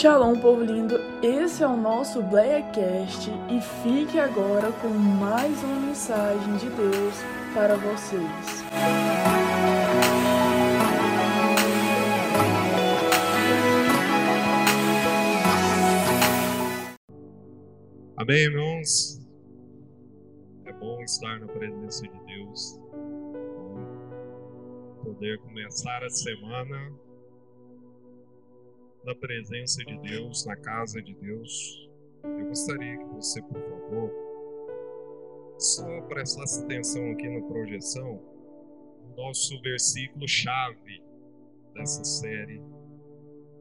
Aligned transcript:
Shalom, 0.00 0.40
povo 0.40 0.64
lindo! 0.64 0.94
Esse 1.22 1.62
é 1.62 1.66
o 1.66 1.76
nosso 1.76 2.22
Blackcast 2.22 3.30
e 3.50 3.60
fique 3.60 4.18
agora 4.18 4.72
com 4.80 4.88
mais 4.88 5.62
uma 5.62 5.88
mensagem 5.88 6.56
de 6.56 6.70
Deus 6.70 7.14
para 7.52 7.76
vocês. 7.76 8.64
Amém, 18.16 18.44
irmãos? 18.44 19.20
É 20.64 20.72
bom 20.72 21.02
estar 21.02 21.40
na 21.40 21.46
presença 21.46 22.08
de 22.08 22.24
Deus, 22.24 22.80
poder 25.04 25.38
começar 25.40 26.02
a 26.02 26.08
semana 26.08 26.90
na 29.04 29.14
presença 29.14 29.84
de 29.84 29.96
Deus, 29.98 30.44
na 30.44 30.56
casa 30.56 31.00
de 31.02 31.14
Deus. 31.14 31.88
Eu 32.22 32.46
gostaria 32.46 32.98
que 32.98 33.04
você, 33.14 33.40
por 33.42 33.60
favor, 33.60 34.10
só 35.58 36.00
prestasse 36.02 36.62
atenção 36.64 37.10
aqui 37.10 37.28
na 37.28 37.44
projeção, 37.46 38.22
o 39.04 39.08
nosso 39.16 39.60
versículo 39.62 40.28
chave 40.28 41.02
dessa 41.74 42.04
série 42.04 42.62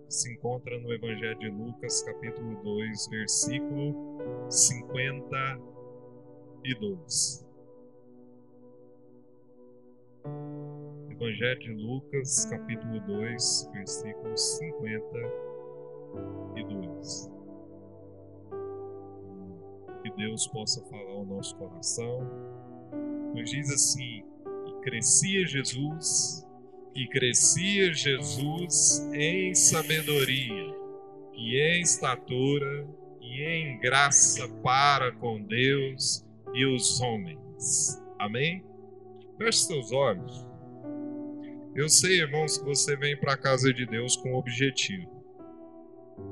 se 0.09 0.31
encontra 0.33 0.77
no 0.79 0.91
Evangelho 0.91 1.39
de 1.39 1.49
Lucas, 1.49 2.01
capítulo 2.01 2.61
2, 2.63 3.07
versículo 3.09 4.49
52. 4.49 7.47
Evangelho 11.19 11.59
de 11.59 11.73
Lucas, 11.73 12.45
capítulo 12.45 13.01
2, 13.01 13.69
versículo 13.73 14.37
52. 14.37 17.29
Que 20.01 20.09
Deus 20.15 20.47
possa 20.47 20.81
falar 20.85 21.11
ao 21.11 21.25
nosso 21.25 21.57
coração. 21.57 22.21
Nos 23.35 23.51
diz 23.51 23.69
assim: 23.69 24.23
E 24.65 24.71
crescia 24.81 25.45
Jesus, 25.45 26.47
e 26.95 27.05
crescia 27.09 27.93
Jesus 27.93 29.05
em 29.13 29.53
sabedoria, 29.53 30.73
e 31.33 31.57
em 31.57 31.81
estatura, 31.81 32.87
e 33.19 33.43
em 33.43 33.77
graça 33.81 34.47
para 34.63 35.11
com 35.11 35.43
Deus 35.43 36.25
e 36.53 36.65
os 36.65 37.01
homens. 37.01 38.01
Amém? 38.17 38.63
Feche 39.37 39.65
seus 39.65 39.91
olhos. 39.91 40.48
Eu 41.75 41.87
sei, 41.87 42.21
irmãos, 42.21 42.57
que 42.57 42.65
você 42.65 42.95
vem 42.95 43.15
para 43.15 43.33
a 43.33 43.37
casa 43.37 43.71
de 43.71 43.85
Deus 43.85 44.15
com 44.15 44.33
objetivo. 44.33 45.07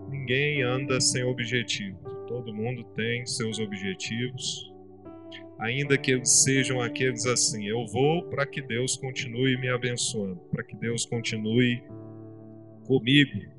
Ninguém 0.09 0.63
anda 0.63 0.99
sem 0.99 1.23
objetivo. 1.23 1.97
Todo 2.27 2.53
mundo 2.53 2.83
tem 2.95 3.25
seus 3.25 3.59
objetivos. 3.59 4.73
Ainda 5.59 5.97
que 5.97 6.11
eles 6.11 6.43
sejam 6.43 6.81
aqueles 6.81 7.25
assim, 7.25 7.67
eu 7.67 7.85
vou 7.87 8.23
para 8.29 8.45
que 8.45 8.61
Deus 8.61 8.97
continue 8.97 9.57
me 9.57 9.69
abençoando, 9.69 10.39
para 10.51 10.63
que 10.63 10.75
Deus 10.75 11.05
continue 11.05 11.83
comigo. 12.85 13.51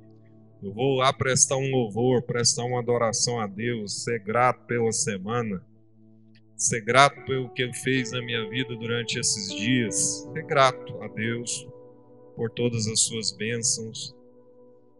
Eu 0.63 0.73
vou 0.73 0.97
lá 0.97 1.13
prestar 1.13 1.57
um 1.57 1.71
louvor, 1.71 2.23
prestar 2.23 2.65
uma 2.65 2.81
adoração 2.81 3.41
a 3.41 3.47
Deus, 3.47 4.03
ser 4.03 4.19
grato 4.21 4.67
pela 4.67 4.91
semana, 4.91 5.63
ser 6.59 6.81
grato 6.81 7.25
pelo 7.25 7.49
que 7.51 7.63
Ele 7.63 7.73
fez 7.73 8.11
na 8.11 8.21
minha 8.21 8.49
vida 8.51 8.75
durante 8.77 9.19
esses 9.19 9.55
dias, 9.55 10.29
ser 10.33 10.43
grato 10.43 11.01
a 11.03 11.09
Deus 11.09 11.67
por 12.35 12.51
todas 12.51 12.87
as 12.89 13.01
suas 13.01 13.31
bênçãos. 13.31 14.15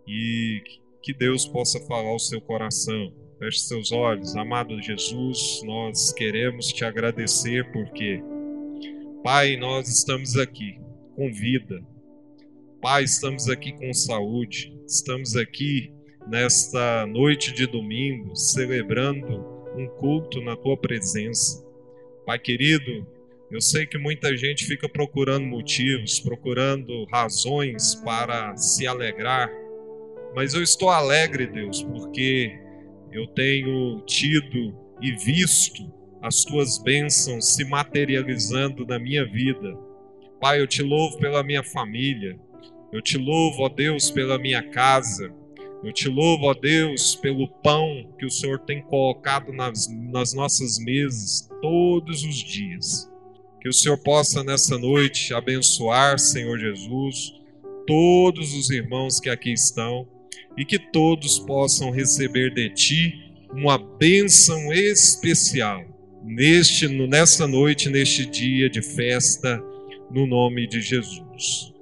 E 0.07 0.63
que 1.03 1.13
Deus 1.13 1.47
possa 1.47 1.81
falar 1.87 2.09
ao 2.09 2.19
seu 2.19 2.41
coração. 2.41 3.13
Feche 3.39 3.61
seus 3.61 3.93
olhos, 3.93 4.35
amado 4.37 4.81
Jesus, 4.81 5.63
nós 5.65 6.13
queremos 6.13 6.73
te 6.73 6.85
agradecer 6.85 7.71
porque, 7.73 8.21
Pai, 9.23 9.57
nós 9.57 9.89
estamos 9.89 10.37
aqui 10.37 10.81
com 11.15 11.33
vida, 11.33 11.81
Pai, 12.81 13.05
estamos 13.05 13.49
aqui 13.49 13.73
com 13.73 13.93
saúde, 13.95 14.77
estamos 14.87 15.37
aqui 15.37 15.93
nesta 16.27 17.07
noite 17.07 17.53
de 17.53 17.67
domingo 17.67 18.35
celebrando 18.35 19.58
um 19.79 19.87
culto 19.87 20.41
na 20.41 20.57
tua 20.57 20.77
presença. 20.77 21.65
Pai 22.27 22.39
querido, 22.39 23.07
eu 23.51 23.61
sei 23.61 23.87
que 23.87 23.97
muita 23.97 24.37
gente 24.37 24.67
fica 24.67 24.89
procurando 24.89 25.47
motivos, 25.47 26.21
procurando 26.21 27.05
razões 27.07 27.95
para 27.95 28.57
se 28.57 28.87
alegrar, 28.87 29.51
mas 30.35 30.53
eu 30.53 30.63
estou 30.63 30.91
alegre, 30.91 31.47
Deus, 31.47 31.83
porque 31.83 32.59
eu 33.13 33.27
tenho 33.29 34.03
tido 34.05 34.77
e 35.01 35.13
visto 35.13 35.91
as 36.21 36.45
tuas 36.45 36.79
bênçãos 36.83 37.55
se 37.55 37.65
materializando 37.65 38.85
na 38.85 38.99
minha 38.99 39.25
vida. 39.25 39.79
Pai, 40.41 40.61
eu 40.61 40.67
te 40.67 40.83
louvo 40.83 41.17
pela 41.19 41.43
minha 41.43 41.63
família, 41.63 42.39
eu 42.93 43.01
te 43.01 43.17
louvo, 43.17 43.63
ó 43.63 43.69
Deus, 43.69 44.11
pela 44.11 44.39
minha 44.39 44.63
casa, 44.63 45.33
eu 45.83 45.93
te 45.93 46.09
louvo, 46.09 46.47
ó 46.47 46.55
Deus, 46.55 47.15
pelo 47.15 47.49
pão 47.49 48.13
que 48.19 48.27
o 48.27 48.31
Senhor 48.31 48.59
tem 48.61 48.83
colocado 48.83 49.53
nas, 49.53 49.89
nas 49.89 50.33
nossas 50.35 50.79
mesas 50.79 51.49
todos 51.63 52.25
os 52.25 52.37
dias. 52.37 53.09
Que 53.61 53.69
o 53.69 53.73
Senhor 53.73 53.99
possa 53.99 54.43
nessa 54.43 54.77
noite 54.79 55.33
abençoar, 55.33 56.19
Senhor 56.19 56.59
Jesus, 56.59 57.33
todos 57.87 58.55
os 58.55 58.71
irmãos 58.71 59.21
que 59.21 59.31
aqui 59.31 59.53
estão 59.53 60.07
e 60.57 60.65
que 60.65 60.79
todos 60.79 61.39
possam 61.39 61.91
receber 61.91 62.53
de 62.53 62.71
Ti 62.71 63.33
uma 63.53 63.79
bênção 63.79 64.73
especial 64.73 65.85
neste, 66.25 66.89
nessa 66.89 67.47
noite, 67.47 67.89
neste 67.89 68.27
dia 68.27 68.69
de 68.69 68.83
festa, 68.83 69.63
no 70.11 70.27
nome 70.27 70.67
de 70.67 70.81
Jesus. 70.81 71.73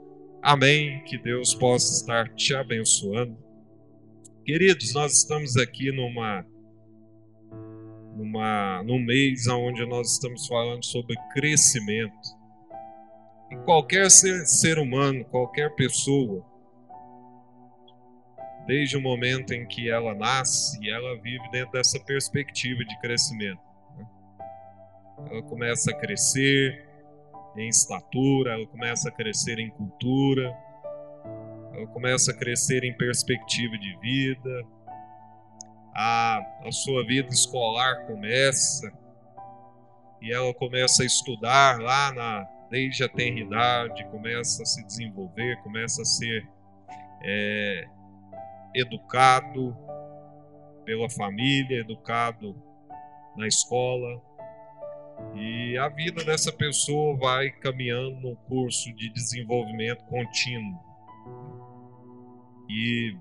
Amém. 0.43 1.03
Que 1.05 1.19
Deus 1.19 1.55
possa 1.55 1.93
estar 1.95 2.29
te 2.35 2.55
abençoando. 2.55 3.46
Queridos, 4.47 4.95
nós 4.95 5.13
estamos 5.13 5.57
aqui 5.57 5.91
numa 5.91 6.47
numa, 8.15 8.81
num 8.85 9.01
mês 9.01 9.49
onde 9.49 9.85
nós 9.85 10.13
estamos 10.13 10.47
falando 10.47 10.85
sobre 10.85 11.17
crescimento. 11.33 12.15
E 13.51 13.57
qualquer 13.65 14.09
ser, 14.09 14.47
ser 14.47 14.79
humano, 14.79 15.25
qualquer 15.25 15.75
pessoa, 15.75 16.47
desde 18.69 18.97
o 18.97 19.01
momento 19.01 19.53
em 19.53 19.67
que 19.67 19.91
ela 19.91 20.15
nasce, 20.15 20.79
ela 20.89 21.21
vive 21.21 21.51
dentro 21.51 21.73
dessa 21.73 21.99
perspectiva 21.99 22.85
de 22.85 22.97
crescimento. 23.01 23.61
Né? 23.99 24.07
Ela 25.29 25.43
começa 25.43 25.91
a 25.91 25.99
crescer 25.99 26.87
em 27.57 27.69
estatura, 27.69 28.53
ela 28.53 28.67
começa 28.69 29.09
a 29.09 29.13
crescer 29.13 29.59
em 29.59 29.71
cultura, 29.71 30.57
ela 31.77 31.87
começa 31.89 32.33
a 32.33 32.35
crescer 32.35 32.85
em 32.85 32.97
perspectiva 32.97 33.77
de 33.77 33.99
vida, 34.01 34.67
a, 35.95 36.41
a 36.65 36.73
sua 36.73 37.07
vida 37.07 37.29
escolar 37.29 38.07
começa 38.07 38.91
e 40.21 40.33
ela 40.33 40.53
começa 40.55 41.03
a 41.03 41.07
estudar 41.07 41.79
lá 41.81 42.13
na, 42.13 42.47
desde 42.71 43.05
a 43.05 43.09
tenridade, 43.09 44.05
começa 44.07 44.63
a 44.63 44.67
se 44.67 44.85
desenvolver, 44.87 45.63
começa 45.63 46.03
a 46.03 46.05
ser 46.05 46.49
é, 47.23 47.85
educado 48.75 49.77
pela 50.85 51.09
família, 51.11 51.81
educado 51.81 52.57
na 53.37 53.47
escola. 53.47 54.23
E 55.35 55.77
a 55.79 55.89
vida 55.89 56.25
dessa 56.25 56.53
pessoa 56.53 57.17
vai 57.17 57.51
caminhando 57.51 58.21
num 58.21 58.35
curso 58.35 58.93
de 58.95 59.11
desenvolvimento 59.11 60.05
contínuo. 60.05 60.96
E 62.69 63.17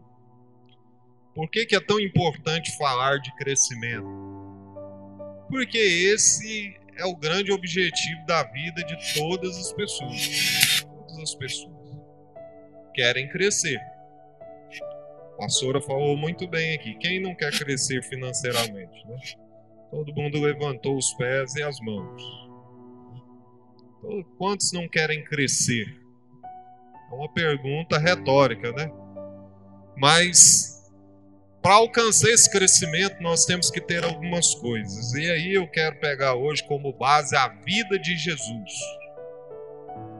por 1.34 1.50
que, 1.50 1.66
que 1.66 1.76
é 1.76 1.80
tão 1.80 2.00
importante 2.00 2.76
falar 2.78 3.18
de 3.20 3.34
crescimento? 3.36 4.08
Porque 5.50 5.78
esse 5.78 6.76
é 6.98 7.06
o 7.06 7.16
grande 7.16 7.52
objetivo 7.52 8.26
da 8.26 8.44
vida 8.44 8.84
de 8.84 9.14
todas 9.14 9.58
as 9.58 9.74
pessoas. 9.74 10.82
Todas 10.82 11.20
as 11.20 11.36
pessoas 11.36 11.76
querem 12.94 13.28
crescer. 13.28 13.80
A 15.34 15.38
pastora 15.38 15.82
falou 15.82 16.16
muito 16.16 16.48
bem 16.48 16.74
aqui. 16.74 16.96
Quem 16.96 17.22
não 17.22 17.36
quer 17.36 17.52
crescer 17.52 18.02
financeiramente? 18.04 19.06
Né? 19.06 19.18
Todo 19.92 20.16
mundo 20.16 20.40
levantou 20.40 20.98
os 20.98 21.14
pés 21.14 21.54
e 21.56 21.64
as 21.64 21.78
mãos. 21.82 22.22
Então, 24.00 24.24
quantos 24.38 24.72
não 24.72 24.88
querem 24.88 25.24
crescer? 25.24 25.86
É 27.12 27.16
uma 27.16 27.32
pergunta 27.34 27.98
retórica, 27.98 28.72
né? 28.72 28.90
Mas 29.98 30.76
para 31.66 31.76
alcançar 31.76 32.30
esse 32.30 32.48
crescimento, 32.48 33.22
nós 33.22 33.44
temos 33.44 33.72
que 33.72 33.82
ter 33.82 34.04
algumas 34.04 34.54
coisas. 34.54 35.14
E 35.14 35.32
aí 35.32 35.54
eu 35.56 35.68
quero 35.68 36.00
pegar 36.00 36.36
hoje 36.36 36.64
como 36.64 36.94
base 36.94 37.36
a 37.36 37.48
vida 37.48 37.98
de 37.98 38.16
Jesus. 38.16 38.72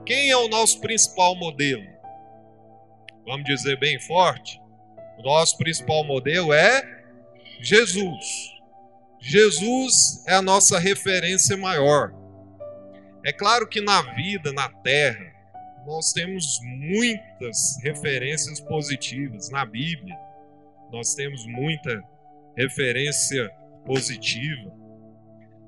Quem 0.04 0.28
é 0.28 0.36
o 0.36 0.48
nosso 0.48 0.80
principal 0.80 1.36
modelo? 1.36 1.86
Vamos 3.24 3.44
dizer 3.44 3.78
bem 3.78 4.00
forte? 4.00 4.60
O 5.18 5.22
nosso 5.22 5.56
principal 5.56 6.04
modelo 6.04 6.52
é 6.52 6.82
Jesus. 7.60 8.24
Jesus 9.20 10.24
é 10.26 10.34
a 10.34 10.42
nossa 10.42 10.80
referência 10.80 11.56
maior. 11.56 12.12
É 13.24 13.32
claro 13.32 13.68
que 13.68 13.80
na 13.80 14.02
vida, 14.14 14.52
na 14.52 14.68
terra, 14.68 15.32
nós 15.86 16.12
temos 16.12 16.58
muitas 16.64 17.78
referências 17.82 18.60
positivas. 18.60 19.48
Na 19.50 19.64
Bíblia, 19.64 20.18
nós 20.90 21.14
temos 21.14 21.46
muita 21.46 22.02
referência 22.56 23.48
positiva. 23.84 24.74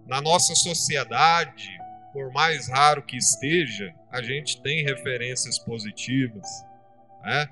Na 0.06 0.20
nossa 0.20 0.54
sociedade, 0.56 1.68
por 2.12 2.32
mais 2.32 2.68
raro 2.68 3.02
que 3.02 3.16
esteja, 3.16 3.94
a 4.10 4.20
gente 4.20 4.60
tem 4.60 4.82
referências 4.82 5.58
positivas, 5.58 6.48
né? 7.22 7.48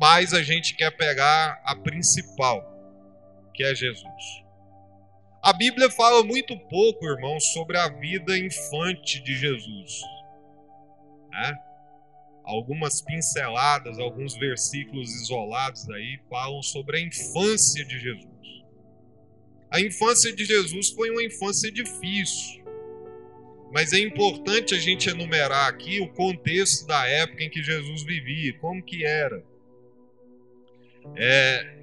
mas 0.00 0.32
a 0.32 0.42
gente 0.42 0.76
quer 0.76 0.90
pegar 0.96 1.60
a 1.64 1.74
principal, 1.74 2.62
que 3.52 3.64
é 3.64 3.74
Jesus. 3.74 4.42
A 5.42 5.52
Bíblia 5.52 5.90
fala 5.90 6.22
muito 6.22 6.56
pouco, 6.68 7.04
irmãos, 7.04 7.52
sobre 7.52 7.76
a 7.76 7.88
vida 7.88 8.38
infante 8.38 9.20
de 9.20 9.34
Jesus. 9.34 10.00
Né? 11.30 11.58
Algumas 12.44 13.00
pinceladas, 13.00 13.98
alguns 13.98 14.34
versículos 14.34 15.08
isolados 15.22 15.88
aí 15.90 16.18
falam 16.28 16.62
sobre 16.62 16.98
a 16.98 17.00
infância 17.00 17.84
de 17.84 17.98
Jesus. 17.98 18.32
A 19.70 19.80
infância 19.80 20.32
de 20.34 20.44
Jesus 20.44 20.90
foi 20.90 21.10
uma 21.10 21.24
infância 21.24 21.70
difícil. 21.70 22.62
Mas 23.72 23.94
é 23.94 23.98
importante 23.98 24.74
a 24.74 24.78
gente 24.78 25.08
enumerar 25.08 25.66
aqui 25.66 25.98
o 25.98 26.08
contexto 26.08 26.86
da 26.86 27.06
época 27.06 27.42
em 27.42 27.48
que 27.48 27.62
Jesus 27.62 28.02
vivia, 28.02 28.52
como 28.58 28.82
que 28.82 29.02
era. 29.02 29.42
É, 31.16 31.78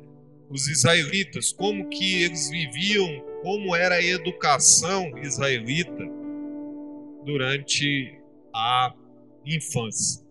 os 0.49 0.67
israelitas, 0.67 1.51
como 1.51 1.89
que 1.89 2.23
eles 2.23 2.49
viviam, 2.49 3.25
como 3.41 3.75
era 3.75 3.95
a 3.95 4.03
educação 4.03 5.17
israelita 5.17 6.05
durante 7.25 8.19
a 8.53 8.93
infância. 9.43 10.28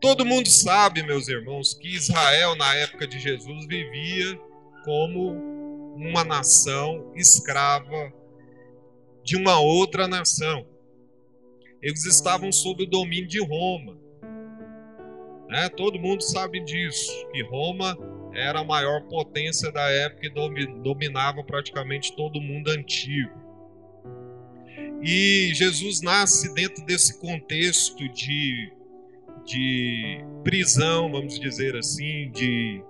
Todo 0.00 0.24
mundo 0.24 0.48
sabe, 0.48 1.02
meus 1.02 1.28
irmãos, 1.28 1.74
que 1.74 1.88
Israel, 1.88 2.54
na 2.56 2.74
época 2.74 3.06
de 3.06 3.18
Jesus, 3.18 3.66
vivia 3.66 4.38
como 4.84 5.32
uma 5.96 6.22
nação 6.22 7.12
escrava 7.16 8.12
de 9.24 9.36
uma 9.36 9.58
outra 9.58 10.06
nação. 10.06 10.66
Eles 11.82 12.04
estavam 12.04 12.52
sob 12.52 12.84
o 12.84 12.86
domínio 12.86 13.28
de 13.28 13.44
Roma. 13.44 13.98
Né? 15.48 15.68
Todo 15.68 15.98
mundo 15.98 16.22
sabe 16.22 16.60
disso, 16.60 17.12
que 17.32 17.42
Roma 17.42 17.96
era 18.32 18.60
a 18.60 18.64
maior 18.64 19.02
potência 19.08 19.72
da 19.72 19.90
época 19.90 20.26
e 20.26 20.82
dominava 20.82 21.42
praticamente 21.42 22.14
todo 22.14 22.36
o 22.38 22.42
mundo 22.42 22.70
antigo. 22.70 23.36
E 25.02 25.52
Jesus 25.54 26.00
nasce 26.02 26.52
dentro 26.54 26.84
desse 26.84 27.18
contexto 27.20 28.08
de, 28.08 28.72
de 29.48 30.24
prisão, 30.44 31.10
vamos 31.10 31.40
dizer 31.40 31.74
assim, 31.74 32.30
de, 32.30 32.84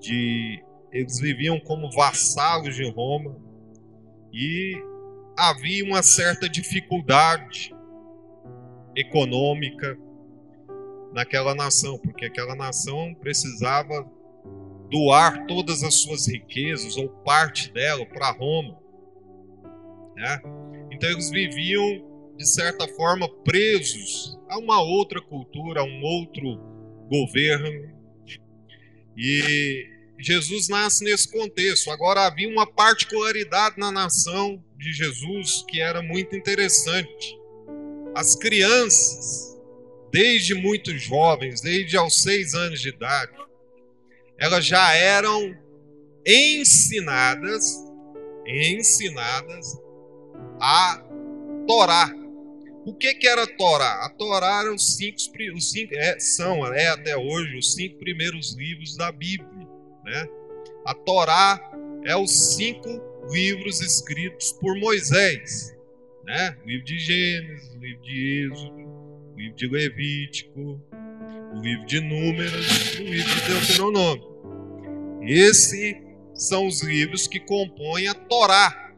de 0.00 0.64
eles 0.92 1.18
viviam 1.18 1.58
como 1.60 1.90
vassalos 1.90 2.74
de 2.76 2.88
Roma 2.90 3.36
e 4.32 4.72
havia 5.36 5.84
uma 5.84 6.02
certa 6.02 6.48
dificuldade 6.48 7.74
econômica 8.96 9.98
naquela 11.12 11.54
nação, 11.54 11.98
porque 11.98 12.26
aquela 12.26 12.54
nação 12.54 13.14
precisava 13.14 14.08
doar 14.90 15.46
todas 15.46 15.82
as 15.82 15.94
suas 15.94 16.28
riquezas 16.28 16.96
ou 16.96 17.08
parte 17.08 17.72
dela 17.72 18.06
para 18.06 18.30
Roma. 18.30 18.78
Né? 20.16 20.40
Então 20.90 21.10
eles 21.10 21.30
viviam, 21.30 21.82
de 22.40 22.48
certa 22.48 22.88
forma, 22.88 23.28
presos 23.44 24.34
a 24.48 24.56
uma 24.56 24.80
outra 24.80 25.20
cultura, 25.20 25.82
a 25.82 25.84
um 25.84 26.02
outro 26.02 26.56
governo. 27.06 27.94
E 29.14 29.86
Jesus 30.18 30.66
nasce 30.66 31.04
nesse 31.04 31.30
contexto. 31.30 31.90
Agora 31.90 32.22
havia 32.22 32.48
uma 32.48 32.66
particularidade 32.66 33.76
na 33.76 33.92
nação 33.92 34.64
de 34.78 34.90
Jesus 34.90 35.66
que 35.68 35.82
era 35.82 36.00
muito 36.00 36.34
interessante. 36.34 37.38
As 38.14 38.34
crianças, 38.34 39.60
desde 40.10 40.54
muito 40.54 40.96
jovens, 40.96 41.60
desde 41.60 41.98
aos 41.98 42.22
seis 42.22 42.54
anos 42.54 42.80
de 42.80 42.88
idade, 42.88 43.36
elas 44.38 44.64
já 44.64 44.94
eram 44.94 45.54
ensinadas, 46.26 47.76
ensinadas 48.46 49.78
a 50.58 51.04
Torá. 51.66 52.19
O 52.84 52.94
que, 52.94 53.14
que 53.14 53.28
era 53.28 53.42
a 53.42 53.46
Torá? 53.46 54.04
A 54.04 54.08
Torá 54.08 54.62
eram 54.62 54.74
os 54.74 54.96
cinco, 54.96 55.18
os 55.54 55.70
cinco 55.70 55.94
é, 55.94 56.18
são 56.18 56.66
é 56.72 56.88
até 56.88 57.16
hoje 57.16 57.56
os 57.56 57.74
cinco 57.74 57.98
primeiros 57.98 58.54
livros 58.54 58.96
da 58.96 59.12
Bíblia. 59.12 59.68
Né? 60.04 60.28
A 60.86 60.94
Torá 60.94 61.60
é 62.04 62.16
os 62.16 62.54
cinco 62.56 62.88
livros 63.30 63.80
escritos 63.80 64.52
por 64.52 64.78
Moisés. 64.78 65.76
Né? 66.24 66.56
O 66.64 66.68
livro 66.68 66.86
de 66.86 66.98
Gênesis, 66.98 67.74
o 67.74 67.78
livro 67.78 68.02
de 68.02 68.46
Êxodo, 68.46 68.80
o 69.34 69.36
livro 69.36 69.56
de 69.56 69.68
Levítico, 69.68 70.80
o 71.52 71.60
livro 71.60 71.86
de 71.86 72.00
Números, 72.00 72.98
o 72.98 73.02
livro 73.02 73.34
de 73.34 73.40
Deuteronômio. 73.46 74.30
Esses 75.22 75.96
são 76.34 76.66
os 76.66 76.82
livros 76.82 77.26
que 77.26 77.40
compõem 77.40 78.08
a 78.08 78.14
Torá. 78.14 78.89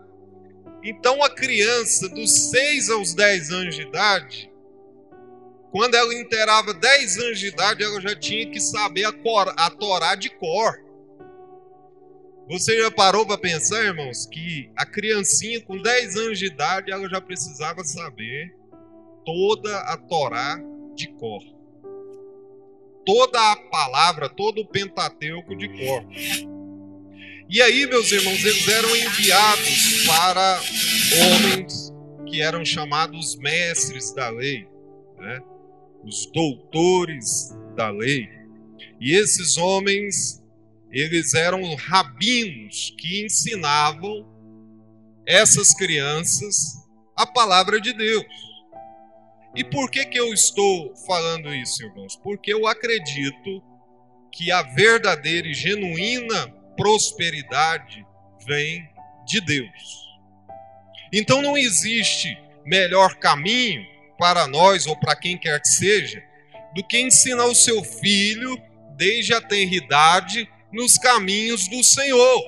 Então 0.82 1.22
a 1.22 1.30
criança 1.30 2.08
dos 2.08 2.50
6 2.50 2.90
aos 2.90 3.14
10 3.14 3.50
anos 3.50 3.74
de 3.76 3.82
idade, 3.82 4.52
quando 5.70 5.94
ela 5.94 6.12
inteirava 6.14 6.74
10 6.74 7.18
anos 7.18 7.38
de 7.38 7.46
idade, 7.46 7.84
ela 7.84 8.00
já 8.00 8.14
tinha 8.14 8.50
que 8.50 8.60
saber 8.60 9.04
a, 9.04 9.12
cor, 9.12 9.54
a 9.56 9.70
Torá 9.70 10.14
de 10.14 10.28
cor. 10.28 10.74
Você 12.48 12.76
já 12.78 12.90
parou 12.90 13.24
para 13.24 13.38
pensar, 13.38 13.82
irmãos, 13.84 14.26
que 14.26 14.70
a 14.76 14.84
criancinha 14.84 15.60
com 15.62 15.80
10 15.80 16.16
anos 16.16 16.38
de 16.38 16.46
idade, 16.46 16.90
ela 16.90 17.08
já 17.08 17.20
precisava 17.20 17.84
saber 17.84 18.54
toda 19.24 19.78
a 19.78 19.96
Torá 19.96 20.60
de 20.94 21.08
cor. 21.14 21.42
Toda 23.06 23.52
a 23.52 23.56
palavra, 23.56 24.28
todo 24.28 24.60
o 24.60 24.66
Pentateuco 24.66 25.56
de 25.56 25.68
cor. 25.68 26.04
E 27.48 27.60
aí, 27.60 27.86
meus 27.86 28.10
irmãos, 28.10 28.44
eles 28.44 28.68
eram 28.68 28.96
enviados 28.96 30.06
para 30.06 30.60
homens 31.20 31.92
que 32.28 32.40
eram 32.40 32.64
chamados 32.64 33.36
mestres 33.36 34.14
da 34.14 34.30
lei, 34.30 34.66
né? 35.18 35.40
os 36.04 36.26
doutores 36.32 37.54
da 37.76 37.90
lei. 37.90 38.28
E 39.00 39.14
esses 39.14 39.56
homens 39.56 40.42
eles 40.92 41.32
eram 41.32 41.74
rabinos 41.74 42.94
que 42.98 43.24
ensinavam 43.24 44.26
essas 45.26 45.74
crianças 45.74 46.82
a 47.16 47.26
palavra 47.26 47.80
de 47.80 47.92
Deus. 47.94 48.24
E 49.54 49.64
por 49.64 49.90
que, 49.90 50.04
que 50.04 50.18
eu 50.18 50.32
estou 50.32 50.94
falando 51.06 51.54
isso, 51.54 51.82
irmãos? 51.82 52.16
Porque 52.16 52.52
eu 52.52 52.66
acredito 52.66 53.62
que 54.30 54.50
a 54.50 54.62
verdadeira 54.62 55.48
e 55.48 55.54
genuína 55.54 56.54
prosperidade 56.82 58.04
vem 58.44 58.90
de 59.24 59.40
Deus. 59.40 60.08
Então 61.12 61.40
não 61.40 61.56
existe 61.56 62.36
melhor 62.64 63.14
caminho 63.14 63.86
para 64.18 64.48
nós 64.48 64.84
ou 64.84 64.96
para 64.96 65.14
quem 65.14 65.38
quer 65.38 65.60
que 65.60 65.68
seja 65.68 66.20
do 66.74 66.82
que 66.82 66.98
ensinar 66.98 67.44
o 67.44 67.54
seu 67.54 67.84
filho 67.84 68.60
desde 68.96 69.32
a 69.32 69.40
tenridade 69.40 70.48
nos 70.72 70.98
caminhos 70.98 71.68
do 71.68 71.84
Senhor. 71.84 72.42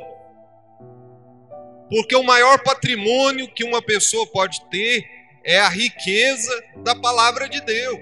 Porque 1.88 2.16
o 2.16 2.24
maior 2.24 2.60
patrimônio 2.60 3.46
que 3.54 3.62
uma 3.62 3.80
pessoa 3.80 4.26
pode 4.26 4.68
ter 4.68 5.06
é 5.44 5.60
a 5.60 5.68
riqueza 5.68 6.64
da 6.78 6.96
palavra 6.96 7.48
de 7.48 7.60
Deus. 7.60 8.00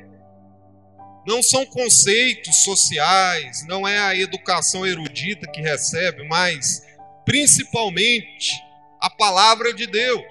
Não 1.26 1.42
são 1.42 1.64
conceitos 1.66 2.64
sociais, 2.64 3.64
não 3.66 3.86
é 3.86 3.98
a 3.98 4.16
educação 4.16 4.86
erudita 4.86 5.50
que 5.50 5.60
recebe, 5.60 6.26
mas 6.28 6.82
principalmente 7.24 8.52
a 9.00 9.08
palavra 9.08 9.72
de 9.72 9.86
Deus. 9.86 10.24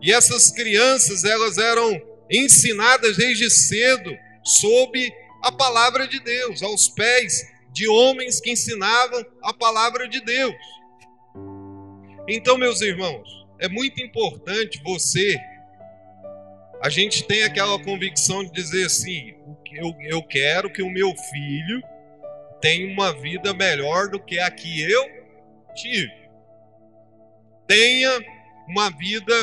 E 0.00 0.12
essas 0.12 0.50
crianças, 0.50 1.24
elas 1.24 1.58
eram 1.58 2.00
ensinadas 2.30 3.16
desde 3.16 3.50
cedo 3.50 4.10
sob 4.42 5.12
a 5.42 5.52
palavra 5.52 6.08
de 6.08 6.20
Deus, 6.20 6.62
aos 6.62 6.88
pés 6.88 7.42
de 7.70 7.88
homens 7.88 8.40
que 8.40 8.50
ensinavam 8.50 9.24
a 9.42 9.52
palavra 9.52 10.08
de 10.08 10.20
Deus. 10.20 10.54
Então, 12.28 12.56
meus 12.56 12.80
irmãos, 12.80 13.28
é 13.58 13.68
muito 13.68 14.02
importante 14.02 14.80
você. 14.82 15.38
A 16.84 16.90
gente 16.90 17.24
tem 17.24 17.42
aquela 17.44 17.82
convicção 17.82 18.44
de 18.44 18.52
dizer 18.52 18.84
assim: 18.84 19.32
eu, 19.72 19.94
eu 20.02 20.22
quero 20.22 20.70
que 20.70 20.82
o 20.82 20.90
meu 20.90 21.16
filho 21.16 21.82
tenha 22.60 22.92
uma 22.92 23.10
vida 23.10 23.54
melhor 23.54 24.10
do 24.10 24.20
que 24.20 24.38
a 24.38 24.50
que 24.50 24.82
eu 24.82 25.02
tive. 25.74 26.12
Tenha 27.66 28.22
uma 28.68 28.90
vida 28.90 29.34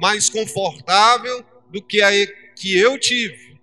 mais 0.00 0.28
confortável 0.28 1.44
do 1.70 1.80
que 1.80 2.02
a 2.02 2.10
que 2.56 2.76
eu 2.76 2.98
tive. 2.98 3.56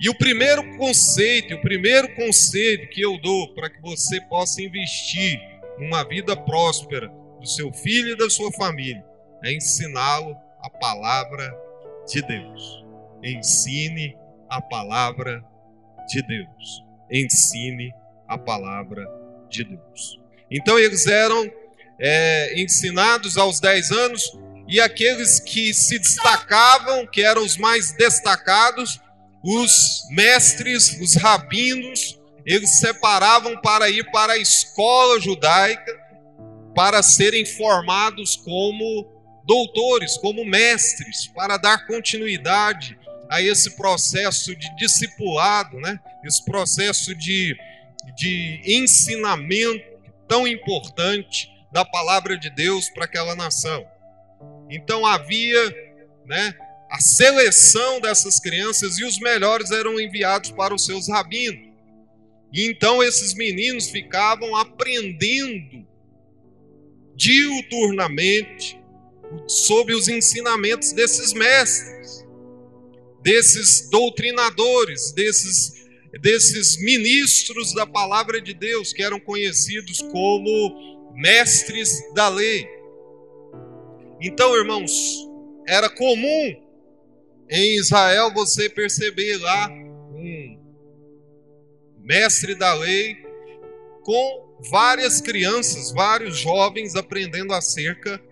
E 0.00 0.08
o 0.08 0.16
primeiro 0.16 0.78
conceito, 0.78 1.56
o 1.56 1.60
primeiro 1.60 2.14
conselho 2.14 2.88
que 2.88 3.02
eu 3.02 3.20
dou 3.20 3.52
para 3.52 3.68
que 3.68 3.82
você 3.82 4.18
possa 4.30 4.62
investir 4.62 5.38
numa 5.78 6.02
vida 6.04 6.34
próspera 6.34 7.08
do 7.38 7.46
seu 7.46 7.70
filho 7.70 8.12
e 8.12 8.16
da 8.16 8.30
sua 8.30 8.50
família 8.52 9.04
é 9.44 9.52
ensiná-lo 9.52 10.34
a 10.62 10.70
palavra 10.70 11.65
de 12.06 12.22
Deus. 12.22 12.84
Ensine 13.22 14.16
a 14.48 14.60
palavra 14.60 15.44
de 16.08 16.22
Deus. 16.22 16.84
Ensine 17.10 17.92
a 18.28 18.38
palavra 18.38 19.04
de 19.48 19.64
Deus. 19.64 20.20
Então 20.50 20.78
eles 20.78 21.06
eram 21.06 21.50
é, 21.98 22.60
ensinados 22.60 23.36
aos 23.36 23.60
10 23.60 23.90
anos 23.90 24.38
e 24.68 24.80
aqueles 24.80 25.40
que 25.40 25.72
se 25.72 25.98
destacavam, 25.98 27.06
que 27.06 27.22
eram 27.22 27.44
os 27.44 27.56
mais 27.56 27.92
destacados, 27.92 29.00
os 29.42 30.02
mestres, 30.10 31.00
os 31.00 31.14
rabinos, 31.14 32.20
eles 32.44 32.78
separavam 32.80 33.60
para 33.60 33.88
ir 33.88 34.10
para 34.10 34.34
a 34.34 34.38
escola 34.38 35.20
judaica 35.20 36.06
para 36.74 37.02
serem 37.02 37.44
formados 37.44 38.36
como 38.36 39.15
doutores, 39.46 40.18
como 40.18 40.44
mestres, 40.44 41.28
para 41.28 41.56
dar 41.56 41.86
continuidade 41.86 42.98
a 43.30 43.40
esse 43.40 43.76
processo 43.76 44.54
de 44.54 44.74
discipulado, 44.76 45.78
né? 45.78 45.98
esse 46.24 46.44
processo 46.44 47.14
de, 47.14 47.56
de 48.16 48.60
ensinamento 48.64 49.84
tão 50.28 50.46
importante 50.46 51.48
da 51.72 51.84
palavra 51.84 52.36
de 52.36 52.50
Deus 52.50 52.88
para 52.90 53.04
aquela 53.04 53.36
nação. 53.36 53.86
Então 54.68 55.06
havia 55.06 55.74
né, 56.24 56.54
a 56.90 57.00
seleção 57.00 58.00
dessas 58.00 58.40
crianças 58.40 58.98
e 58.98 59.04
os 59.04 59.18
melhores 59.18 59.70
eram 59.70 60.00
enviados 60.00 60.50
para 60.50 60.74
os 60.74 60.84
seus 60.84 61.08
rabinos. 61.08 61.66
E 62.52 62.66
então 62.66 63.02
esses 63.02 63.34
meninos 63.34 63.90
ficavam 63.90 64.56
aprendendo 64.56 65.86
diuturnamente 67.14 68.80
sob 69.46 69.94
os 69.94 70.08
ensinamentos 70.08 70.92
desses 70.92 71.32
mestres, 71.32 72.26
desses 73.22 73.88
doutrinadores, 73.90 75.12
desses, 75.12 75.86
desses 76.20 76.80
ministros 76.80 77.74
da 77.74 77.86
palavra 77.86 78.40
de 78.40 78.54
Deus, 78.54 78.92
que 78.92 79.02
eram 79.02 79.18
conhecidos 79.20 80.00
como 80.00 81.12
mestres 81.14 82.02
da 82.14 82.28
lei. 82.28 82.68
Então, 84.20 84.56
irmãos, 84.56 84.92
era 85.66 85.90
comum 85.90 86.62
em 87.50 87.76
Israel 87.76 88.32
você 88.32 88.68
perceber 88.68 89.36
lá 89.38 89.68
um 89.68 90.58
mestre 91.98 92.54
da 92.54 92.74
lei 92.74 93.16
com 94.02 94.46
várias 94.70 95.20
crianças, 95.20 95.92
vários 95.92 96.38
jovens 96.38 96.94
aprendendo 96.94 97.52
acerca 97.52 98.22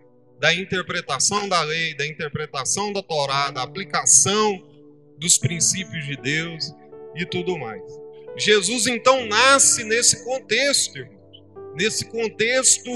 da 0.45 0.53
interpretação 0.53 1.49
da 1.49 1.63
lei, 1.63 1.95
da 1.95 2.07
interpretação 2.07 2.93
da 2.93 3.03
Torá, 3.03 3.51
da 3.51 3.63
aplicação 3.63 4.63
dos 5.17 5.39
princípios 5.39 6.05
de 6.05 6.19
Deus 6.19 6.71
e 7.17 7.25
tudo 7.25 7.57
mais. 7.57 7.83
Jesus 8.37 8.87
então 8.87 9.25
nasce 9.25 9.85
nesse 9.85 10.23
contexto, 10.23 10.99
irmãos, 10.99 11.43
nesse 11.75 12.05
contexto 12.05 12.91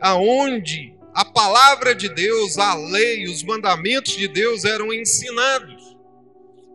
aonde 0.00 0.94
a 1.12 1.24
palavra 1.24 1.92
de 1.92 2.08
Deus, 2.08 2.56
a 2.56 2.72
lei, 2.76 3.24
os 3.24 3.42
mandamentos 3.42 4.16
de 4.16 4.28
Deus 4.28 4.64
eram 4.64 4.92
ensinados. 4.92 5.96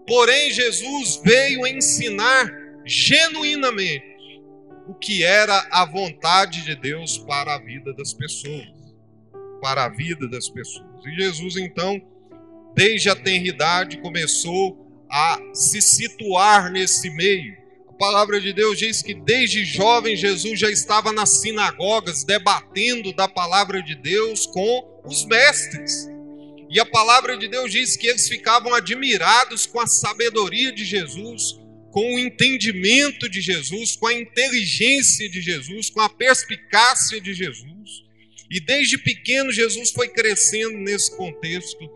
Porém, 0.05 0.51
Jesus 0.51 1.21
veio 1.23 1.65
ensinar 1.65 2.51
genuinamente 2.85 4.41
o 4.89 4.93
que 4.93 5.23
era 5.23 5.65
a 5.71 5.85
vontade 5.85 6.65
de 6.65 6.75
Deus 6.75 7.17
para 7.17 7.55
a 7.55 7.59
vida 7.59 7.93
das 7.93 8.13
pessoas 8.13 8.76
para 9.59 9.85
a 9.85 9.89
vida 9.89 10.27
das 10.27 10.49
pessoas. 10.49 11.05
E 11.05 11.15
Jesus, 11.15 11.57
então, 11.57 12.01
desde 12.75 13.09
a 13.09 13.15
tenridade, 13.15 13.97
começou 13.97 14.87
a 15.09 15.39
se 15.53 15.81
situar 15.81 16.71
nesse 16.71 17.09
meio. 17.09 17.55
A 17.89 17.93
palavra 17.93 18.39
de 18.39 18.53
Deus 18.53 18.77
diz 18.77 19.01
que 19.01 19.13
desde 19.13 19.65
jovem 19.65 20.15
Jesus 20.15 20.59
já 20.59 20.69
estava 20.69 21.11
nas 21.11 21.41
sinagogas 21.41 22.23
debatendo 22.23 23.11
da 23.13 23.27
palavra 23.27 23.81
de 23.81 23.95
Deus 23.95 24.45
com 24.45 25.01
os 25.05 25.25
mestres. 25.25 26.07
E 26.69 26.79
a 26.79 26.85
palavra 26.85 27.37
de 27.37 27.47
Deus 27.47 27.71
diz 27.71 27.95
que 27.95 28.07
eles 28.07 28.27
ficavam 28.27 28.73
admirados 28.73 29.65
com 29.65 29.79
a 29.79 29.87
sabedoria 29.87 30.71
de 30.71 30.83
Jesus, 30.83 31.57
com 31.91 32.15
o 32.15 32.19
entendimento 32.19 33.29
de 33.29 33.39
Jesus, 33.39 33.95
com 33.95 34.07
a 34.07 34.13
inteligência 34.13 35.29
de 35.29 35.41
Jesus, 35.41 35.89
com 35.89 36.01
a 36.01 36.09
perspicácia 36.09 37.21
de 37.21 37.33
Jesus. 37.33 38.06
E 38.49 38.59
desde 38.59 38.97
pequeno 38.97 39.51
Jesus 39.51 39.91
foi 39.91 40.07
crescendo 40.07 40.77
nesse 40.77 41.15
contexto, 41.15 41.89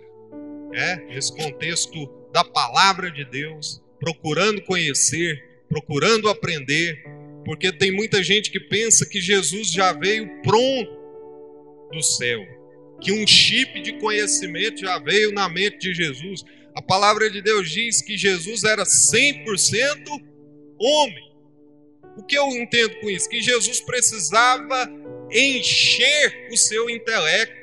é, 0.73 0.97
nesse 1.05 1.35
contexto 1.35 2.09
da 2.33 2.43
palavra 2.43 3.09
de 3.09 3.23
Deus, 3.25 3.81
procurando 3.99 4.61
conhecer, 4.63 5.41
procurando 5.69 6.27
aprender, 6.27 7.03
porque 7.45 7.71
tem 7.71 7.91
muita 7.91 8.21
gente 8.21 8.51
que 8.51 8.59
pensa 8.59 9.05
que 9.05 9.21
Jesus 9.21 9.71
já 9.71 9.93
veio 9.93 10.41
pronto 10.41 10.99
do 11.91 12.01
céu, 12.01 12.41
que 13.01 13.11
um 13.11 13.25
chip 13.25 13.81
de 13.81 13.93
conhecimento 13.99 14.81
já 14.81 14.99
veio 14.99 15.31
na 15.31 15.47
mente 15.47 15.79
de 15.79 15.93
Jesus. 15.93 16.43
A 16.75 16.81
palavra 16.81 17.29
de 17.29 17.41
Deus 17.41 17.69
diz 17.69 18.01
que 18.01 18.17
Jesus 18.17 18.63
era 18.63 18.83
100% 18.83 19.45
homem. 20.79 21.31
O 22.17 22.23
que 22.23 22.37
eu 22.37 22.47
entendo 22.49 22.99
com 22.99 23.09
isso? 23.09 23.29
Que 23.29 23.41
Jesus 23.41 23.79
precisava 23.79 24.89
encher 25.31 26.49
o 26.51 26.57
seu 26.57 26.89
intelecto, 26.89 27.55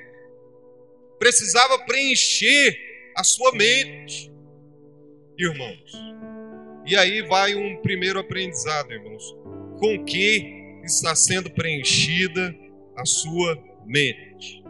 precisava 1.19 1.79
preencher 1.85 2.77
a 3.17 3.25
sua 3.25 3.53
mente, 3.53 4.33
irmãos. 5.39 5.93
E 6.87 6.97
aí 6.97 7.23
vai 7.23 7.55
um 7.55 7.83
primeiro 7.83 8.19
aprendizado, 8.19 8.93
irmãos. 8.93 9.37
Com 9.79 10.05
que 10.05 10.81
está 10.85 11.15
sendo 11.15 11.51
preenchida 11.51 12.55
a 12.97 13.05
sua 13.05 13.59
mente? 13.85 14.63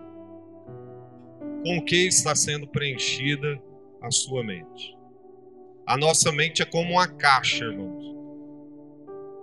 Com 1.64 1.85
que 1.85 2.07
está 2.07 2.35
sendo 2.35 2.67
preenchida 2.67 3.62
a 4.02 4.11
sua 4.11 4.43
mente? 4.43 4.97
A 5.87 5.97
nossa 5.97 6.33
mente 6.33 6.61
é 6.61 6.64
como 6.64 6.93
uma 6.93 7.09
caixa, 7.09 7.64
irmãos. 7.64 8.07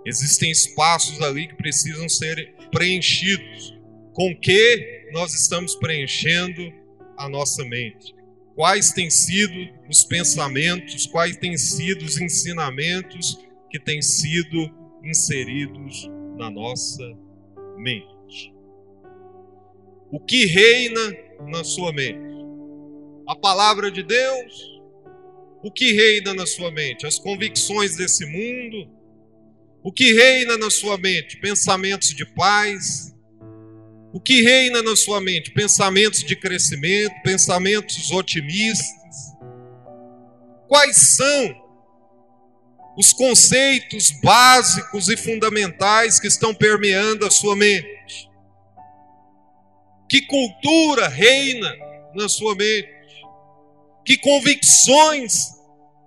Existem 0.06 0.52
espaços 0.52 1.20
ali 1.20 1.48
que 1.48 1.56
precisam 1.56 2.08
ser 2.08 2.54
preenchidos. 2.70 3.76
Com 4.12 4.34
que 4.36 5.08
nós 5.12 5.34
estamos 5.34 5.74
preenchendo 5.74 6.72
a 7.18 7.28
nossa 7.28 7.64
mente? 7.64 8.14
Quais 8.54 8.92
têm 8.92 9.10
sido 9.10 9.68
os 9.90 10.04
pensamentos, 10.04 11.06
quais 11.06 11.36
têm 11.36 11.58
sido 11.58 12.04
os 12.04 12.18
ensinamentos 12.20 13.36
que 13.68 13.80
têm 13.80 14.00
sido 14.00 14.70
inseridos 15.02 16.08
na 16.38 16.50
nossa 16.50 17.02
mente? 17.76 18.54
O 20.10 20.20
que 20.20 20.46
reina 20.46 21.16
na 21.48 21.64
sua 21.64 21.92
mente? 21.92 22.36
A 23.28 23.34
palavra 23.34 23.90
de 23.90 24.04
Deus? 24.04 24.80
O 25.64 25.70
que 25.70 25.92
reina 25.92 26.32
na 26.32 26.46
sua 26.46 26.70
mente? 26.70 27.06
As 27.06 27.18
convicções 27.18 27.96
desse 27.96 28.24
mundo? 28.24 28.95
O 29.86 29.92
que 29.92 30.12
reina 30.12 30.58
na 30.58 30.68
sua 30.68 30.98
mente? 30.98 31.36
Pensamentos 31.36 32.08
de 32.08 32.26
paz. 32.26 33.14
O 34.12 34.20
que 34.20 34.42
reina 34.42 34.82
na 34.82 34.96
sua 34.96 35.20
mente? 35.20 35.52
Pensamentos 35.52 36.24
de 36.24 36.34
crescimento, 36.34 37.14
pensamentos 37.22 38.10
otimistas. 38.10 39.36
Quais 40.66 40.96
são 40.96 41.54
os 42.98 43.12
conceitos 43.12 44.10
básicos 44.24 45.08
e 45.08 45.16
fundamentais 45.16 46.18
que 46.18 46.26
estão 46.26 46.52
permeando 46.52 47.24
a 47.24 47.30
sua 47.30 47.54
mente? 47.54 48.28
Que 50.10 50.22
cultura 50.22 51.06
reina 51.06 51.72
na 52.12 52.28
sua 52.28 52.56
mente? 52.56 52.88
Que 54.04 54.18
convicções 54.18 55.54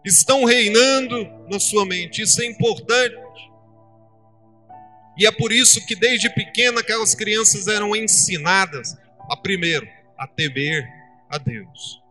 estão 0.03 0.43
reinando 0.43 1.25
na 1.50 1.62
sua 1.62 1.86
mente? 1.86 2.24
Isso 2.24 2.41
é 2.41 2.45
importante. 2.45 3.28
E 5.19 5.25
é 5.25 5.31
por 5.31 5.51
isso 5.51 5.85
que 5.85 5.95
desde 5.95 6.29
pequena 6.29 6.79
aquelas 6.79 7.13
crianças 7.13 7.67
eram 7.67 7.93
ensinadas 7.93 8.97
a 9.29 9.35
primeiro 9.35 9.85
a 10.17 10.25
temer 10.25 10.88
a 11.29 11.38
Deus, 11.38 12.01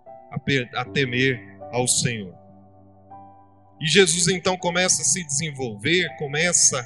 a, 0.75 0.85
temer 0.85 1.41
ao 1.73 1.89
Senhor. 1.89 2.35
E 3.81 3.87
Jesus 3.87 4.29
então 4.29 4.57
começa 4.57 5.03
a 5.03 5.05
se 5.05 5.25
desenvolver, 5.25 6.09
começa 6.19 6.79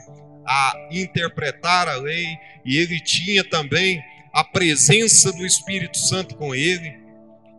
a 0.47 0.89
interpretar 0.93 1.89
a 1.89 1.97
lei, 1.97 2.27
e 2.65 2.77
ele 2.77 3.01
tinha 3.01 3.43
também 3.43 4.03
a 4.33 4.45
presença 4.45 5.33
do 5.33 5.45
Espírito 5.45 5.99
Santo 5.99 6.37
com 6.37 6.55
ele. 6.55 7.01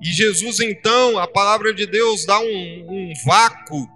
E 0.02 0.12
Jesus, 0.12 0.60
então, 0.60 1.18
a 1.18 1.28
palavra 1.28 1.74
de 1.74 1.86
Deus 1.86 2.26
dá 2.26 2.40
um, 2.40 2.86
um 2.90 3.14
vácuo 3.26 3.88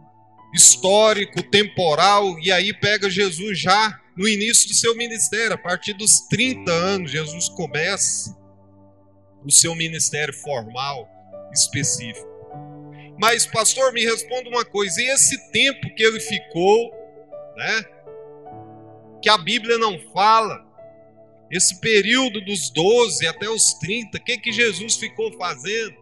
histórico, 0.54 1.44
temporal, 1.44 2.40
e 2.40 2.52
aí 2.52 2.74
pega 2.74 3.10
Jesus 3.10 3.60
já 3.60 4.00
no 4.18 4.28
início 4.28 4.68
do 4.68 4.74
seu 4.74 4.96
ministério, 4.96 5.54
a 5.54 5.58
partir 5.58 5.94
dos 5.94 6.22
30 6.22 6.72
anos, 6.72 7.12
Jesus 7.12 7.50
começa 7.50 8.36
o 9.46 9.52
seu 9.52 9.76
ministério 9.76 10.34
formal 10.34 11.08
específico. 11.54 12.28
Mas, 13.20 13.46
pastor, 13.46 13.94
me 13.94 14.04
responda 14.04 14.50
uma 14.50 14.66
coisa: 14.66 15.00
e 15.02 15.08
esse 15.10 15.52
tempo 15.52 15.94
que 15.96 16.04
ele 16.04 16.20
ficou, 16.20 16.92
né? 17.56 17.86
Que 19.22 19.30
a 19.30 19.38
Bíblia 19.38 19.78
não 19.78 20.00
fala, 20.12 20.66
esse 21.52 21.80
período 21.80 22.42
dos 22.42 22.70
12 22.70 23.26
até 23.28 23.50
os 23.50 23.74
30, 23.76 24.18
o 24.18 24.24
que, 24.24 24.38
que 24.38 24.52
Jesus 24.52 24.96
ficou 24.96 25.32
fazendo? 25.38 25.96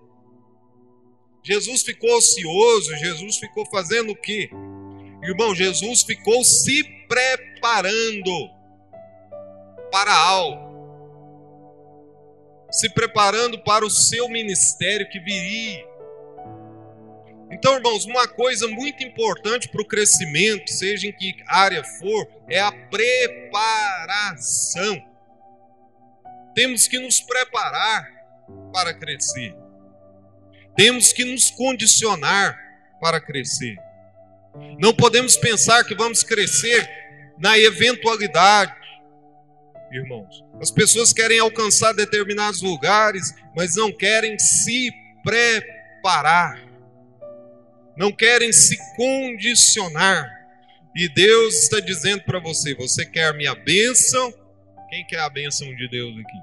Jesus 1.44 1.84
ficou 1.84 2.16
ocioso, 2.18 2.96
Jesus 2.98 3.38
ficou 3.38 3.66
fazendo 3.68 4.12
o 4.12 4.16
quê? 4.16 4.50
Irmão, 5.26 5.56
Jesus 5.56 6.04
ficou 6.04 6.44
se 6.44 6.84
preparando 7.08 8.50
para 9.92 10.14
algo. 10.14 10.66
Se 12.72 12.90
preparando 12.90 13.64
para 13.64 13.86
o 13.86 13.90
seu 13.90 14.28
ministério 14.28 15.10
que 15.10 15.20
viria. 15.20 15.86
Então, 17.52 17.76
irmãos, 17.76 18.06
uma 18.06 18.28
coisa 18.28 18.68
muito 18.68 19.04
importante 19.04 19.70
para 19.70 19.82
o 19.82 19.88
crescimento, 19.88 20.70
seja 20.72 21.08
em 21.08 21.14
que 21.14 21.36
área 21.48 21.84
for, 21.84 22.28
é 22.50 22.60
a 22.60 22.72
preparação. 22.72 23.96
Temos 26.54 26.88
que 26.88 27.00
nos 27.00 27.20
preparar 27.22 28.12
para 28.74 28.94
crescer. 28.94 29.56
Temos 30.76 31.14
que 31.14 31.24
nos 31.24 31.50
condicionar 31.52 32.60
para 33.00 33.22
crescer. 33.22 33.78
Não 34.80 34.94
podemos 34.94 35.38
pensar 35.38 35.84
que 35.84 35.96
vamos 35.96 36.24
crescer 36.24 36.90
na 37.38 37.58
eventualidade, 37.58 38.74
irmãos. 39.92 40.44
As 40.62 40.72
pessoas 40.72 41.14
querem 41.14 41.40
alcançar 41.40 41.94
determinados 41.94 42.62
lugares, 42.62 43.34
mas 43.56 43.76
não 43.76 43.92
querem 43.92 44.38
se 44.40 44.92
preparar, 45.24 46.62
não 47.98 48.12
querem 48.12 48.52
se 48.52 48.78
condicionar. 48.96 50.30
E 50.96 51.10
Deus 51.10 51.64
está 51.64 51.80
dizendo 51.80 52.24
para 52.24 52.40
você: 52.40 52.74
você 52.76 53.06
quer 53.06 53.30
a 53.30 53.34
minha 53.34 53.56
bênção? 53.56 54.34
Quem 54.90 55.06
quer 55.06 55.20
a 55.20 55.30
bênção 55.30 55.68
de 55.76 55.90
Deus 55.90 56.14
aqui? 56.18 56.38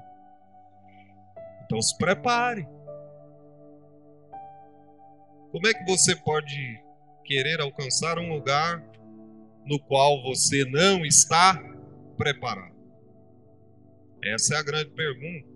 Então 1.65 1.81
se 1.81 1.97
prepare. 1.97 2.67
Como 5.51 5.67
é 5.67 5.73
que 5.73 5.83
você 5.85 6.15
pode 6.15 6.82
querer 7.23 7.61
alcançar 7.61 8.19
um 8.19 8.33
lugar 8.33 8.83
no 9.65 9.79
qual 9.79 10.21
você 10.23 10.65
não 10.65 11.05
está 11.05 11.61
preparado? 12.17 12.73
Essa 14.23 14.55
é 14.55 14.57
a 14.57 14.63
grande 14.63 14.91
pergunta. 14.91 15.47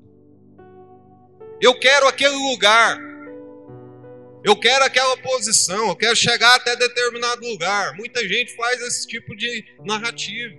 Eu 1.61 1.77
quero 1.79 2.07
aquele 2.07 2.35
lugar. 2.35 2.99
Eu 4.43 4.55
quero 4.55 4.85
aquela 4.85 5.17
posição. 5.17 5.89
Eu 5.89 5.95
quero 5.95 6.15
chegar 6.15 6.55
até 6.55 6.75
determinado 6.75 7.45
lugar. 7.47 7.95
Muita 7.95 8.27
gente 8.27 8.55
faz 8.55 8.81
esse 8.81 9.07
tipo 9.07 9.35
de 9.35 9.65
narrativa. 9.85 10.55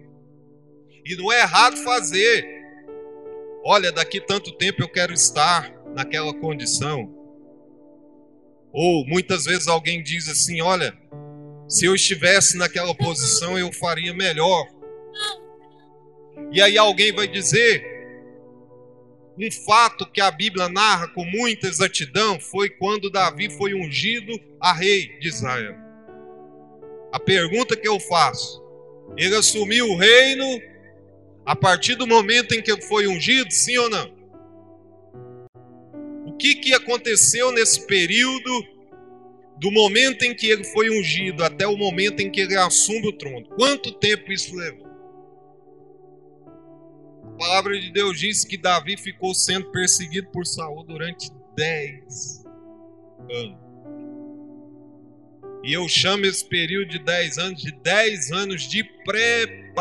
E 1.04 1.16
não 1.16 1.32
é 1.32 1.40
errado 1.40 1.76
fazer. 1.78 2.44
Olha, 3.64 3.92
daqui 3.92 4.20
tanto 4.20 4.52
tempo 4.52 4.82
eu 4.82 4.88
quero 4.88 5.12
estar 5.12 5.70
naquela 5.94 6.32
condição. 6.34 7.17
Ou 8.72 9.06
muitas 9.06 9.44
vezes 9.44 9.68
alguém 9.68 10.02
diz 10.02 10.28
assim: 10.28 10.60
Olha, 10.60 10.96
se 11.68 11.84
eu 11.84 11.94
estivesse 11.94 12.56
naquela 12.56 12.94
posição, 12.94 13.58
eu 13.58 13.72
faria 13.72 14.14
melhor. 14.14 14.66
E 16.52 16.60
aí 16.60 16.78
alguém 16.78 17.12
vai 17.12 17.28
dizer: 17.28 17.84
um 19.38 19.50
fato 19.50 20.10
que 20.10 20.20
a 20.20 20.30
Bíblia 20.30 20.68
narra 20.68 21.08
com 21.08 21.24
muita 21.24 21.68
exatidão 21.68 22.40
foi 22.40 22.68
quando 22.68 23.10
Davi 23.10 23.50
foi 23.50 23.74
ungido 23.74 24.32
a 24.60 24.72
rei 24.72 25.18
de 25.18 25.28
Israel. 25.28 25.76
A 27.12 27.20
pergunta 27.20 27.76
que 27.76 27.88
eu 27.88 28.00
faço: 28.00 28.62
ele 29.16 29.36
assumiu 29.36 29.88
o 29.88 29.96
reino 29.96 30.60
a 31.46 31.54
partir 31.54 31.94
do 31.94 32.06
momento 32.06 32.54
em 32.54 32.62
que 32.62 32.80
foi 32.82 33.06
ungido, 33.06 33.50
sim 33.50 33.78
ou 33.78 33.88
não? 33.88 34.17
Que, 36.38 36.54
que 36.56 36.72
aconteceu 36.72 37.52
nesse 37.52 37.86
período, 37.86 38.50
do 39.58 39.70
momento 39.70 40.22
em 40.22 40.34
que 40.34 40.46
ele 40.46 40.64
foi 40.64 40.88
ungido 40.90 41.44
até 41.44 41.66
o 41.66 41.76
momento 41.76 42.20
em 42.20 42.30
que 42.30 42.40
ele 42.40 42.56
assume 42.56 43.08
o 43.08 43.12
trono? 43.12 43.46
Quanto 43.48 43.92
tempo 43.92 44.32
isso 44.32 44.54
levou? 44.54 44.86
A 47.24 47.30
palavra 47.38 47.78
de 47.78 47.92
Deus 47.92 48.18
diz 48.18 48.44
que 48.44 48.56
Davi 48.56 48.96
ficou 48.96 49.34
sendo 49.34 49.70
perseguido 49.70 50.28
por 50.30 50.46
Saul 50.46 50.84
durante 50.84 51.30
10 51.56 52.44
anos. 53.30 53.68
E 55.64 55.72
eu 55.72 55.88
chamo 55.88 56.24
esse 56.24 56.44
período 56.44 56.90
de 56.90 57.00
10 57.00 57.38
anos 57.38 57.60
de 57.60 57.72
10 57.72 58.30
anos 58.32 58.62
de 58.62 58.84
preparação. 59.04 59.78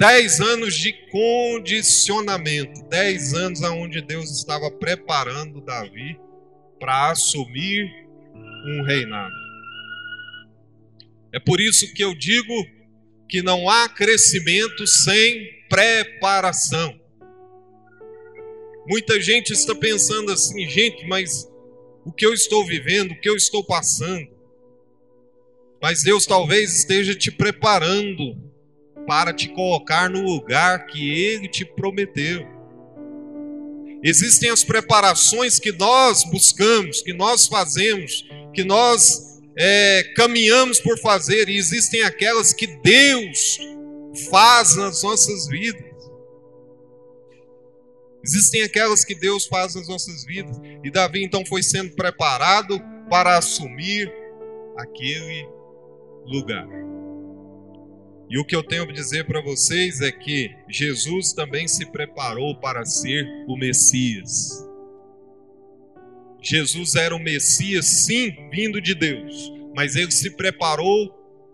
Dez 0.00 0.40
anos 0.40 0.76
de 0.76 0.94
condicionamento, 1.10 2.88
dez 2.88 3.34
anos 3.34 3.62
aonde 3.62 4.00
Deus 4.00 4.30
estava 4.30 4.70
preparando 4.70 5.60
Davi 5.60 6.18
para 6.78 7.10
assumir 7.10 7.84
um 8.34 8.82
reinado. 8.82 9.34
É 11.30 11.38
por 11.38 11.60
isso 11.60 11.92
que 11.92 12.02
eu 12.02 12.14
digo 12.14 12.50
que 13.28 13.42
não 13.42 13.68
há 13.68 13.90
crescimento 13.90 14.86
sem 14.86 15.66
preparação. 15.68 16.98
Muita 18.88 19.20
gente 19.20 19.52
está 19.52 19.74
pensando 19.74 20.32
assim, 20.32 20.66
gente, 20.66 21.06
mas 21.08 21.46
o 22.06 22.10
que 22.10 22.24
eu 22.24 22.32
estou 22.32 22.64
vivendo, 22.64 23.10
o 23.10 23.20
que 23.20 23.28
eu 23.28 23.36
estou 23.36 23.62
passando. 23.62 24.30
Mas 25.82 26.02
Deus 26.02 26.24
talvez 26.24 26.74
esteja 26.74 27.14
te 27.14 27.30
preparando 27.30 28.49
para 29.10 29.32
te 29.32 29.48
colocar 29.48 30.08
no 30.08 30.22
lugar 30.22 30.86
que 30.86 31.10
Ele 31.12 31.48
te 31.48 31.64
prometeu. 31.64 32.46
Existem 34.04 34.50
as 34.50 34.62
preparações 34.62 35.58
que 35.58 35.72
nós 35.72 36.22
buscamos, 36.30 37.02
que 37.02 37.12
nós 37.12 37.48
fazemos, 37.48 38.24
que 38.54 38.62
nós 38.62 39.40
é, 39.56 40.04
caminhamos 40.14 40.78
por 40.78 40.96
fazer, 41.00 41.48
e 41.48 41.56
existem 41.56 42.04
aquelas 42.04 42.52
que 42.52 42.68
Deus 42.68 43.58
faz 44.30 44.76
nas 44.76 45.02
nossas 45.02 45.48
vidas. 45.48 45.90
Existem 48.24 48.62
aquelas 48.62 49.04
que 49.04 49.16
Deus 49.16 49.44
faz 49.44 49.74
nas 49.74 49.88
nossas 49.88 50.24
vidas. 50.24 50.56
E 50.84 50.90
Davi 50.92 51.24
então 51.24 51.44
foi 51.44 51.64
sendo 51.64 51.96
preparado 51.96 52.80
para 53.10 53.36
assumir 53.36 54.08
aquele 54.78 55.48
lugar. 56.26 56.89
E 58.30 58.38
o 58.38 58.44
que 58.44 58.54
eu 58.54 58.62
tenho 58.62 58.84
a 58.84 58.92
dizer 58.92 59.26
para 59.26 59.42
vocês 59.42 60.00
é 60.00 60.12
que 60.12 60.54
Jesus 60.68 61.32
também 61.32 61.66
se 61.66 61.84
preparou 61.84 62.54
para 62.54 62.84
ser 62.84 63.26
o 63.48 63.56
Messias. 63.56 64.64
Jesus 66.40 66.94
era 66.94 67.14
o 67.14 67.18
Messias, 67.18 67.86
sim, 67.86 68.48
vindo 68.52 68.80
de 68.80 68.94
Deus, 68.94 69.52
mas 69.74 69.96
ele 69.96 70.12
se 70.12 70.30
preparou 70.30 71.10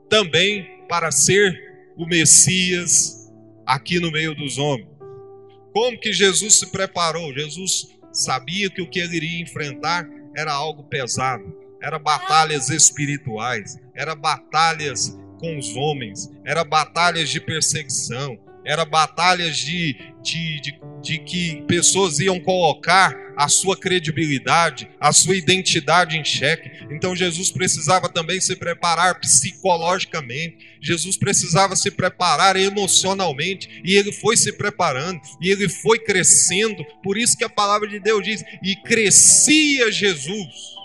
também 0.07 0.85
para 0.87 1.11
ser 1.11 1.59
o 1.97 2.07
Messias 2.07 3.33
aqui 3.65 3.99
no 3.99 4.12
meio 4.12 4.35
dos 4.35 4.59
homens. 4.59 4.91
Como 5.73 5.99
que 5.99 6.12
Jesus 6.12 6.59
se 6.59 6.67
preparou? 6.71 7.33
Jesus 7.33 7.89
sabia 8.12 8.69
que 8.69 8.83
o 8.83 8.89
que 8.89 9.01
ele 9.01 9.17
iria 9.17 9.43
enfrentar 9.43 10.07
era 10.37 10.53
algo 10.53 10.85
pesado, 10.85 11.57
era 11.81 11.99
batalhas 11.99 12.69
espirituais, 12.69 13.79
era 13.95 14.15
batalhas 14.15 15.19
com 15.47 15.59
os 15.59 15.77
homens, 15.77 16.29
era 16.45 16.65
batalhas 16.65 17.31
de 17.31 17.41
perseguição, 17.41 18.37
era 18.65 18.85
batalhas 18.85 19.57
de, 19.57 19.97
de, 20.21 20.61
de, 20.61 20.81
de, 21.01 21.19
que 21.21 21.63
pessoas 21.69 22.19
iam 22.19 22.41
colocar 22.41 23.15
a 23.37 23.49
sua 23.49 23.77
credibilidade, 23.77 24.89
a 25.01 25.13
sua 25.13 25.37
identidade 25.37 26.19
em 26.19 26.25
xeque. 26.25 26.85
Então 26.91 27.15
Jesus 27.15 27.53
precisava 27.53 28.09
também 28.09 28.41
se 28.41 28.57
preparar 28.57 29.21
psicologicamente, 29.21 30.79
Jesus 30.81 31.17
precisava 31.17 31.77
se 31.77 31.93
preparar 31.93 32.57
emocionalmente, 32.57 33.81
e 33.85 33.95
ele 33.95 34.11
foi 34.11 34.37
se 34.37 34.53
preparando, 34.53 35.21
e 35.41 35.49
ele 35.49 35.69
foi 35.69 36.01
crescendo. 36.01 36.85
Por 37.05 37.17
isso 37.17 37.39
que 37.39 37.45
a 37.45 37.49
palavra 37.49 37.87
de 37.87 38.01
Deus 38.01 38.25
diz: 38.25 38.43
e 38.65 38.75
crescia 38.83 39.93
Jesus 39.93 40.76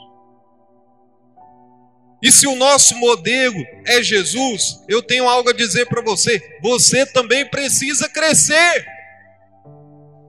E 2.22 2.32
se 2.32 2.46
o 2.46 2.56
nosso 2.56 2.96
modelo 2.98 3.66
é 3.86 4.02
Jesus, 4.04 4.84
eu 4.88 5.02
tenho 5.02 5.28
algo 5.28 5.50
a 5.50 5.54
dizer 5.54 5.88
para 5.88 6.02
você: 6.02 6.40
você 6.62 7.06
também 7.06 7.46
precisa 7.50 8.08
crescer. 8.08 8.86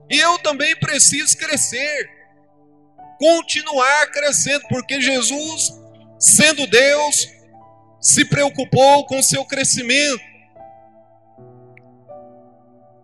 E 0.09 0.19
eu 0.19 0.39
também 0.39 0.75
preciso 0.75 1.37
crescer. 1.37 2.09
Continuar 3.19 4.07
crescendo, 4.11 4.67
porque 4.67 4.99
Jesus, 4.99 5.71
sendo 6.19 6.65
Deus, 6.67 7.29
se 8.01 8.25
preocupou 8.25 9.05
com 9.05 9.19
o 9.19 9.23
seu 9.23 9.45
crescimento. 9.45 10.21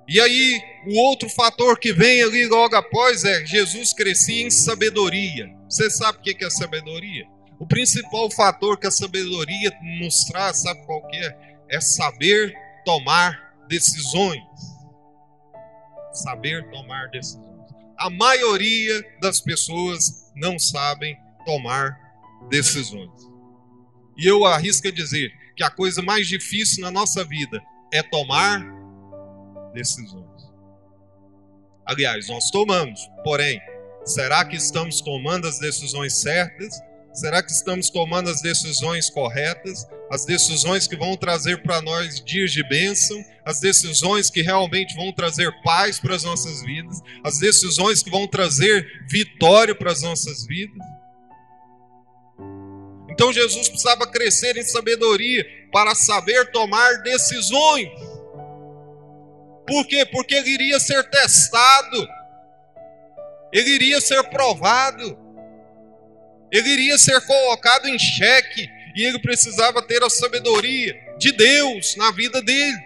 E 0.08 0.20
aí, 0.20 0.62
o 0.88 1.00
outro 1.02 1.30
fator 1.30 1.80
que 1.80 1.94
vem 1.94 2.24
ali 2.24 2.48
logo 2.48 2.76
após 2.76 3.24
é 3.24 3.46
Jesus 3.46 3.94
crescia 3.94 4.42
em 4.42 4.50
sabedoria. 4.50 5.48
Você 5.70 5.90
sabe 5.90 6.18
o 6.18 6.22
que 6.22 6.44
é 6.44 6.50
sabedoria? 6.50 7.28
O 7.60 7.68
principal 7.68 8.32
fator 8.32 8.80
que 8.80 8.88
a 8.88 8.92
sabedoria 8.92 9.70
nos 10.00 10.24
traz, 10.24 10.62
sabe 10.62 10.86
qual 10.86 11.06
que 11.08 11.18
é? 11.18 11.58
É 11.70 11.82
saber 11.82 12.56
tomar 12.86 13.54
decisões. 13.68 14.42
Saber 16.14 16.70
tomar 16.72 17.10
decisões. 17.10 17.50
A 17.98 18.10
maioria 18.10 19.06
das 19.22 19.42
pessoas 19.42 20.32
não 20.34 20.58
sabem 20.58 21.18
tomar 21.46 22.00
decisões. 22.50 23.12
E 24.18 24.26
eu 24.26 24.46
arrisco 24.46 24.88
a 24.88 24.92
dizer 24.92 25.32
que 25.56 25.64
a 25.64 25.70
coisa 25.70 26.02
mais 26.02 26.28
difícil 26.28 26.82
na 26.82 26.90
nossa 26.90 27.26
vida 27.26 27.62
é 27.94 28.02
tomar 28.02 28.64
decisões. 29.74 30.26
Aliás, 31.86 32.30
nós 32.30 32.50
tomamos, 32.50 33.00
porém, 33.24 33.60
será 34.06 34.46
que 34.46 34.56
estamos 34.56 35.02
tomando 35.02 35.48
as 35.48 35.60
decisões 35.60 36.22
certas? 36.22 36.80
Será 37.14 37.42
que 37.42 37.52
estamos 37.52 37.90
tomando 37.90 38.30
as 38.30 38.42
decisões 38.42 39.10
corretas? 39.10 39.86
As 40.12 40.26
decisões 40.26 40.88
que 40.88 40.96
vão 40.96 41.16
trazer 41.18 41.62
para 41.62 41.82
nós 41.82 42.24
dias 42.24 42.52
de 42.52 42.68
bênção, 42.68 43.24
as 43.46 43.60
decisões 43.60 44.30
que 44.30 44.42
realmente 44.42 44.96
vão 44.96 45.12
trazer 45.12 45.52
paz 45.64 46.00
para 46.00 46.16
as 46.16 46.24
nossas 46.24 46.62
vidas, 46.62 47.00
as 47.24 47.40
decisões 47.40 48.02
que 48.02 48.10
vão 48.10 48.28
trazer 48.28 48.86
vitória 49.10 49.76
para 49.76 49.92
as 49.92 50.02
nossas 50.02 50.46
vidas. 50.46 50.86
Então 53.10 53.34
Jesus 53.34 53.68
precisava 53.68 54.08
crescer 54.08 54.56
em 54.56 54.64
sabedoria 54.64 55.46
para 55.72 55.94
saber 55.94 56.52
tomar 56.52 57.02
decisões. 57.04 57.90
Por 59.68 59.86
quê? 59.88 60.06
Porque 60.06 60.34
ele 60.34 60.52
iria 60.52 60.80
ser 60.80 61.08
testado, 61.10 62.08
ele 63.52 63.70
iria 63.72 64.00
ser 64.00 64.24
provado, 64.30 65.18
ele 66.52 66.70
iria 66.70 66.98
ser 66.98 67.20
colocado 67.26 67.88
em 67.88 67.98
xeque, 67.98 68.70
e 68.96 69.04
ele 69.04 69.20
precisava 69.20 69.82
ter 69.82 70.04
a 70.04 70.10
sabedoria 70.10 70.94
de 71.18 71.32
Deus 71.32 71.96
na 71.96 72.12
vida 72.12 72.42
dele. 72.42 72.78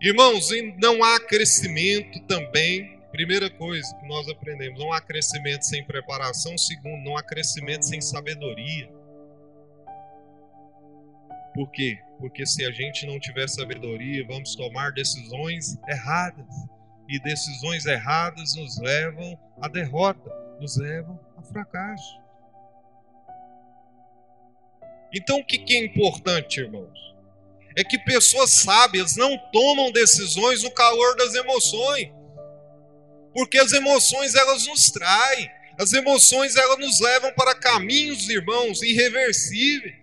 Irmãos, 0.00 0.48
não 0.78 1.02
há 1.04 1.20
crescimento 1.20 2.20
também. 2.26 2.98
Primeira 3.12 3.50
coisa 3.50 3.94
que 3.96 4.06
nós 4.06 4.28
aprendemos: 4.28 4.78
não 4.78 4.92
há 4.92 5.00
crescimento 5.00 5.62
sem 5.62 5.84
preparação. 5.84 6.56
Segundo, 6.56 7.04
não 7.04 7.16
há 7.16 7.22
crescimento 7.22 7.84
sem 7.84 8.00
sabedoria. 8.00 8.90
Por 11.54 11.70
quê? 11.70 11.98
Porque 12.18 12.46
se 12.46 12.64
a 12.64 12.70
gente 12.70 13.06
não 13.06 13.18
tiver 13.18 13.48
sabedoria, 13.48 14.26
vamos 14.26 14.54
tomar 14.54 14.92
decisões 14.92 15.76
erradas. 15.88 16.46
E 17.08 17.20
decisões 17.20 17.86
erradas 17.86 18.54
nos 18.54 18.78
levam 18.78 19.38
à 19.60 19.68
derrota, 19.68 20.30
nos 20.60 20.76
levam 20.76 21.18
a 21.40 21.42
fracasso. 21.42 22.20
Então 25.12 25.40
o 25.40 25.44
que 25.44 25.74
é 25.74 25.84
importante, 25.84 26.60
irmãos? 26.60 26.98
É 27.76 27.82
que 27.82 27.98
pessoas 27.98 28.50
sábias 28.50 29.16
não 29.16 29.36
tomam 29.52 29.90
decisões 29.90 30.62
no 30.62 30.70
calor 30.70 31.16
das 31.16 31.34
emoções. 31.34 32.10
Porque 33.32 33.58
as 33.58 33.72
emoções 33.72 34.34
elas 34.34 34.66
nos 34.66 34.90
traem. 34.90 35.50
As 35.78 35.92
emoções 35.92 36.56
elas 36.56 36.78
nos 36.78 37.00
levam 37.00 37.32
para 37.32 37.54
caminhos, 37.54 38.28
irmãos, 38.28 38.82
irreversíveis. 38.82 39.94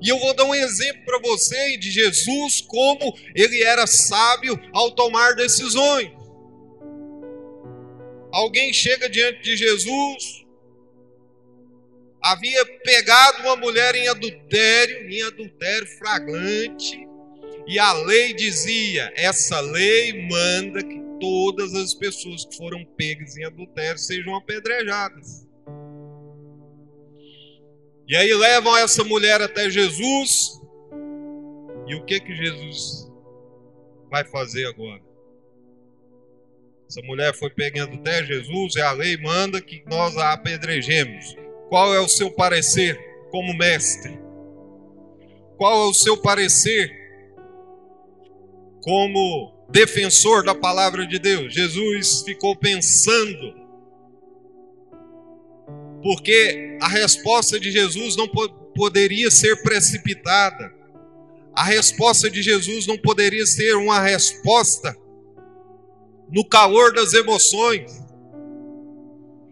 E 0.00 0.08
eu 0.08 0.18
vou 0.18 0.32
dar 0.34 0.44
um 0.44 0.54
exemplo 0.54 1.04
para 1.04 1.18
você 1.18 1.76
de 1.76 1.90
Jesus, 1.90 2.60
como 2.60 3.18
ele 3.34 3.62
era 3.62 3.86
sábio 3.86 4.58
ao 4.72 4.92
tomar 4.92 5.34
decisões. 5.34 6.19
Alguém 8.32 8.72
chega 8.72 9.08
diante 9.08 9.42
de 9.42 9.56
Jesus, 9.56 10.46
havia 12.22 12.64
pegado 12.84 13.42
uma 13.42 13.56
mulher 13.56 13.94
em 13.94 14.08
adultério, 14.08 15.10
em 15.10 15.22
adultério 15.22 15.86
flagrante, 15.98 17.08
e 17.66 17.78
a 17.78 17.92
lei 17.92 18.32
dizia: 18.34 19.12
essa 19.16 19.60
lei 19.60 20.28
manda 20.28 20.82
que 20.82 21.00
todas 21.20 21.74
as 21.74 21.94
pessoas 21.94 22.44
que 22.44 22.56
foram 22.56 22.84
pegas 22.96 23.36
em 23.36 23.44
adultério 23.44 23.98
sejam 23.98 24.34
apedrejadas. 24.34 25.46
E 28.08 28.16
aí 28.16 28.34
levam 28.34 28.76
essa 28.76 29.04
mulher 29.04 29.40
até 29.40 29.70
Jesus. 29.70 30.60
E 31.86 31.94
o 31.94 32.04
que 32.04 32.18
que 32.20 32.34
Jesus 32.34 33.08
vai 34.10 34.24
fazer 34.24 34.66
agora? 34.66 35.09
Essa 36.90 37.02
mulher 37.02 37.32
foi 37.32 37.48
pegando 37.50 37.94
até 37.94 38.24
Jesus 38.24 38.74
e 38.74 38.80
a 38.80 38.90
lei 38.90 39.16
manda 39.16 39.60
que 39.60 39.80
nós 39.86 40.16
a 40.16 40.32
apedrejemos. 40.32 41.36
Qual 41.68 41.94
é 41.94 42.00
o 42.00 42.08
seu 42.08 42.32
parecer 42.32 42.98
como 43.30 43.56
mestre? 43.56 44.18
Qual 45.56 45.86
é 45.86 45.88
o 45.88 45.94
seu 45.94 46.16
parecer 46.16 46.90
como 48.82 49.54
defensor 49.70 50.42
da 50.42 50.52
palavra 50.52 51.06
de 51.06 51.20
Deus? 51.20 51.54
Jesus 51.54 52.22
ficou 52.22 52.56
pensando 52.56 53.54
porque 56.02 56.76
a 56.82 56.88
resposta 56.88 57.60
de 57.60 57.70
Jesus 57.70 58.16
não 58.16 58.26
poderia 58.74 59.30
ser 59.30 59.62
precipitada. 59.62 60.74
A 61.54 61.62
resposta 61.62 62.28
de 62.28 62.42
Jesus 62.42 62.84
não 62.88 62.98
poderia 62.98 63.46
ser 63.46 63.76
uma 63.76 64.00
resposta 64.00 64.99
no 66.32 66.44
calor 66.44 66.92
das 66.92 67.12
emoções. 67.14 68.04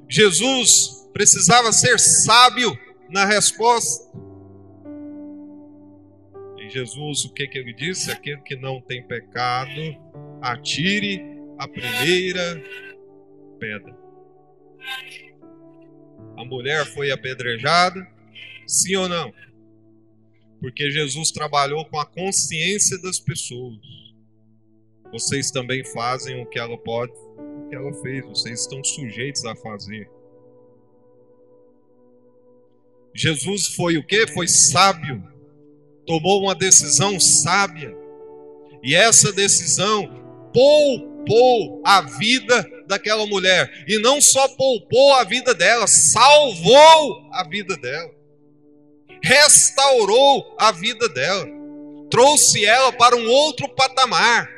Jesus 0.08 1.08
precisava 1.12 1.72
ser 1.72 1.98
sábio 1.98 2.76
na 3.10 3.24
resposta. 3.24 4.08
E 6.58 6.70
Jesus, 6.70 7.24
o 7.24 7.32
que, 7.32 7.46
que 7.46 7.58
ele 7.58 7.72
disse? 7.74 8.10
Aquele 8.10 8.40
que 8.42 8.56
não 8.56 8.80
tem 8.80 9.06
pecado, 9.06 9.96
atire 10.40 11.22
a 11.58 11.66
primeira 11.66 12.62
pedra 13.58 13.98
a 16.38 16.44
mulher 16.44 16.86
foi 16.86 17.10
apedrejada? 17.10 18.06
Sim 18.64 18.94
ou 18.94 19.08
não? 19.08 19.34
Porque 20.60 20.88
Jesus 20.88 21.32
trabalhou 21.32 21.84
com 21.86 21.98
a 21.98 22.06
consciência 22.06 22.96
das 23.02 23.18
pessoas. 23.18 23.76
Vocês 25.12 25.50
também 25.50 25.84
fazem 25.84 26.42
o 26.42 26.46
que 26.46 26.58
ela 26.58 26.76
pode, 26.76 27.12
o 27.12 27.68
que 27.68 27.74
ela 27.74 27.92
fez, 28.02 28.24
vocês 28.24 28.60
estão 28.60 28.82
sujeitos 28.84 29.44
a 29.44 29.56
fazer. 29.56 30.08
Jesus 33.14 33.68
foi 33.68 33.96
o 33.96 34.06
que? 34.06 34.26
Foi 34.28 34.46
sábio. 34.46 35.22
Tomou 36.06 36.42
uma 36.42 36.54
decisão 36.54 37.18
sábia. 37.18 37.94
E 38.82 38.94
essa 38.94 39.32
decisão 39.32 40.06
poupou 40.52 41.82
a 41.84 42.00
vida 42.02 42.64
daquela 42.86 43.26
mulher. 43.26 43.84
E 43.88 43.98
não 43.98 44.20
só 44.20 44.46
poupou 44.48 45.14
a 45.14 45.24
vida 45.24 45.54
dela, 45.54 45.86
salvou 45.86 47.28
a 47.32 47.46
vida 47.48 47.76
dela. 47.76 48.10
Restaurou 49.22 50.54
a 50.58 50.70
vida 50.70 51.08
dela. 51.08 51.46
Trouxe 52.10 52.64
ela 52.64 52.92
para 52.92 53.16
um 53.16 53.28
outro 53.28 53.68
patamar. 53.68 54.48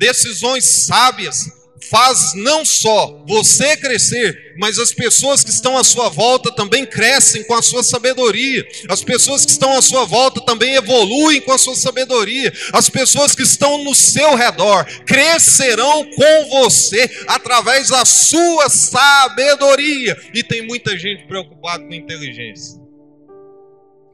Decisões 0.00 0.64
sábias, 0.64 1.44
faz 1.90 2.32
não 2.34 2.64
só 2.64 3.22
você 3.28 3.76
crescer, 3.76 4.54
mas 4.56 4.78
as 4.78 4.94
pessoas 4.94 5.44
que 5.44 5.50
estão 5.50 5.76
à 5.76 5.84
sua 5.84 6.08
volta 6.08 6.50
também 6.50 6.86
crescem 6.86 7.44
com 7.44 7.52
a 7.52 7.60
sua 7.60 7.82
sabedoria. 7.82 8.66
As 8.88 9.04
pessoas 9.04 9.44
que 9.44 9.50
estão 9.50 9.76
à 9.76 9.82
sua 9.82 10.06
volta 10.06 10.40
também 10.40 10.74
evoluem 10.74 11.42
com 11.42 11.52
a 11.52 11.58
sua 11.58 11.76
sabedoria. 11.76 12.50
As 12.72 12.88
pessoas 12.88 13.34
que 13.34 13.42
estão 13.42 13.84
no 13.84 13.94
seu 13.94 14.34
redor 14.36 14.86
crescerão 15.04 16.08
com 16.10 16.48
você 16.48 17.10
através 17.26 17.88
da 17.88 18.06
sua 18.06 18.70
sabedoria. 18.70 20.16
E 20.32 20.42
tem 20.42 20.66
muita 20.66 20.96
gente 20.96 21.26
preocupada 21.26 21.84
com 21.84 21.92
inteligência. 21.92 22.80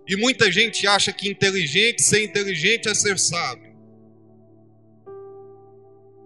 E 0.08 0.16
muita 0.16 0.50
gente 0.50 0.84
acha 0.84 1.12
que 1.12 1.28
inteligente, 1.28 2.02
ser 2.02 2.24
inteligente 2.24 2.88
é 2.88 2.94
ser 2.94 3.16
sábio. 3.20 3.65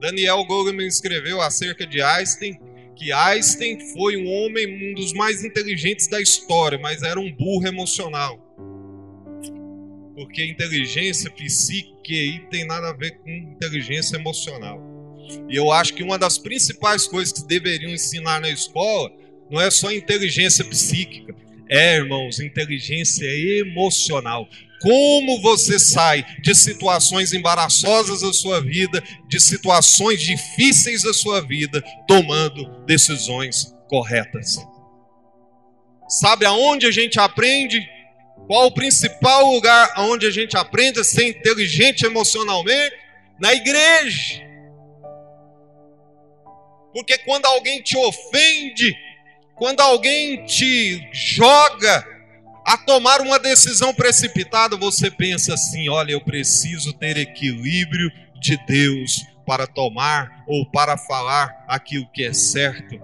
Daniel 0.00 0.44
Goleman 0.44 0.86
escreveu 0.86 1.40
acerca 1.40 1.86
de 1.86 2.00
Einstein 2.00 2.58
que 3.00 3.12
Einstein 3.12 3.80
foi 3.94 4.18
um 4.18 4.30
homem, 4.30 4.90
um 4.90 4.94
dos 4.94 5.14
mais 5.14 5.42
inteligentes 5.42 6.06
da 6.06 6.20
história, 6.20 6.78
mas 6.78 7.02
era 7.02 7.18
um 7.18 7.32
burro 7.32 7.66
emocional. 7.66 8.38
Porque 10.14 10.44
inteligência 10.44 11.30
psíquica 11.30 12.12
aí 12.12 12.40
tem 12.50 12.66
nada 12.66 12.90
a 12.90 12.92
ver 12.92 13.12
com 13.18 13.30
inteligência 13.30 14.16
emocional. 14.16 14.78
E 15.48 15.56
eu 15.56 15.72
acho 15.72 15.94
que 15.94 16.02
uma 16.02 16.18
das 16.18 16.36
principais 16.36 17.06
coisas 17.06 17.32
que 17.32 17.48
deveriam 17.48 17.90
ensinar 17.90 18.38
na 18.38 18.50
escola 18.50 19.10
não 19.50 19.58
é 19.58 19.70
só 19.70 19.90
inteligência 19.90 20.64
psíquica, 20.64 21.34
é, 21.70 21.96
irmãos, 21.96 22.38
inteligência 22.38 23.24
emocional. 23.60 24.46
Como 24.80 25.42
você 25.42 25.78
sai 25.78 26.24
de 26.40 26.54
situações 26.54 27.32
embaraçosas 27.32 28.22
da 28.22 28.32
sua 28.32 28.62
vida, 28.62 29.02
de 29.28 29.38
situações 29.38 30.22
difíceis 30.22 31.02
da 31.02 31.12
sua 31.12 31.40
vida, 31.42 31.82
tomando 32.08 32.66
decisões 32.86 33.74
corretas. 33.88 34.56
Sabe 36.08 36.46
aonde 36.46 36.86
a 36.86 36.90
gente 36.90 37.20
aprende? 37.20 37.80
Qual 38.46 38.66
o 38.66 38.74
principal 38.74 39.44
lugar 39.52 39.94
onde 39.98 40.26
a 40.26 40.30
gente 40.30 40.56
aprende 40.56 40.98
a 40.98 41.04
ser 41.04 41.28
inteligente 41.28 42.04
emocionalmente? 42.04 42.96
Na 43.38 43.54
igreja. 43.54 44.42
Porque 46.92 47.18
quando 47.18 47.46
alguém 47.46 47.82
te 47.82 47.96
ofende, 47.96 48.96
quando 49.56 49.80
alguém 49.80 50.44
te 50.46 51.06
joga 51.12 52.04
a 52.70 52.76
tomar 52.76 53.20
uma 53.20 53.36
decisão 53.36 53.92
precipitada, 53.92 54.76
você 54.76 55.10
pensa 55.10 55.54
assim: 55.54 55.88
olha, 55.88 56.12
eu 56.12 56.20
preciso 56.20 56.92
ter 56.92 57.16
equilíbrio 57.16 58.08
de 58.40 58.56
Deus 58.64 59.26
para 59.44 59.66
tomar 59.66 60.44
ou 60.46 60.64
para 60.70 60.96
falar 60.96 61.64
aquilo 61.66 62.08
que 62.12 62.22
é 62.22 62.32
certo. 62.32 63.00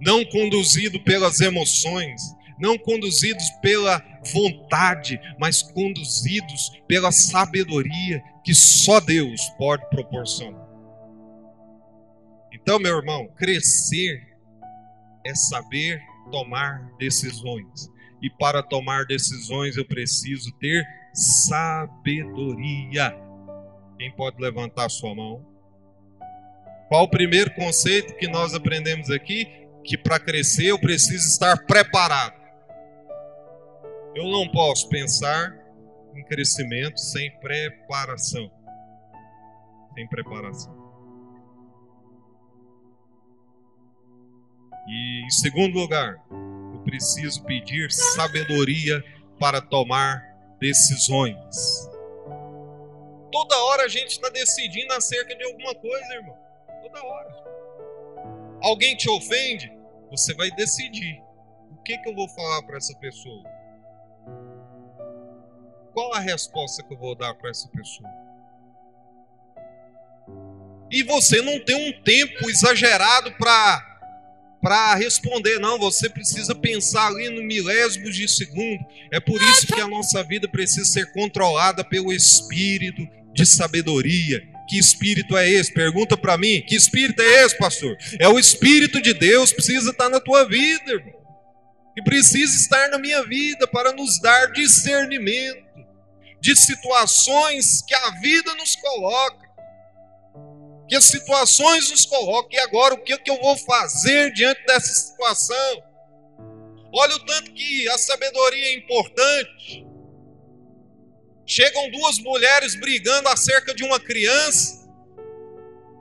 Não 0.00 0.24
conduzido 0.24 0.98
pelas 1.04 1.40
emoções, 1.40 2.20
não 2.58 2.76
conduzidos 2.76 3.48
pela 3.62 4.02
vontade, 4.32 5.20
mas 5.38 5.62
conduzidos 5.62 6.72
pela 6.88 7.12
sabedoria 7.12 8.20
que 8.42 8.54
só 8.54 8.98
Deus 8.98 9.40
pode 9.56 9.88
proporcionar. 9.88 10.66
Então, 12.52 12.80
meu 12.80 12.96
irmão, 12.96 13.28
crescer 13.36 14.20
é 15.24 15.32
saber 15.32 16.02
tomar 16.32 16.90
decisões 16.98 17.88
e 18.22 18.28
para 18.28 18.62
tomar 18.62 19.04
decisões 19.04 19.76
eu 19.76 19.84
preciso 19.84 20.52
ter 20.52 20.86
sabedoria. 21.12 23.16
Quem 23.98 24.12
pode 24.12 24.40
levantar 24.40 24.86
a 24.86 24.88
sua 24.88 25.14
mão? 25.14 25.44
Qual 26.88 27.04
o 27.04 27.10
primeiro 27.10 27.54
conceito 27.54 28.16
que 28.16 28.28
nós 28.28 28.54
aprendemos 28.54 29.10
aqui? 29.10 29.46
Que 29.84 29.96
para 29.96 30.18
crescer 30.18 30.66
eu 30.66 30.78
preciso 30.78 31.26
estar 31.26 31.66
preparado. 31.66 32.38
Eu 34.14 34.28
não 34.28 34.48
posso 34.48 34.88
pensar 34.88 35.54
em 36.14 36.24
crescimento 36.24 36.98
sem 36.98 37.30
preparação. 37.40 38.50
Sem 39.94 40.08
preparação. 40.08 40.76
E 44.88 45.26
em 45.26 45.30
segundo 45.30 45.78
lugar, 45.78 46.16
preciso 46.88 47.44
pedir 47.44 47.92
sabedoria 47.92 49.04
para 49.38 49.60
tomar 49.60 50.24
decisões. 50.58 51.36
Toda 53.30 53.56
hora 53.64 53.82
a 53.84 53.88
gente 53.88 54.12
está 54.12 54.30
decidindo 54.30 54.94
acerca 54.94 55.36
de 55.36 55.44
alguma 55.44 55.74
coisa, 55.74 56.14
irmão. 56.14 56.36
Toda 56.82 57.04
hora. 57.04 57.44
Alguém 58.62 58.96
te 58.96 59.10
ofende, 59.10 59.70
você 60.10 60.32
vai 60.32 60.50
decidir. 60.52 61.22
O 61.72 61.82
que, 61.82 61.98
que 61.98 62.08
eu 62.08 62.14
vou 62.14 62.28
falar 62.30 62.62
para 62.62 62.78
essa 62.78 62.96
pessoa? 62.98 63.44
Qual 65.92 66.14
a 66.14 66.20
resposta 66.20 66.82
que 66.82 66.94
eu 66.94 66.98
vou 66.98 67.14
dar 67.14 67.34
para 67.34 67.50
essa 67.50 67.68
pessoa? 67.68 68.08
E 70.90 71.02
você 71.02 71.42
não 71.42 71.62
tem 71.62 71.90
um 71.90 72.02
tempo 72.02 72.48
exagerado 72.48 73.30
para 73.36 73.87
para 74.60 74.94
responder, 74.96 75.58
não, 75.60 75.78
você 75.78 76.08
precisa 76.08 76.54
pensar 76.54 77.06
ali 77.06 77.30
no 77.30 77.42
milésimos 77.42 78.14
de 78.14 78.28
segundo. 78.28 78.84
É 79.12 79.20
por 79.20 79.40
isso 79.40 79.66
que 79.66 79.80
a 79.80 79.86
nossa 79.86 80.22
vida 80.24 80.48
precisa 80.48 80.84
ser 80.84 81.12
controlada 81.12 81.84
pelo 81.84 82.12
espírito 82.12 83.06
de 83.32 83.46
sabedoria. 83.46 84.42
Que 84.68 84.78
espírito 84.78 85.36
é 85.36 85.48
esse? 85.48 85.72
Pergunta 85.72 86.16
para 86.16 86.36
mim. 86.36 86.62
Que 86.66 86.74
espírito 86.74 87.22
é 87.22 87.44
esse, 87.44 87.56
pastor? 87.56 87.96
É 88.18 88.28
o 88.28 88.38
espírito 88.38 89.00
de 89.00 89.14
Deus, 89.14 89.52
precisa 89.52 89.90
estar 89.90 90.08
na 90.08 90.20
tua 90.20 90.44
vida, 90.44 90.92
irmão. 90.92 91.18
E 91.96 92.02
precisa 92.02 92.56
estar 92.56 92.88
na 92.90 92.98
minha 92.98 93.24
vida 93.24 93.66
para 93.66 93.92
nos 93.92 94.20
dar 94.20 94.52
discernimento 94.52 95.66
de 96.40 96.54
situações 96.54 97.82
que 97.86 97.94
a 97.94 98.10
vida 98.20 98.54
nos 98.54 98.76
coloca 98.76 99.47
que 100.88 100.96
as 100.96 101.04
situações 101.04 101.90
nos 101.90 102.04
colocam. 102.06 102.50
E 102.52 102.58
agora, 102.60 102.94
o 102.94 103.02
que, 103.02 103.16
que 103.18 103.30
eu 103.30 103.38
vou 103.40 103.56
fazer 103.58 104.32
diante 104.32 104.64
dessa 104.64 104.92
situação? 104.92 105.82
Olha 106.92 107.14
o 107.14 107.24
tanto 107.26 107.52
que 107.52 107.88
a 107.90 107.98
sabedoria 107.98 108.68
é 108.68 108.74
importante. 108.74 109.86
Chegam 111.46 111.90
duas 111.90 112.18
mulheres 112.18 112.74
brigando 112.74 113.28
acerca 113.28 113.74
de 113.74 113.82
uma 113.82 114.00
criança, 114.00 114.86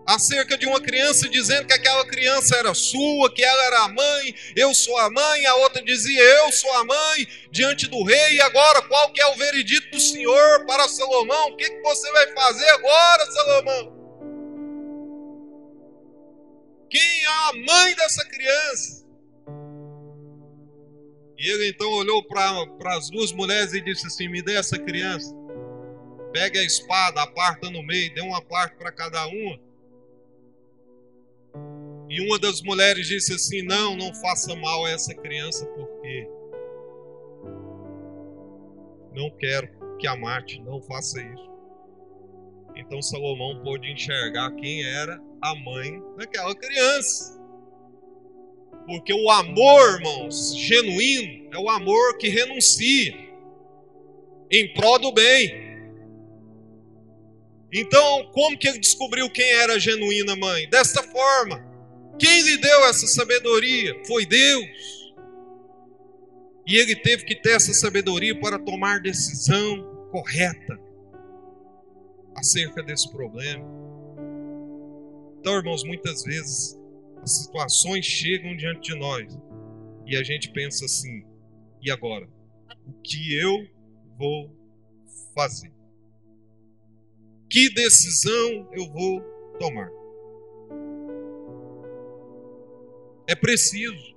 acerca 0.06 0.58
de 0.58 0.66
uma 0.66 0.80
criança 0.80 1.28
dizendo 1.30 1.68
que 1.68 1.74
aquela 1.74 2.06
criança 2.06 2.56
era 2.56 2.74
sua, 2.74 3.34
que 3.34 3.44
ela 3.44 3.64
era 3.66 3.80
a 3.84 3.88
mãe, 3.90 4.36
eu 4.56 4.74
sou 4.74 4.98
a 4.98 5.10
mãe, 5.10 5.46
a 5.46 5.56
outra 5.56 5.82
dizia 5.82 6.22
eu 6.22 6.52
sou 6.52 6.72
a 6.74 6.84
mãe, 6.84 7.28
diante 7.52 7.88
do 7.88 8.04
rei, 8.04 8.36
e 8.36 8.42
agora 8.42 8.82
qual 8.84 9.12
que 9.12 9.22
é 9.22 9.28
o 9.28 9.36
veredito 9.36 9.90
do 9.92 10.00
Senhor 10.00 10.66
para 10.66 10.88
Salomão? 10.88 11.50
O 11.50 11.58
que, 11.58 11.70
que 11.70 11.82
você 11.82 12.12
vai 12.12 12.34
fazer 12.34 12.70
agora, 12.70 13.32
Salomão? 13.32 13.97
Quem 16.90 17.24
é 17.24 17.28
a 17.28 17.54
mãe 17.54 17.96
dessa 17.96 18.26
criança? 18.28 19.06
E 21.38 21.50
ele 21.50 21.70
então 21.70 21.90
olhou 21.92 22.24
para 22.24 22.98
as 22.98 23.10
duas 23.10 23.32
mulheres 23.32 23.74
e 23.74 23.82
disse 23.82 24.08
assim: 24.08 24.28
Me 24.28 24.42
dê 24.42 24.56
essa 24.56 24.80
criança. 24.80 25.36
Pegue 26.34 26.58
a 26.60 26.64
espada, 26.64 27.22
aparta 27.22 27.70
no 27.70 27.84
meio, 27.84 28.14
dê 28.14 28.22
uma 28.22 28.42
parte 28.42 28.76
para 28.78 28.92
cada 28.92 29.26
uma. 29.28 29.60
E 32.10 32.22
uma 32.22 32.40
das 32.40 32.62
mulheres 32.62 33.08
disse 33.08 33.34
assim: 33.34 33.62
Não, 33.62 33.96
não 33.96 34.14
faça 34.16 34.56
mal 34.56 34.86
a 34.86 34.90
essa 34.90 35.14
criança, 35.14 35.66
porque 35.68 36.28
não 39.14 39.30
quero 39.32 39.70
que 40.00 40.08
a 40.08 40.16
mate, 40.16 40.62
não 40.62 40.82
faça 40.82 41.22
isso. 41.22 41.57
Então 42.78 43.02
Salomão 43.02 43.62
pôde 43.64 43.92
enxergar 43.92 44.52
quem 44.52 44.84
era 44.84 45.20
a 45.42 45.56
mãe 45.56 46.00
daquela 46.16 46.56
criança. 46.56 47.36
Porque 48.86 49.12
o 49.14 49.30
amor, 49.30 49.96
irmãos, 49.96 50.56
genuíno, 50.56 51.50
é 51.52 51.58
o 51.58 51.70
amor 51.70 52.18
que 52.18 52.30
renuncia 52.30 53.14
em 54.52 54.74
prol 54.74 55.00
do 55.00 55.12
bem. 55.12 55.68
Então, 57.74 58.32
como 58.32 58.58
que 58.58 58.68
ele 58.68 58.80
descobriu 58.80 59.30
quem 59.30 59.50
era 59.50 59.74
a 59.74 59.80
genuína 59.80 60.36
mãe? 60.36 60.70
Dessa 60.70 61.04
forma. 61.04 61.66
Quem 62.18 62.42
lhe 62.44 62.58
deu 62.58 62.86
essa 62.86 63.06
sabedoria? 63.08 63.94
Foi 64.06 64.26
Deus. 64.26 65.14
E 66.66 66.78
ele 66.78 66.96
teve 66.96 67.26
que 67.26 67.36
ter 67.36 67.56
essa 67.56 67.74
sabedoria 67.74 68.40
para 68.40 68.58
tomar 68.58 69.02
decisão 69.02 70.10
correta 70.12 70.87
acerca 72.38 72.84
desse 72.84 73.12
problema. 73.12 73.66
Então, 75.40 75.56
irmãos, 75.56 75.84
muitas 75.84 76.24
vezes 76.24 76.78
as 77.22 77.32
situações 77.44 78.06
chegam 78.06 78.56
diante 78.56 78.92
de 78.92 79.00
nós 79.00 79.38
e 80.06 80.16
a 80.16 80.24
gente 80.24 80.52
pensa 80.52 80.86
assim: 80.86 81.26
e 81.82 81.92
agora? 81.92 82.28
O 82.86 82.94
que 83.02 83.36
eu 83.36 83.68
vou 84.18 84.56
fazer? 85.36 85.72
Que 87.50 87.74
decisão 87.74 88.70
eu 88.74 88.92
vou 88.92 89.22
tomar? 89.60 89.90
É 93.28 93.36
preciso. 93.36 94.16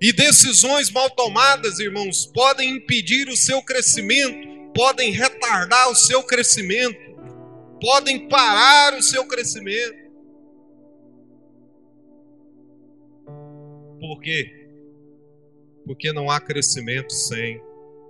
E 0.00 0.12
decisões 0.12 0.90
mal 0.90 1.10
tomadas, 1.10 1.78
irmãos, 1.80 2.26
podem 2.26 2.76
impedir 2.76 3.28
o 3.28 3.36
seu 3.36 3.62
crescimento 3.62 4.57
podem 4.78 5.10
retardar 5.10 5.90
o 5.90 5.94
seu 5.96 6.22
crescimento, 6.22 6.96
podem 7.80 8.28
parar 8.28 8.94
o 8.96 9.02
seu 9.02 9.26
crescimento. 9.26 9.98
Por 13.98 14.20
quê? 14.20 14.68
Porque 15.84 16.12
não 16.12 16.30
há 16.30 16.40
crescimento 16.40 17.12
sem 17.12 17.60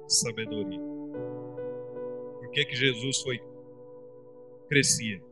sabedoria. 0.06 0.78
Por 2.38 2.50
que, 2.50 2.66
que 2.66 2.76
Jesus 2.76 3.22
foi 3.22 3.40
crescia? 4.68 5.22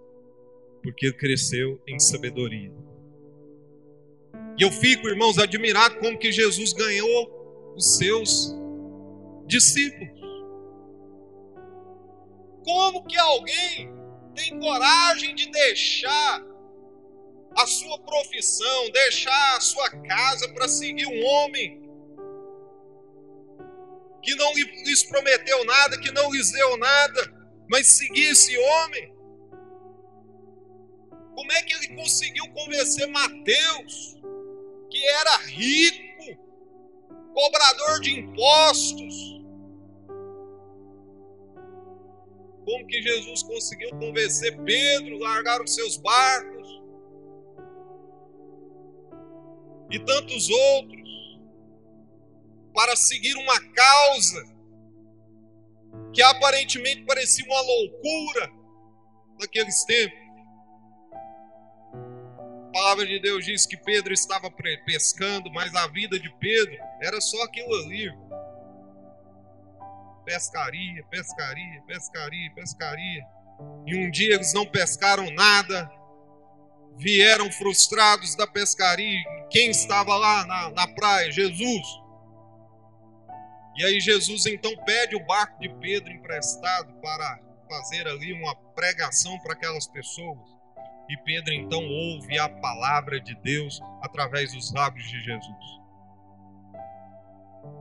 Porque 0.83 1.05
ele 1.05 1.16
cresceu 1.16 1.79
em 1.87 1.99
sabedoria. 1.99 2.72
E 4.59 4.62
eu 4.62 4.72
fico, 4.72 5.07
irmãos, 5.07 5.37
admirado 5.37 5.99
como 5.99 6.18
que 6.18 6.33
Jesus 6.33 6.72
ganhou 6.72 7.75
os 7.77 7.99
seus 7.99 8.57
discípulos. 9.46 10.26
Como 12.66 13.07
que 13.07 13.16
alguém 13.16 13.88
tem 14.35 14.59
coragem 14.59 15.37
de 15.37 15.48
deixar 15.52 16.44
a 17.57 17.64
sua 17.64 17.96
profissão, 18.00 18.90
deixar 18.90 19.57
a 19.57 19.61
sua 19.61 19.88
casa 20.02 20.52
para 20.52 20.66
seguir 20.66 21.07
um 21.07 21.24
homem 21.24 21.81
que 24.20 24.35
não 24.35 24.52
lhes 24.52 25.05
prometeu 25.05 25.64
nada, 25.64 26.00
que 26.00 26.11
não 26.11 26.29
lhes 26.33 26.50
deu 26.50 26.76
nada, 26.76 27.50
mas 27.70 27.87
seguir 27.87 28.33
esse 28.33 28.59
homem? 28.59 29.14
Como 31.37 31.52
é 31.52 31.62
que 31.62 31.72
ele 31.72 31.94
conseguiu 31.94 32.52
convencer 32.52 33.07
Mateus, 33.07 34.16
que 34.90 35.07
era 35.07 35.37
rico, 35.37 36.37
cobrador 37.33 38.00
de 38.00 38.18
impostos? 38.18 39.45
Como 42.66 42.87
que 42.87 43.00
Jesus 43.00 43.42
conseguiu 43.44 43.90
convencer 43.90 44.61
Pedro, 44.62 45.18
largar 45.18 45.62
os 45.62 45.74
seus 45.74 45.96
barcos? 45.96 46.83
E 49.90 49.98
tantos 50.00 50.50
outros, 50.50 51.40
para 52.74 52.94
seguir 52.96 53.35
uma 53.37 53.61
causa 53.72 54.57
que 56.12 56.20
aparentemente 56.20 57.05
parecia 57.05 57.44
uma 57.46 57.61
loucura 57.62 58.52
naqueles 59.38 59.85
tempos 59.85 60.26
palavra 62.76 63.07
de 63.07 63.18
Deus 63.18 63.42
diz 63.42 63.64
que 63.64 63.76
Pedro 63.79 64.12
estava 64.12 64.50
pescando, 64.85 65.50
mas 65.50 65.74
a 65.74 65.87
vida 65.87 66.20
de 66.20 66.31
Pedro 66.38 66.76
era 67.00 67.18
só 67.22 67.42
aquilo 67.42 67.74
ali. 67.74 68.12
Pescaria, 70.27 71.05
pescaria, 71.09 71.83
pescaria, 71.87 72.53
pescaria. 72.53 73.25
E 73.87 73.97
um 73.97 74.11
dia 74.11 74.35
eles 74.35 74.53
não 74.53 74.67
pescaram 74.67 75.31
nada, 75.31 75.89
vieram 76.97 77.51
frustrados 77.53 78.35
da 78.35 78.47
pescaria. 78.47 79.23
Quem 79.51 79.71
estava 79.71 80.17
lá 80.17 80.45
na, 80.45 80.71
na 80.71 80.89
praia? 80.89 81.31
Jesus. 81.31 81.87
E 83.77 83.85
aí 83.85 84.01
Jesus 84.01 84.47
então 84.47 84.75
pede 84.85 85.15
o 85.15 85.25
barco 85.25 85.61
de 85.61 85.69
Pedro 85.69 86.12
emprestado 86.12 86.93
para 87.01 87.39
fazer 87.69 88.09
ali 88.09 88.33
uma 88.33 88.55
pregação 88.75 89.39
para 89.41 89.53
aquelas 89.53 89.87
pessoas. 89.87 90.57
E 91.09 91.17
Pedro 91.19 91.55
então 91.55 91.87
ouve 91.87 92.37
a 92.37 92.49
palavra 92.49 93.21
de 93.21 93.35
Deus 93.43 93.81
através 94.03 94.53
dos 94.53 94.73
lábios 94.73 95.09
de 95.09 95.23
Jesus. 95.23 95.77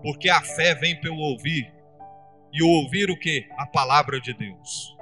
Porque 0.03 0.29
a 0.29 0.41
fé 0.41 0.75
vem 0.75 0.99
pelo 1.01 1.17
ouvir. 1.17 1.73
E 2.57 2.63
ouvir 2.63 3.11
o 3.11 3.19
que? 3.19 3.49
A 3.57 3.65
palavra 3.65 4.17
de 4.21 4.33
Deus. 4.33 4.94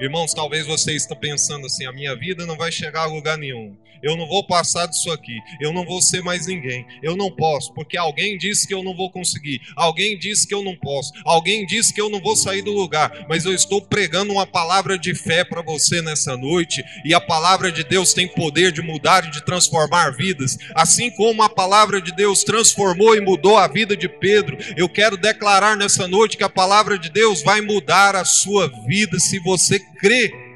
Irmãos, 0.00 0.32
talvez 0.32 0.64
você 0.66 0.94
esteja 0.94 1.18
pensando 1.18 1.66
assim: 1.66 1.84
a 1.84 1.92
minha 1.92 2.14
vida 2.14 2.46
não 2.46 2.56
vai 2.56 2.70
chegar 2.70 3.02
a 3.02 3.06
lugar 3.06 3.36
nenhum. 3.36 3.76
Eu 4.02 4.16
não 4.16 4.28
vou 4.28 4.46
passar 4.46 4.86
disso 4.86 5.10
aqui, 5.10 5.36
eu 5.60 5.72
não 5.72 5.84
vou 5.84 6.00
ser 6.00 6.22
mais 6.22 6.46
ninguém, 6.46 6.86
eu 7.02 7.16
não 7.16 7.30
posso, 7.30 7.72
porque 7.74 7.96
alguém 7.96 8.38
disse 8.38 8.66
que 8.66 8.72
eu 8.72 8.82
não 8.82 8.94
vou 8.94 9.10
conseguir, 9.10 9.60
alguém 9.74 10.16
disse 10.16 10.46
que 10.46 10.54
eu 10.54 10.62
não 10.62 10.76
posso, 10.76 11.12
alguém 11.24 11.66
disse 11.66 11.92
que 11.92 12.00
eu 12.00 12.08
não 12.08 12.20
vou 12.20 12.36
sair 12.36 12.62
do 12.62 12.72
lugar, 12.72 13.26
mas 13.28 13.44
eu 13.44 13.52
estou 13.52 13.82
pregando 13.82 14.32
uma 14.32 14.46
palavra 14.46 14.98
de 14.98 15.14
fé 15.14 15.44
para 15.44 15.62
você 15.62 16.00
nessa 16.00 16.36
noite, 16.36 16.82
e 17.04 17.12
a 17.12 17.20
palavra 17.20 17.72
de 17.72 17.82
Deus 17.82 18.14
tem 18.14 18.28
poder 18.28 18.70
de 18.70 18.82
mudar 18.82 19.26
e 19.26 19.30
de 19.30 19.44
transformar 19.44 20.10
vidas, 20.10 20.56
assim 20.74 21.10
como 21.10 21.42
a 21.42 21.48
palavra 21.48 22.00
de 22.00 22.12
Deus 22.12 22.44
transformou 22.44 23.16
e 23.16 23.20
mudou 23.20 23.56
a 23.56 23.66
vida 23.66 23.96
de 23.96 24.08
Pedro, 24.08 24.56
eu 24.76 24.88
quero 24.88 25.16
declarar 25.16 25.76
nessa 25.76 26.06
noite 26.06 26.36
que 26.36 26.44
a 26.44 26.48
palavra 26.48 26.98
de 26.98 27.10
Deus 27.10 27.42
vai 27.42 27.60
mudar 27.60 28.14
a 28.14 28.24
sua 28.24 28.68
vida 28.86 29.18
se 29.18 29.40
você 29.40 29.80
crê 29.98 30.48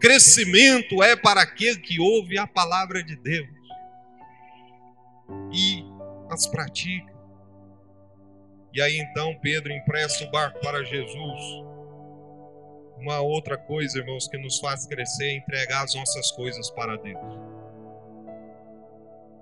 Crescimento 0.00 1.02
é 1.02 1.14
para 1.14 1.42
aquele 1.42 1.78
que 1.78 2.00
ouve 2.00 2.38
a 2.38 2.46
palavra 2.46 3.04
de 3.04 3.16
Deus 3.16 3.48
e 5.52 5.84
as 6.30 6.46
pratica. 6.46 7.12
E 8.72 8.80
aí 8.80 8.98
então 8.98 9.38
Pedro 9.42 9.70
empresta 9.70 10.24
o 10.24 10.30
barco 10.30 10.58
para 10.60 10.82
Jesus. 10.84 11.42
Uma 12.96 13.20
outra 13.20 13.58
coisa, 13.58 13.98
irmãos, 13.98 14.26
que 14.26 14.38
nos 14.38 14.58
faz 14.58 14.86
crescer 14.86 15.32
é 15.32 15.36
entregar 15.36 15.84
as 15.84 15.94
nossas 15.94 16.30
coisas 16.32 16.70
para 16.70 16.96
Deus. 16.96 17.38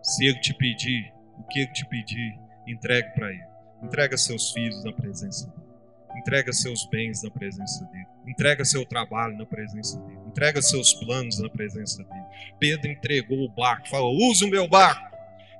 Se 0.02 0.24
Ele 0.26 0.40
te 0.40 0.52
pedir, 0.54 1.12
o 1.38 1.44
que 1.44 1.60
Ele 1.60 1.72
te 1.72 1.86
pedir, 1.86 2.36
entregue 2.66 3.10
para 3.14 3.30
Ele. 3.30 3.46
Entrega 3.82 4.16
seus 4.16 4.50
filhos 4.50 4.82
na 4.82 4.92
presença 4.92 5.48
dele. 5.50 5.67
Entrega 6.16 6.52
seus 6.52 6.86
bens 6.86 7.22
na 7.22 7.30
presença 7.30 7.84
dele. 7.86 8.06
Entrega 8.26 8.64
seu 8.64 8.84
trabalho 8.84 9.36
na 9.36 9.46
presença 9.46 9.98
dele. 10.00 10.20
Entrega 10.26 10.60
seus 10.60 10.92
planos 10.94 11.38
na 11.38 11.48
presença 11.48 12.02
dele. 12.02 12.24
Pedro 12.58 12.90
entregou 12.90 13.44
o 13.44 13.48
barco, 13.48 13.88
falou: 13.88 14.16
use 14.30 14.44
o 14.44 14.48
meu 14.48 14.66
barco. 14.68 15.08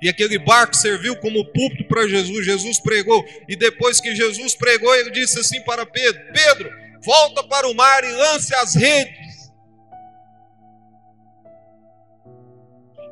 E 0.01 0.07
aquele 0.07 0.39
barco 0.39 0.75
serviu 0.75 1.15
como 1.17 1.45
púlpito 1.51 1.85
para 1.85 2.07
Jesus. 2.07 2.45
Jesus 2.45 2.79
pregou. 2.79 3.25
E 3.47 3.55
depois 3.55 3.99
que 3.99 4.15
Jesus 4.15 4.55
pregou, 4.55 4.93
ele 4.95 5.11
disse 5.11 5.39
assim 5.39 5.61
para 5.63 5.85
Pedro: 5.85 6.21
Pedro, 6.33 6.71
volta 7.01 7.43
para 7.43 7.67
o 7.67 7.73
mar 7.73 8.03
e 8.03 8.11
lance 8.11 8.53
as 8.55 8.75
redes. 8.75 9.51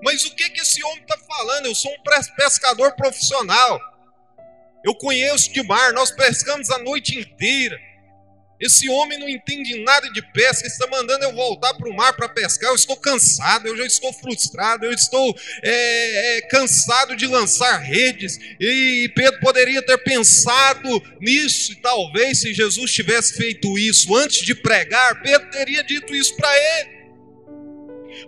Mas 0.04 0.24
o 0.26 0.36
que, 0.36 0.50
que 0.50 0.62
esse 0.62 0.84
homem 0.84 1.02
está 1.02 1.18
falando? 1.18 1.66
Eu 1.66 1.76
sou 1.76 1.92
um 1.92 2.36
pescador 2.36 2.96
profissional. 2.96 3.80
Eu 4.88 4.96
conheço 4.96 5.52
de 5.52 5.62
mar, 5.64 5.92
nós 5.92 6.12
pescamos 6.12 6.70
a 6.70 6.80
noite 6.80 7.20
inteira. 7.20 7.78
Esse 8.58 8.88
homem 8.88 9.20
não 9.20 9.28
entende 9.28 9.84
nada 9.84 10.10
de 10.14 10.22
pesca, 10.32 10.66
está 10.66 10.88
mandando 10.88 11.26
eu 11.26 11.34
voltar 11.34 11.74
para 11.74 11.90
o 11.90 11.94
mar 11.94 12.16
para 12.16 12.30
pescar. 12.30 12.70
Eu 12.70 12.76
estou 12.76 12.96
cansado, 12.96 13.68
eu 13.68 13.76
já 13.76 13.86
estou 13.86 14.14
frustrado, 14.14 14.86
eu 14.86 14.94
estou 14.94 15.38
é, 15.62 16.38
é, 16.38 16.42
cansado 16.44 17.18
de 17.18 17.28
lançar 17.28 17.80
redes. 17.80 18.40
E 18.62 19.12
Pedro 19.14 19.42
poderia 19.42 19.82
ter 19.82 19.98
pensado 19.98 21.04
nisso, 21.20 21.74
e 21.74 21.76
talvez 21.76 22.40
se 22.40 22.54
Jesus 22.54 22.90
tivesse 22.94 23.36
feito 23.36 23.78
isso 23.78 24.16
antes 24.16 24.42
de 24.42 24.56
pregar, 24.56 25.22
Pedro 25.22 25.52
teria 25.52 25.84
dito 25.84 26.16
isso 26.16 26.34
para 26.38 26.50
ele. 26.80 26.97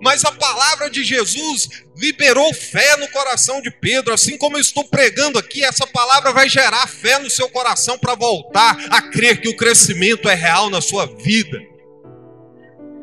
Mas 0.01 0.23
a 0.25 0.31
palavra 0.31 0.89
de 0.89 1.03
Jesus 1.03 1.69
liberou 1.97 2.53
fé 2.53 2.97
no 2.97 3.07
coração 3.09 3.61
de 3.61 3.69
Pedro, 3.71 4.13
assim 4.13 4.37
como 4.37 4.57
eu 4.57 4.61
estou 4.61 4.83
pregando 4.83 5.37
aqui, 5.37 5.63
essa 5.63 5.85
palavra 5.87 6.31
vai 6.31 6.47
gerar 6.47 6.87
fé 6.87 7.19
no 7.19 7.29
seu 7.29 7.49
coração 7.49 7.97
para 7.97 8.15
voltar 8.15 8.77
a 8.89 9.01
crer 9.01 9.41
que 9.41 9.49
o 9.49 9.55
crescimento 9.55 10.29
é 10.29 10.35
real 10.35 10.69
na 10.69 10.81
sua 10.81 11.05
vida, 11.05 11.59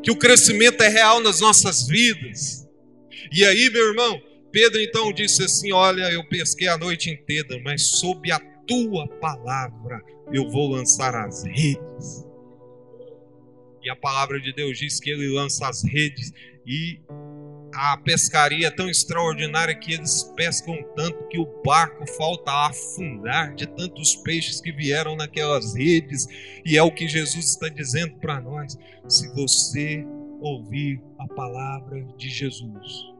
que 0.03 0.11
o 0.11 0.16
crescimento 0.16 0.83
é 0.83 0.88
real 0.88 1.20
nas 1.20 1.40
nossas 1.40 1.87
vidas. 1.87 2.66
E 3.33 3.44
aí, 3.44 3.68
meu 3.70 3.88
irmão, 3.88 4.20
Pedro 4.53 4.81
então 4.81 5.12
disse 5.12 5.44
assim: 5.44 5.72
Olha, 5.72 6.11
eu 6.11 6.27
pesquei 6.29 6.68
a 6.68 6.79
noite 6.79 7.11
inteira, 7.11 7.61
mas 7.62 7.83
sob 7.99 8.31
a 8.31 8.38
tua 8.66 9.07
palavra 9.20 10.01
eu 10.33 10.49
vou 10.49 10.70
lançar 10.70 11.14
as 11.14 11.44
redes. 11.44 12.27
E 13.83 13.90
a 13.90 13.94
palavra 13.94 14.40
de 14.40 14.53
Deus 14.53 14.79
diz 14.79 14.99
que 14.99 15.11
ele 15.11 15.29
lança 15.29 15.68
as 15.68 15.85
redes 15.85 16.33
e 16.66 17.00
a 17.72 17.96
pescaria 17.98 18.68
é 18.68 18.70
tão 18.70 18.88
extraordinária 18.88 19.74
que 19.74 19.92
eles 19.92 20.24
pescam 20.35 20.83
tanto 20.96 21.29
que 21.29 21.38
o 21.38 21.62
barco 21.62 22.07
falta 22.12 22.50
afundar 22.66 23.55
de 23.55 23.66
tantos 23.66 24.16
peixes 24.16 24.61
que 24.61 24.72
vieram 24.72 25.14
naquelas 25.14 25.74
redes. 25.74 26.26
E 26.64 26.76
é 26.76 26.83
o 26.83 26.90
que 26.90 27.07
Jesus 27.07 27.50
está 27.50 27.68
dizendo 27.68 28.16
para 28.16 28.40
nós. 28.40 28.79
Se 29.06 29.29
você 29.35 30.04
ouvir 30.40 31.02
a 31.19 31.29
palavra 31.29 32.02
de 32.17 32.29
Jesus, 32.31 33.12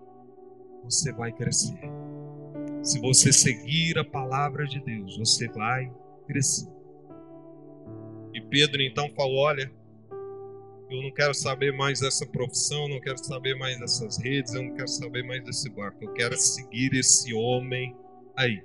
você 0.83 1.13
vai 1.13 1.33
crescer. 1.33 1.79
Se 2.83 2.99
você 3.01 3.33
seguir 3.33 3.99
a 3.99 4.05
palavra 4.05 4.65
de 4.67 4.81
Deus, 4.81 5.19
você 5.19 5.49
vai 5.49 5.93
crescer. 6.27 6.69
E 8.33 8.41
Pedro 8.41 8.83
então 8.83 9.11
falou: 9.11 9.39
Olha, 9.39 9.71
eu 10.89 11.03
não 11.03 11.11
quero 11.11 11.35
saber 11.35 11.73
mais 11.73 12.01
dessa 12.01 12.25
profissão, 12.25 12.89
não 12.89 13.01
quero 13.01 13.19
saber 13.19 13.57
mais 13.57 13.79
dessas 13.79 14.19
redes, 14.19 14.55
eu 14.55 14.63
não 14.63 14.75
quero 14.75 14.89
saber 14.89 15.25
mais 15.25 15.43
desse 15.45 15.69
barco. 15.69 16.05
Eu 16.05 16.13
quero 16.13 16.37
seguir 16.37 16.95
esse 16.95 17.35
homem 17.35 17.95
aí. 18.37 18.63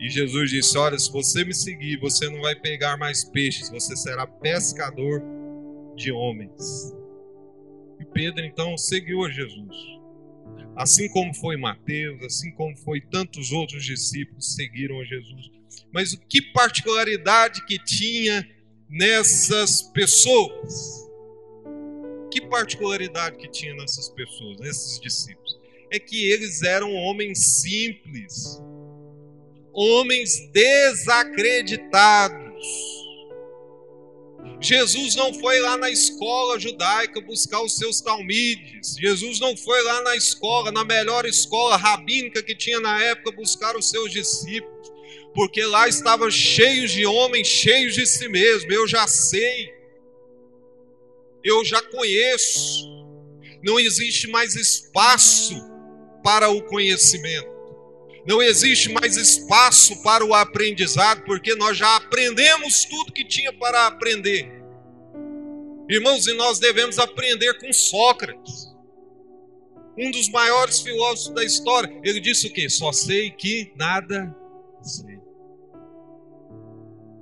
E 0.00 0.08
Jesus 0.10 0.50
disse: 0.50 0.76
Olha, 0.76 0.98
se 0.98 1.10
você 1.10 1.44
me 1.44 1.54
seguir, 1.54 1.98
você 1.98 2.28
não 2.28 2.40
vai 2.40 2.54
pegar 2.54 2.96
mais 2.96 3.24
peixes, 3.24 3.70
você 3.70 3.96
será 3.96 4.26
pescador 4.26 5.22
de 5.94 6.10
homens. 6.10 6.94
E 8.00 8.04
Pedro 8.04 8.44
então 8.44 8.76
seguiu 8.76 9.24
a 9.24 9.30
Jesus. 9.30 9.76
Assim 10.74 11.08
como 11.08 11.32
foi 11.32 11.56
Mateus, 11.56 12.22
assim 12.22 12.50
como 12.52 12.76
foi 12.76 13.00
tantos 13.00 13.50
outros 13.52 13.84
discípulos 13.84 14.54
seguiram 14.54 15.00
a 15.00 15.04
Jesus. 15.04 15.50
Mas 15.90 16.12
o 16.12 16.20
que 16.20 16.42
particularidade 16.52 17.64
que 17.64 17.82
tinha 17.82 18.46
nessas 18.88 19.82
pessoas. 19.82 21.06
Que 22.30 22.40
particularidade 22.40 23.36
que 23.36 23.48
tinha 23.48 23.74
nessas 23.74 24.08
pessoas, 24.10 24.58
nesses 24.58 25.00
discípulos? 25.00 25.46
é 25.90 25.98
que 25.98 26.30
eles 26.30 26.62
eram 26.62 26.94
homens 26.94 27.60
simples, 27.60 28.60
homens 29.72 30.48
desacreditados. 30.52 32.46
Jesus 34.60 35.14
não 35.14 35.34
foi 35.34 35.60
lá 35.60 35.76
na 35.76 35.90
escola 35.90 36.58
judaica 36.58 37.20
buscar 37.20 37.60
os 37.62 37.76
seus 37.76 38.00
talmides. 38.00 38.96
Jesus 38.96 39.38
não 39.38 39.54
foi 39.56 39.82
lá 39.82 40.00
na 40.02 40.16
escola, 40.16 40.72
na 40.72 40.82
melhor 40.84 41.26
escola 41.26 41.76
rabínica 41.76 42.42
que 42.42 42.54
tinha 42.54 42.80
na 42.80 43.02
época, 43.02 43.32
buscar 43.32 43.76
os 43.76 43.90
seus 43.90 44.10
discípulos. 44.10 44.75
Porque 45.36 45.62
lá 45.66 45.86
estavam 45.86 46.30
cheios 46.30 46.90
de 46.92 47.04
homens, 47.04 47.46
cheios 47.46 47.94
de 47.94 48.06
si 48.06 48.26
mesmo. 48.26 48.72
Eu 48.72 48.88
já 48.88 49.06
sei. 49.06 49.70
Eu 51.44 51.62
já 51.62 51.82
conheço. 51.82 52.88
Não 53.62 53.78
existe 53.78 54.28
mais 54.28 54.56
espaço 54.56 55.54
para 56.24 56.48
o 56.48 56.62
conhecimento. 56.62 57.54
Não 58.26 58.42
existe 58.42 58.90
mais 58.90 59.18
espaço 59.18 60.02
para 60.02 60.24
o 60.24 60.32
aprendizado, 60.32 61.22
porque 61.24 61.54
nós 61.54 61.76
já 61.76 61.96
aprendemos 61.96 62.86
tudo 62.86 63.12
que 63.12 63.22
tinha 63.22 63.52
para 63.52 63.86
aprender. 63.86 64.50
Irmãos, 65.86 66.26
e 66.26 66.32
nós 66.32 66.58
devemos 66.58 66.98
aprender 66.98 67.58
com 67.60 67.70
Sócrates, 67.74 68.74
um 69.98 70.10
dos 70.10 70.30
maiores 70.30 70.80
filósofos 70.80 71.34
da 71.34 71.44
história. 71.44 71.94
Ele 72.02 72.20
disse 72.20 72.46
o 72.46 72.52
quê? 72.52 72.70
Só 72.70 72.90
sei 72.90 73.30
que 73.30 73.70
nada 73.76 74.34
sei. 74.82 75.15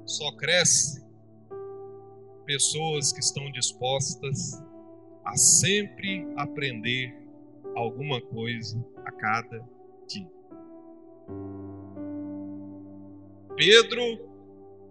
Só 0.07 0.31
cresce 0.37 1.03
pessoas 2.45 3.13
que 3.13 3.21
estão 3.21 3.51
dispostas 3.51 4.63
a 5.25 5.37
sempre 5.37 6.27
aprender 6.37 7.15
alguma 7.75 8.21
coisa 8.21 8.85
a 9.05 9.11
cada 9.11 9.67
dia. 10.07 10.31
Pedro 13.57 14.31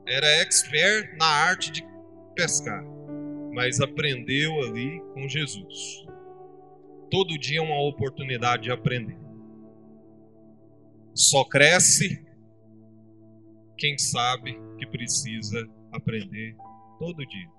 era 0.07 0.25
expert 0.41 1.15
na 1.17 1.25
arte 1.25 1.71
de 1.71 1.85
pescar, 2.33 2.83
mas 3.53 3.79
aprendeu 3.79 4.61
ali 4.61 4.99
com 5.13 5.27
Jesus. 5.27 6.05
Todo 7.11 7.37
dia 7.37 7.59
é 7.59 7.61
uma 7.61 7.79
oportunidade 7.81 8.63
de 8.63 8.71
aprender. 8.71 9.17
Só 11.13 11.43
cresce 11.43 12.22
quem 13.83 13.97
sabe 13.97 14.57
que 14.79 14.87
precisa 14.87 15.69
aprender 15.91 16.55
todo 16.97 17.27
dia. 17.27 17.49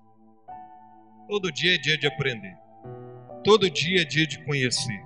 Todo 1.29 1.53
dia 1.53 1.75
é 1.75 1.77
dia 1.77 1.99
de 1.99 2.07
aprender. 2.07 2.57
Todo 3.45 3.69
dia 3.69 4.01
é 4.01 4.05
dia 4.07 4.27
de 4.27 4.43
conhecer. 4.43 5.05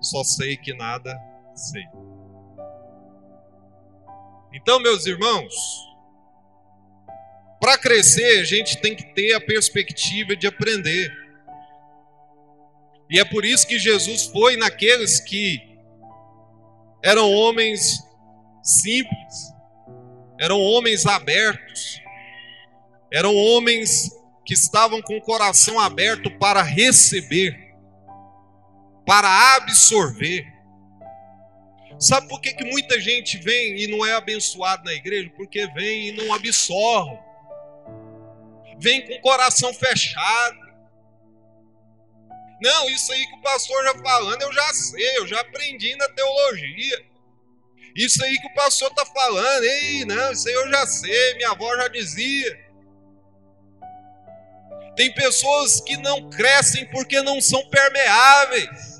Só 0.00 0.24
sei 0.24 0.56
que 0.56 0.72
nada 0.72 1.14
sei. 1.54 1.84
Então, 4.54 4.80
meus 4.80 5.04
irmãos, 5.04 5.54
para 7.60 7.76
crescer, 7.76 8.40
a 8.40 8.44
gente 8.44 8.80
tem 8.80 8.96
que 8.96 9.12
ter 9.12 9.34
a 9.34 9.40
perspectiva 9.42 10.34
de 10.34 10.46
aprender. 10.46 11.12
E 13.10 13.20
é 13.20 13.26
por 13.26 13.44
isso 13.44 13.68
que 13.68 13.78
Jesus 13.78 14.24
foi 14.24 14.56
naqueles 14.56 15.20
que 15.20 15.60
eram 17.02 17.30
homens 17.30 18.08
simples, 18.62 19.52
eram 20.38 20.58
homens 20.58 21.06
abertos, 21.06 22.00
eram 23.12 23.34
homens 23.34 24.10
que 24.44 24.54
estavam 24.54 25.00
com 25.02 25.16
o 25.16 25.22
coração 25.22 25.78
aberto 25.78 26.30
para 26.38 26.62
receber, 26.62 27.74
para 29.06 29.56
absorver. 29.56 30.46
Sabe 31.98 32.28
por 32.28 32.40
que, 32.40 32.54
que 32.54 32.64
muita 32.64 32.98
gente 32.98 33.36
vem 33.36 33.76
e 33.76 33.86
não 33.86 34.06
é 34.06 34.14
abençoado 34.14 34.84
na 34.84 34.94
igreja? 34.94 35.30
Porque 35.36 35.66
vem 35.68 36.08
e 36.08 36.12
não 36.12 36.32
absorve. 36.32 37.18
Vem 38.78 39.06
com 39.06 39.14
o 39.14 39.20
coração 39.20 39.74
fechado. 39.74 40.58
Não, 42.62 42.88
isso 42.88 43.12
aí 43.12 43.26
que 43.26 43.36
o 43.36 43.42
pastor 43.42 43.84
já 43.84 43.94
falando, 44.02 44.42
eu 44.42 44.52
já 44.52 44.74
sei, 44.74 45.18
eu 45.18 45.26
já 45.26 45.40
aprendi 45.40 45.94
na 45.96 46.08
teologia. 46.08 47.09
Isso 47.96 48.22
aí 48.24 48.36
que 48.38 48.46
o 48.46 48.54
pastor 48.54 48.90
está 48.90 49.04
falando, 49.06 49.64
ei, 49.64 50.04
não, 50.04 50.32
isso 50.32 50.48
aí 50.48 50.54
eu 50.54 50.68
já 50.70 50.86
sei, 50.86 51.34
minha 51.34 51.50
avó 51.50 51.76
já 51.76 51.88
dizia. 51.88 52.70
Tem 54.96 55.12
pessoas 55.14 55.80
que 55.80 55.96
não 55.96 56.28
crescem 56.30 56.86
porque 56.90 57.22
não 57.22 57.40
são 57.40 57.68
permeáveis 57.68 58.90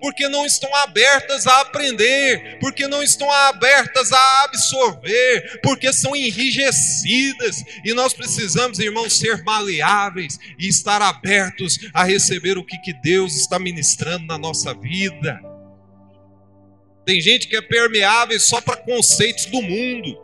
porque 0.00 0.28
não 0.28 0.46
estão 0.46 0.72
abertas 0.76 1.46
a 1.46 1.60
aprender, 1.60 2.58
porque 2.60 2.86
não 2.86 3.02
estão 3.02 3.30
abertas 3.30 4.12
a 4.12 4.44
absorver, 4.44 5.60
porque 5.62 5.92
são 5.92 6.14
enrijecidas, 6.14 7.64
e 7.84 7.92
nós 7.92 8.12
precisamos, 8.12 8.78
irmãos, 8.78 9.18
ser 9.18 9.42
maleáveis 9.42 10.38
e 10.58 10.68
estar 10.68 11.02
abertos 11.02 11.78
a 11.92 12.04
receber 12.04 12.56
o 12.58 12.64
que, 12.64 12.78
que 12.78 12.92
Deus 12.92 13.36
está 13.36 13.58
ministrando 13.58 14.26
na 14.26 14.38
nossa 14.38 14.74
vida. 14.74 15.40
Tem 17.08 17.22
gente 17.22 17.48
que 17.48 17.56
é 17.56 17.62
permeável 17.62 18.38
só 18.38 18.60
para 18.60 18.76
conceitos 18.76 19.46
do 19.46 19.62
mundo, 19.62 20.14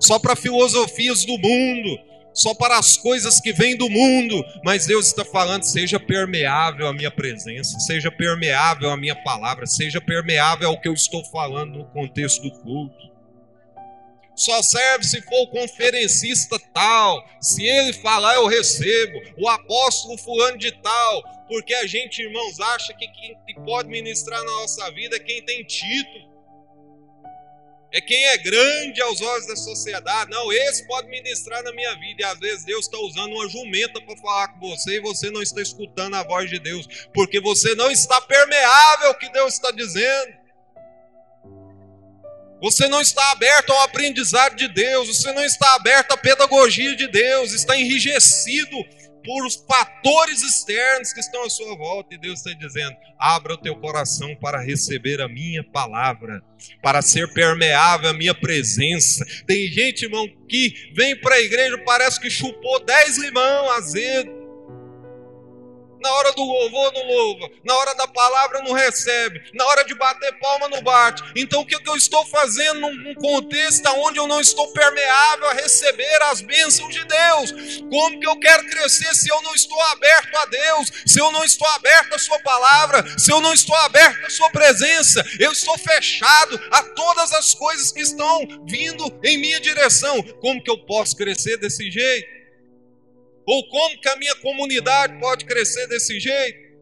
só 0.00 0.18
para 0.18 0.34
filosofias 0.34 1.26
do 1.26 1.36
mundo, 1.36 1.98
só 2.32 2.54
para 2.54 2.78
as 2.78 2.96
coisas 2.96 3.38
que 3.38 3.52
vêm 3.52 3.76
do 3.76 3.90
mundo, 3.90 4.42
mas 4.64 4.86
Deus 4.86 5.08
está 5.08 5.26
falando: 5.26 5.64
seja 5.64 6.00
permeável 6.00 6.86
a 6.86 6.92
minha 6.94 7.10
presença, 7.10 7.78
seja 7.80 8.10
permeável 8.10 8.88
a 8.88 8.96
minha 8.96 9.14
palavra, 9.14 9.66
seja 9.66 10.00
permeável 10.00 10.70
ao 10.70 10.80
que 10.80 10.88
eu 10.88 10.94
estou 10.94 11.22
falando 11.26 11.80
no 11.80 11.84
contexto 11.90 12.40
do 12.40 12.50
culto. 12.62 13.11
Só 14.34 14.62
serve 14.62 15.04
se 15.04 15.20
for 15.22 15.42
o 15.42 15.48
conferencista 15.48 16.58
tal, 16.72 17.22
se 17.40 17.64
ele 17.64 17.92
falar 17.92 18.34
eu 18.36 18.46
recebo, 18.46 19.20
o 19.38 19.48
apóstolo 19.48 20.16
fulano 20.18 20.56
de 20.56 20.72
tal, 20.72 21.22
porque 21.48 21.74
a 21.74 21.86
gente, 21.86 22.22
irmãos, 22.22 22.58
acha 22.60 22.94
que 22.94 23.06
quem 23.08 23.36
pode 23.64 23.88
ministrar 23.88 24.42
na 24.42 24.52
nossa 24.52 24.90
vida 24.92 25.16
é 25.16 25.20
quem 25.20 25.44
tem 25.44 25.62
título 25.64 26.32
é 27.92 28.00
quem 28.00 28.24
é 28.28 28.38
grande 28.38 29.02
aos 29.02 29.20
olhos 29.20 29.46
da 29.46 29.54
sociedade. 29.54 30.30
Não, 30.30 30.50
esse 30.50 30.86
pode 30.86 31.08
ministrar 31.08 31.62
na 31.62 31.72
minha 31.72 31.94
vida. 31.96 32.22
E 32.22 32.24
às 32.24 32.38
vezes 32.38 32.64
Deus 32.64 32.86
está 32.86 32.98
usando 32.98 33.34
uma 33.34 33.48
jumenta 33.48 34.00
para 34.00 34.16
falar 34.16 34.48
com 34.48 34.60
você 34.60 34.96
e 34.96 35.00
você 35.00 35.30
não 35.30 35.42
está 35.42 35.60
escutando 35.60 36.16
a 36.16 36.22
voz 36.22 36.48
de 36.48 36.58
Deus, 36.58 36.88
porque 37.12 37.38
você 37.38 37.74
não 37.74 37.90
está 37.90 38.18
permeável 38.22 39.08
ao 39.08 39.18
que 39.18 39.28
Deus 39.30 39.54
está 39.54 39.70
dizendo. 39.70 40.41
Você 42.62 42.86
não 42.86 43.00
está 43.00 43.32
aberto 43.32 43.70
ao 43.70 43.82
aprendizado 43.82 44.54
de 44.54 44.68
Deus, 44.68 45.08
você 45.08 45.32
não 45.32 45.44
está 45.44 45.74
aberto 45.74 46.12
à 46.12 46.16
pedagogia 46.16 46.94
de 46.94 47.08
Deus, 47.08 47.52
está 47.52 47.76
enrijecido 47.76 48.76
por 49.24 49.44
os 49.44 49.56
fatores 49.56 50.42
externos 50.42 51.12
que 51.12 51.20
estão 51.20 51.44
à 51.44 51.50
sua 51.50 51.76
volta. 51.76 52.14
E 52.14 52.18
Deus 52.18 52.38
está 52.38 52.52
dizendo: 52.56 52.96
abra 53.18 53.54
o 53.54 53.58
teu 53.58 53.74
coração 53.76 54.36
para 54.36 54.60
receber 54.60 55.20
a 55.20 55.28
minha 55.28 55.64
palavra, 55.64 56.40
para 56.80 57.02
ser 57.02 57.32
permeável 57.32 58.10
a 58.10 58.14
minha 58.14 58.34
presença. 58.34 59.26
Tem 59.44 59.66
gente, 59.66 60.04
irmão, 60.04 60.28
que 60.48 60.92
vem 60.94 61.16
para 61.16 61.34
a 61.34 61.40
igreja, 61.40 61.76
parece 61.84 62.20
que 62.20 62.30
chupou 62.30 62.84
dez 62.84 63.18
limão 63.18 63.70
azedo 63.70 64.41
na 66.02 66.12
hora 66.12 66.32
do 66.32 66.42
louvor 66.42 66.92
não 66.92 67.06
louva, 67.06 67.50
na 67.64 67.74
hora 67.76 67.94
da 67.94 68.08
palavra 68.08 68.62
não 68.62 68.72
recebe, 68.72 69.40
na 69.54 69.64
hora 69.66 69.84
de 69.84 69.94
bater 69.94 70.32
palma 70.38 70.68
não 70.68 70.82
bate. 70.82 71.22
Então 71.36 71.60
o 71.60 71.66
que 71.66 71.76
eu 71.88 71.96
estou 71.96 72.26
fazendo 72.26 72.80
num 72.80 73.14
contexto 73.14 73.88
onde 73.98 74.18
eu 74.18 74.26
não 74.26 74.40
estou 74.40 74.72
permeável 74.72 75.48
a 75.48 75.54
receber 75.54 76.22
as 76.24 76.40
bênçãos 76.40 76.92
de 76.92 77.04
Deus? 77.04 77.52
Como 77.88 78.18
que 78.18 78.26
eu 78.26 78.38
quero 78.38 78.68
crescer 78.68 79.14
se 79.14 79.28
eu 79.28 79.40
não 79.42 79.54
estou 79.54 79.80
aberto 79.82 80.36
a 80.36 80.46
Deus, 80.46 80.92
se 81.06 81.20
eu 81.20 81.30
não 81.30 81.44
estou 81.44 81.68
aberto 81.68 82.14
à 82.14 82.18
Sua 82.18 82.38
palavra, 82.40 83.18
se 83.18 83.30
eu 83.30 83.40
não 83.40 83.52
estou 83.52 83.76
aberto 83.76 84.26
à 84.26 84.30
Sua 84.30 84.50
presença? 84.50 85.24
Eu 85.38 85.52
estou 85.52 85.78
fechado 85.78 86.60
a 86.70 86.82
todas 86.82 87.32
as 87.32 87.54
coisas 87.54 87.92
que 87.92 88.00
estão 88.00 88.46
vindo 88.66 89.06
em 89.22 89.38
minha 89.38 89.60
direção. 89.60 90.22
Como 90.40 90.62
que 90.62 90.70
eu 90.70 90.78
posso 90.78 91.16
crescer 91.16 91.56
desse 91.58 91.90
jeito? 91.90 92.41
Ou 93.46 93.68
como 93.68 94.00
que 94.00 94.08
a 94.08 94.16
minha 94.16 94.34
comunidade 94.36 95.18
pode 95.18 95.44
crescer 95.44 95.86
desse 95.88 96.18
jeito? 96.20 96.72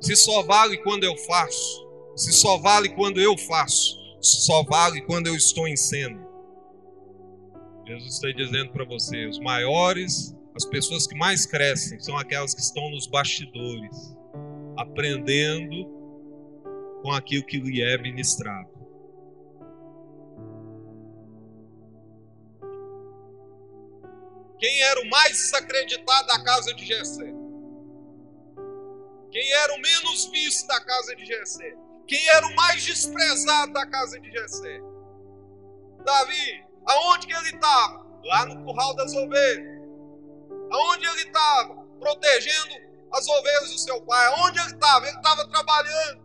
Se 0.00 0.16
só 0.16 0.42
vale 0.42 0.78
quando 0.78 1.04
eu 1.04 1.16
faço, 1.16 1.86
se 2.16 2.32
só 2.32 2.58
vale 2.58 2.90
quando 2.90 3.20
eu 3.20 3.36
faço, 3.36 3.98
só 4.20 4.62
vale 4.62 5.02
quando 5.02 5.26
eu 5.26 5.34
estou 5.34 5.68
em 5.68 5.76
cena. 5.76 6.22
Jesus 7.86 8.14
está 8.14 8.30
dizendo 8.32 8.72
para 8.72 8.84
você: 8.84 9.26
os 9.26 9.38
maiores, 9.38 10.34
as 10.54 10.64
pessoas 10.64 11.06
que 11.06 11.16
mais 11.16 11.44
crescem, 11.44 12.00
são 12.00 12.16
aquelas 12.16 12.54
que 12.54 12.60
estão 12.60 12.90
nos 12.90 13.06
bastidores, 13.06 14.16
aprendendo 14.76 15.86
com 17.02 17.12
aquilo 17.12 17.44
que 17.44 17.58
lhe 17.58 17.82
é 17.82 17.98
ministrado. 17.98 18.73
Quem 24.58 24.82
era 24.82 25.00
o 25.00 25.10
mais 25.10 25.32
desacreditado 25.32 26.26
da 26.28 26.44
casa 26.44 26.72
de 26.74 26.84
Jessé? 26.84 27.32
Quem 29.30 29.52
era 29.52 29.74
o 29.74 29.80
menos 29.80 30.26
visto 30.26 30.66
da 30.68 30.80
casa 30.80 31.16
de 31.16 31.24
Jessé? 31.26 31.74
Quem 32.06 32.28
era 32.28 32.46
o 32.46 32.54
mais 32.54 32.84
desprezado 32.84 33.72
da 33.72 33.86
casa 33.86 34.20
de 34.20 34.30
Jessé? 34.30 34.80
Davi, 36.04 36.64
aonde 36.86 37.26
que 37.26 37.34
ele 37.34 37.50
estava? 37.50 38.06
Lá 38.24 38.46
no 38.46 38.64
curral 38.64 38.94
das 38.94 39.12
ovelhas. 39.14 39.82
Aonde 40.70 41.06
ele 41.06 41.22
estava? 41.22 41.74
Protegendo 41.98 42.74
as 43.12 43.26
ovelhas 43.26 43.70
do 43.70 43.78
seu 43.78 44.00
pai. 44.02 44.26
Aonde 44.34 44.60
ele 44.60 44.70
estava? 44.70 45.06
Ele 45.06 45.16
estava 45.16 45.48
trabalhando. 45.48 46.23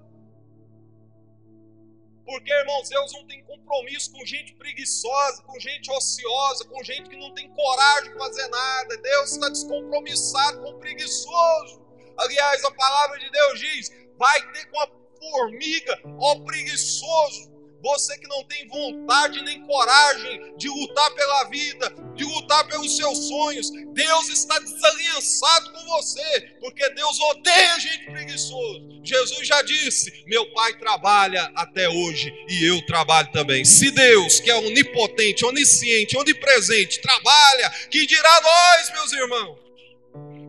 Porque, 2.29 2.53
irmãos, 2.53 2.87
Deus 2.87 3.11
não 3.11 3.25
tem 3.25 3.43
compromisso 3.43 4.11
com 4.11 4.23
gente 4.23 4.53
preguiçosa, 4.53 5.41
com 5.41 5.59
gente 5.59 5.91
ociosa, 5.91 6.63
com 6.65 6.83
gente 6.83 7.09
que 7.09 7.17
não 7.17 7.33
tem 7.33 7.49
coragem 7.55 8.11
de 8.11 8.19
fazer 8.19 8.47
nada. 8.49 8.97
Deus 8.97 9.31
está 9.31 9.49
descompromissado 9.49 10.61
com 10.61 10.77
preguiçoso. 10.77 11.81
Aliás, 12.19 12.63
a 12.63 12.69
palavra 12.69 13.17
de 13.17 13.31
Deus 13.31 13.59
diz: 13.59 13.91
vai 14.15 14.51
ter 14.51 14.63
com 14.67 14.79
a 14.79 14.87
formiga, 15.17 15.99
ó 16.19 16.39
preguiçoso. 16.41 17.48
Você 17.81 18.17
que 18.17 18.27
não 18.27 18.43
tem 18.43 18.67
vontade 18.67 19.41
nem 19.43 19.61
coragem 19.65 20.57
de 20.57 20.67
lutar 20.67 21.11
pela 21.11 21.43
vida, 21.45 21.93
de 22.15 22.23
lutar 22.25 22.67
pelos 22.67 22.95
seus 22.97 23.27
sonhos, 23.27 23.71
Deus 23.93 24.29
está 24.29 24.59
desaliançado 24.59 25.71
com 25.71 25.85
você, 25.85 26.41
porque 26.59 26.89
Deus 26.89 27.19
odeia 27.31 27.79
gente 27.79 28.05
preguiçoso. 28.11 28.99
Jesus 29.03 29.47
já 29.47 29.61
disse: 29.61 30.23
Meu 30.27 30.51
Pai 30.53 30.77
trabalha 30.77 31.51
até 31.55 31.87
hoje 31.87 32.33
e 32.49 32.65
eu 32.65 32.85
trabalho 32.85 33.31
também. 33.31 33.63
Se 33.63 33.91
Deus, 33.91 34.39
que 34.39 34.51
é 34.51 34.55
onipotente, 34.55 35.45
onisciente, 35.45 36.17
onipresente, 36.17 37.01
trabalha, 37.01 37.69
que 37.89 38.05
dirá 38.05 38.41
nós, 38.41 38.91
meus 38.91 39.13
irmãos? 39.13 39.68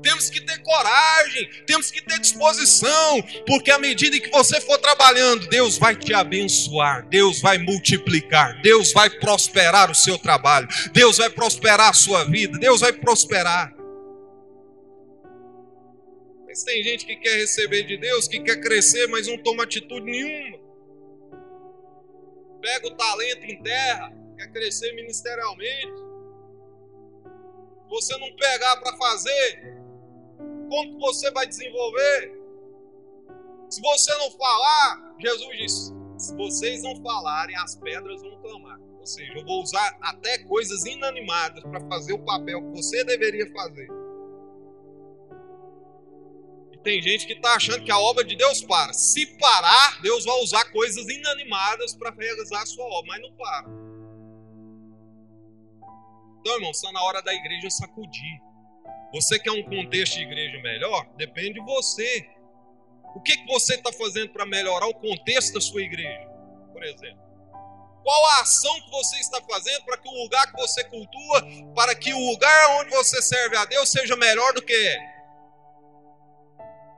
Temos 0.03 0.31
que 0.31 0.41
ter 0.41 0.59
coragem, 0.63 1.51
temos 1.67 1.91
que 1.91 2.03
ter 2.03 2.19
disposição, 2.19 3.23
porque 3.47 3.71
à 3.71 3.79
medida 3.79 4.19
que 4.19 4.31
você 4.31 4.61
for 4.61 4.79
trabalhando, 4.79 5.47
Deus 5.49 5.77
vai 5.77 5.95
te 5.95 6.15
abençoar, 6.15 7.07
Deus 7.09 7.41
vai 7.41 7.59
multiplicar, 7.59 8.61
Deus 8.63 8.93
vai 8.93 9.11
prosperar 9.11 9.91
o 9.91 9.95
seu 9.95 10.19
trabalho, 10.19 10.69
Deus 10.93 11.19
vai 11.19 11.29
prosperar 11.29 11.91
a 11.91 11.95
sua 11.95 12.25
vida, 12.25 12.59
Deus 12.59 12.81
vai 12.81 12.93
prosperar. 12.93 13.75
Mas 16.47 16.65
tem 16.65 16.83
gente 16.83 17.07
que 17.07 17.17
quer 17.17 17.37
receber 17.37 17.85
de 17.85 17.97
Deus, 17.97 18.27
que 18.27 18.41
quer 18.41 18.61
crescer, 18.61 19.07
mas 19.07 19.27
não 19.27 19.39
toma 19.39 19.63
atitude 19.63 20.05
nenhuma. 20.05 20.59
Pega 22.61 22.89
o 22.89 22.97
talento 22.97 23.45
em 23.45 23.63
terra, 23.63 24.13
quer 24.37 24.51
crescer 24.51 24.93
ministerialmente. 24.95 25.93
Você 27.89 28.17
não 28.19 28.35
pegar 28.37 28.77
para 28.79 28.97
fazer, 28.97 29.81
como 30.71 31.01
você 31.01 31.29
vai 31.33 31.49
desenvolver? 31.49 32.41
Se 33.69 33.83
você 33.83 34.17
não 34.19 34.31
falar, 34.31 35.17
Jesus 35.19 35.59
disse: 35.59 35.93
se 36.17 36.35
vocês 36.37 36.83
não 36.85 36.95
falarem, 37.03 37.57
as 37.57 37.75
pedras 37.75 38.23
vão 38.23 38.41
clamar. 38.41 38.79
Ou 39.01 39.07
seja, 39.07 39.33
eu 39.35 39.45
vou 39.45 39.63
usar 39.63 39.99
até 40.01 40.39
coisas 40.45 40.85
inanimadas 40.87 41.65
para 41.65 41.81
fazer 41.89 42.13
o 42.13 42.25
papel 42.25 42.63
que 42.63 42.77
você 42.77 43.03
deveria 43.03 43.51
fazer. 43.53 43.89
E 46.73 46.79
tem 46.79 47.03
gente 47.03 47.27
que 47.27 47.33
está 47.33 47.55
achando 47.55 47.85
que 47.85 47.91
a 47.91 47.99
obra 47.99 48.23
de 48.23 48.37
Deus 48.37 48.63
para. 48.63 48.93
Se 48.93 49.27
parar, 49.39 50.01
Deus 50.03 50.25
vai 50.25 50.41
usar 50.41 50.71
coisas 50.71 51.09
inanimadas 51.09 51.97
para 51.97 52.11
realizar 52.11 52.63
a 52.63 52.67
sua 52.67 52.85
obra, 52.85 53.09
mas 53.09 53.23
não 53.23 53.33
para. 53.33 53.69
Então, 56.41 56.55
irmão, 56.55 56.71
está 56.71 56.93
na 56.93 57.03
hora 57.03 57.21
da 57.23 57.35
igreja 57.35 57.69
sacudir. 57.71 58.50
Você 59.13 59.39
quer 59.39 59.51
um 59.51 59.63
contexto 59.65 60.15
de 60.15 60.23
igreja 60.23 60.61
melhor? 60.63 61.07
Depende 61.17 61.55
de 61.55 61.61
você. 61.61 62.29
O 63.15 63.21
que, 63.21 63.37
que 63.37 63.47
você 63.47 63.75
está 63.75 63.93
fazendo 63.93 64.31
para 64.31 64.47
melhorar 64.47 64.87
o 64.87 64.95
contexto 64.95 65.55
da 65.55 65.61
sua 65.61 65.83
igreja, 65.83 66.29
por 66.73 66.83
exemplo? 66.85 67.31
Qual 68.05 68.27
a 68.27 68.41
ação 68.41 68.73
que 68.83 68.91
você 68.91 69.17
está 69.17 69.43
fazendo 69.43 69.85
para 69.85 69.99
que 69.99 70.09
o 70.09 70.23
lugar 70.23 70.47
que 70.51 70.61
você 70.61 70.85
cultua, 70.85 71.47
para 71.75 71.95
que 71.95 72.15
o 72.15 72.31
lugar 72.31 72.81
onde 72.81 72.91
você 72.91 73.21
serve 73.21 73.57
a 73.57 73.65
Deus 73.65 73.91
seja 73.91 74.17
melhor 74.17 74.53
do 74.55 74.63
que 74.63 74.73
é? 74.73 74.99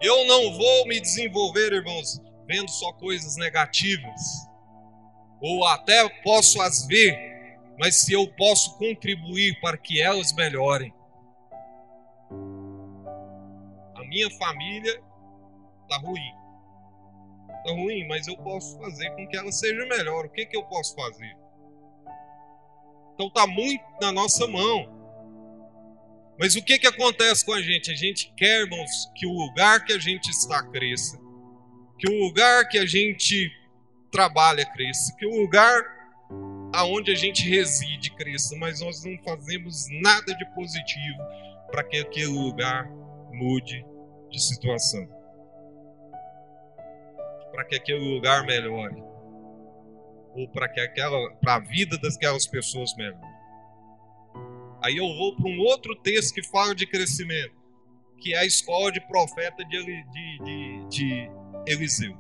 Eu 0.01 0.27
não 0.27 0.57
vou 0.57 0.87
me 0.87 1.01
desenvolver, 1.01 1.73
irmãos, 1.73 2.21
vendo 2.47 2.71
só 2.71 2.93
coisas 2.93 3.37
negativas. 3.37 4.21
Ou 5.41 5.65
até 5.67 6.09
posso 6.23 6.61
as 6.61 6.87
ver, 6.87 7.17
mas 7.79 7.97
se 7.97 8.13
eu 8.13 8.27
posso 8.37 8.77
contribuir 8.79 9.59
para 9.61 9.79
que 9.79 10.01
elas 10.01 10.33
melhorem, 10.33 10.93
minha 14.13 14.31
família 14.33 15.03
está 15.83 15.97
ruim. 15.97 16.33
Está 17.49 17.73
ruim, 17.73 18.07
mas 18.07 18.29
eu 18.29 18.37
posso 18.37 18.79
fazer 18.79 19.11
com 19.13 19.27
que 19.27 19.37
ela 19.37 19.51
seja 19.51 19.87
melhor. 19.87 20.27
O 20.27 20.31
que, 20.31 20.45
que 20.45 20.57
eu 20.57 20.65
posso 20.65 20.95
fazer? 20.95 21.35
Então 23.15 23.29
está 23.29 23.47
muito 23.47 23.83
na 24.01 24.13
nossa 24.13 24.47
mão. 24.47 25.01
Mas 26.39 26.57
o 26.57 26.63
que, 26.63 26.79
que 26.79 26.87
acontece 26.87 27.45
com 27.45 27.53
a 27.53 27.63
gente? 27.63 27.91
A 27.91 27.95
gente 27.95 28.33
quer, 28.37 28.63
irmãos, 28.63 29.11
que 29.15 29.27
o 29.27 29.33
lugar 29.33 29.85
que 29.85 29.93
a 29.93 29.99
gente 29.99 30.29
está 30.29 30.63
cresça, 30.63 31.19
que 31.99 32.11
o 32.11 32.19
lugar 32.19 32.69
que 32.69 32.79
a 32.79 32.87
gente 32.87 33.51
trabalha 34.11 34.67
cresça, 34.67 35.15
que 35.17 35.25
o 35.25 35.41
lugar 35.43 35.83
aonde 36.75 37.13
a 37.13 37.15
gente 37.15 37.49
reside 37.49 38.11
cresça, 38.15 38.57
mas 38.57 38.81
nós 38.81 39.05
não 39.05 39.17
fazemos 39.23 39.87
nada 40.03 40.35
de 40.35 40.45
positivo 40.55 41.19
para 41.71 41.85
que 41.85 41.99
aquele 41.99 42.27
lugar 42.27 42.91
mude 43.31 43.85
de 44.33 44.43
situação. 44.43 45.07
Para 47.53 47.65
que 47.67 47.77
aquele 47.77 48.15
lugar 48.15 48.45
melhore. 48.45 49.03
Ou 50.35 50.49
para 50.49 50.69
que 50.69 50.81
aquela 50.81 51.35
para 51.37 51.57
a 51.57 51.61
vida 51.61 51.99
daquelas 51.99 52.47
pessoas 52.47 52.97
melhore. 52.97 53.33
Aí 54.83 54.97
eu 54.97 55.07
vou 55.17 55.37
para 55.37 55.49
um 55.49 55.61
outro 55.61 55.95
texto 55.97 56.35
que 56.35 56.43
fala 56.43 56.75
de 56.75 56.87
crescimento, 56.87 57.55
que 58.19 58.35
é 58.35 58.39
a 58.39 58.45
escola 58.45 58.91
de 58.91 59.01
profeta 59.07 59.65
de, 59.65 59.85
de, 59.85 60.05
de, 60.43 60.89
de 60.89 61.31
Eliseu. 61.67 62.17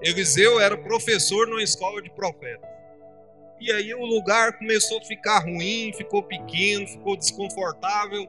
Eliseu 0.00 0.60
era 0.60 0.78
professor 0.78 1.46
numa 1.48 1.62
escola 1.62 2.00
de 2.00 2.08
profetas. 2.10 2.77
E 3.60 3.72
aí 3.72 3.94
o 3.94 4.04
lugar 4.04 4.58
começou 4.58 4.98
a 4.98 5.04
ficar 5.04 5.40
ruim, 5.40 5.92
ficou 5.96 6.22
pequeno, 6.22 6.86
ficou 6.86 7.16
desconfortável. 7.16 8.28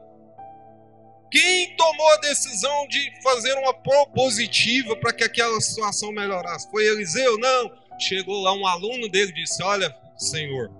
Quem 1.30 1.76
tomou 1.76 2.12
a 2.14 2.16
decisão 2.16 2.88
de 2.88 3.12
fazer 3.22 3.54
uma 3.54 3.72
propositiva 3.72 4.96
para 4.96 5.12
que 5.12 5.22
aquela 5.22 5.60
situação 5.60 6.10
melhorasse? 6.10 6.68
Foi 6.70 6.84
Eliseu? 6.84 7.38
Não. 7.38 7.70
Chegou 8.00 8.42
lá 8.42 8.52
um 8.52 8.66
aluno 8.66 9.08
dele 9.08 9.30
e 9.30 9.34
disse: 9.34 9.62
Olha, 9.62 9.94
Senhor, 10.16 10.70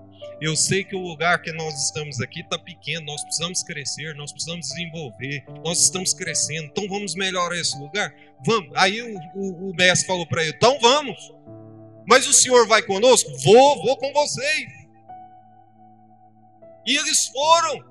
eu 0.41 0.57
sei 0.57 0.83
que 0.83 0.97
o 0.97 1.01
lugar 1.01 1.41
que 1.43 1.53
nós 1.53 1.85
estamos 1.85 2.21
aqui 2.21 2.41
está 2.41 2.59
pequeno, 2.59 3.07
nós 3.07 3.23
precisamos 3.23 3.63
crescer, 3.63 4.15
nós 4.17 4.33
precisamos 4.33 4.69
desenvolver, 4.69 5.45
nós 5.63 5.83
estamos 5.83 6.15
crescendo, 6.15 6.65
então 6.65 6.89
vamos 6.89 7.15
melhorar 7.15 7.57
esse 7.57 7.79
lugar? 7.79 8.13
Vamos. 8.45 8.71
Aí 8.75 9.03
o, 9.03 9.19
o, 9.35 9.71
o 9.71 9.75
mestre 9.77 10.07
falou 10.07 10.27
para 10.27 10.43
ele: 10.43 10.55
Então 10.57 10.79
vamos. 10.81 11.33
Mas 12.07 12.27
o 12.27 12.33
Senhor 12.33 12.67
vai 12.67 12.83
conosco? 12.83 13.31
Vou, 13.39 13.83
vou 13.83 13.97
com 13.97 14.13
vocês. 14.13 14.69
E 16.87 16.97
eles 16.97 17.27
foram. 17.29 17.85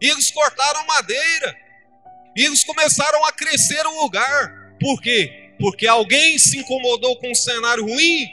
E 0.00 0.08
eles 0.08 0.30
cortaram 0.30 0.86
madeira. 0.86 1.56
E 2.36 2.44
eles 2.44 2.64
começaram 2.64 3.24
a 3.24 3.32
crescer 3.32 3.86
o 3.86 4.02
lugar. 4.02 4.76
Por 4.80 5.00
quê? 5.00 5.54
Porque 5.58 5.86
alguém 5.86 6.38
se 6.38 6.58
incomodou 6.58 7.18
com 7.18 7.30
um 7.30 7.34
cenário 7.34 7.84
ruim 7.84 8.28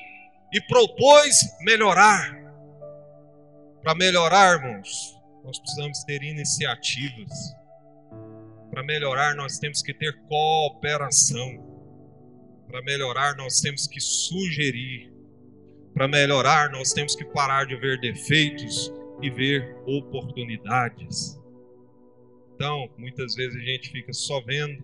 e 0.52 0.62
propôs 0.62 1.42
melhorar. 1.62 2.38
Para 3.82 3.96
melhorar, 3.96 4.58
irmãos, 4.58 5.18
nós 5.44 5.60
precisamos 5.60 6.04
ter 6.04 6.22
iniciativas. 6.24 7.56
Para 8.72 8.84
melhorar, 8.84 9.36
nós 9.36 9.58
temos 9.58 9.82
que 9.82 9.94
ter 9.94 10.20
cooperação. 10.28 11.69
Para 12.70 12.84
melhorar, 12.84 13.36
nós 13.36 13.60
temos 13.62 13.88
que 13.88 14.00
sugerir. 14.00 15.12
Para 15.94 16.08
melhorar, 16.08 16.72
nós 16.72 16.94
temos 16.94 17.16
que 17.16 17.26
parar 17.26 17.66
de 17.66 17.76
ver 17.76 18.00
defeitos 18.00 18.94
e 19.22 19.30
ver 19.30 19.76
oportunidades. 19.88 21.40
Então, 22.54 22.88
muitas 22.96 23.34
vezes 23.34 23.56
a 23.56 23.66
gente 23.66 23.90
fica 23.90 24.14
só 24.14 24.40
vendo 24.42 24.84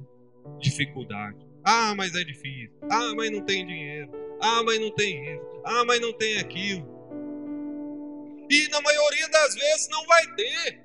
dificuldade. 0.60 1.38
Ah, 1.64 1.94
mas 1.96 2.16
é 2.16 2.24
difícil. 2.24 2.76
Ah, 2.90 3.14
mas 3.16 3.32
não 3.32 3.46
tem 3.46 3.66
dinheiro. 3.66 4.12
Ah, 4.42 4.64
mas 4.64 4.80
não 4.80 4.92
tem 4.92 5.36
isso. 5.36 5.62
Ah, 5.64 5.86
mas 5.86 6.02
não 6.02 6.14
tem 6.14 6.38
aquilo. 6.40 6.88
E 8.50 8.68
na 8.70 8.82
maioria 8.82 9.30
das 9.30 9.56
vezes 9.56 9.88
não 9.90 10.06
vai 10.06 10.36
ter. 10.36 10.85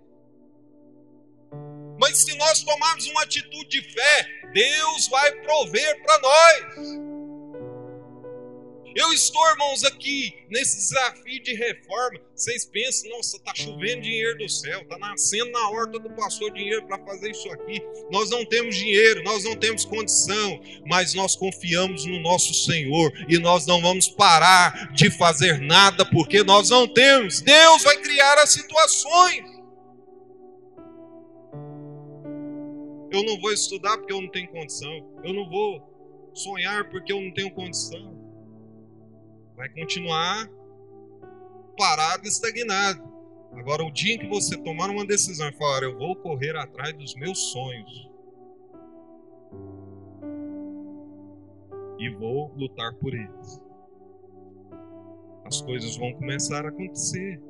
Mas 2.01 2.19
se 2.19 2.35
nós 2.37 2.63
tomarmos 2.63 3.07
uma 3.09 3.23
atitude 3.23 3.69
de 3.69 3.83
fé, 3.83 4.27
Deus 4.55 5.07
vai 5.09 5.33
prover 5.43 6.03
para 6.03 6.19
nós. 6.19 7.11
Eu 8.97 9.13
estou, 9.13 9.47
irmãos, 9.51 9.85
aqui 9.85 10.35
nesse 10.49 10.77
desafio 10.79 11.41
de 11.43 11.55
reforma. 11.55 12.19
Vocês 12.35 12.65
pensam, 12.65 13.11
nossa, 13.11 13.37
está 13.37 13.55
chovendo 13.55 14.03
dinheiro 14.03 14.39
do 14.39 14.49
céu, 14.49 14.81
está 14.81 14.99
nascendo 14.99 15.51
na 15.53 15.69
horta 15.71 15.99
do 15.99 16.11
pastor 16.11 16.51
dinheiro 16.53 16.85
para 16.87 16.99
fazer 17.05 17.31
isso 17.31 17.49
aqui. 17.51 17.81
Nós 18.11 18.31
não 18.31 18.45
temos 18.45 18.75
dinheiro, 18.75 19.23
nós 19.23 19.45
não 19.45 19.55
temos 19.55 19.85
condição, 19.85 20.61
mas 20.87 21.15
nós 21.15 21.37
confiamos 21.37 22.05
no 22.05 22.19
nosso 22.19 22.53
Senhor 22.53 23.13
e 23.29 23.39
nós 23.39 23.65
não 23.67 23.81
vamos 23.81 24.09
parar 24.09 24.93
de 24.93 25.11
fazer 25.11 25.61
nada 25.61 26.05
porque 26.05 26.43
nós 26.43 26.71
não 26.71 26.89
temos. 26.89 27.41
Deus 27.43 27.83
vai 27.85 27.99
criar 27.99 28.39
as 28.39 28.51
situações. 28.51 29.50
Eu 33.11 33.25
não 33.25 33.41
vou 33.41 33.53
estudar 33.53 33.99
porque 33.99 34.13
eu 34.13 34.21
não 34.21 34.31
tenho 34.31 34.49
condição. 34.51 35.21
Eu 35.25 35.33
não 35.33 35.49
vou 35.49 36.31
sonhar 36.33 36.89
porque 36.91 37.13
eu 37.13 37.21
não 37.21 37.33
tenho 37.33 37.51
condição. 37.53 38.19
Vai 39.57 39.69
continuar 39.69 40.49
parado, 41.77 42.27
estagnado. 42.27 43.03
Agora, 43.53 43.85
o 43.85 43.91
dia 43.91 44.15
em 44.15 44.19
que 44.19 44.29
você 44.29 44.57
tomar 44.57 44.91
uma 44.91 45.05
decisão 45.05 45.49
e 45.49 45.53
falar, 45.57 45.83
eu 45.83 45.99
vou 45.99 46.15
correr 46.15 46.57
atrás 46.57 46.97
dos 46.97 47.15
meus 47.15 47.51
sonhos 47.51 48.09
e 51.99 52.09
vou 52.11 52.53
lutar 52.57 52.95
por 52.95 53.13
eles, 53.13 53.61
as 55.45 55.61
coisas 55.61 55.97
vão 55.97 56.13
começar 56.15 56.65
a 56.65 56.69
acontecer. 56.69 57.43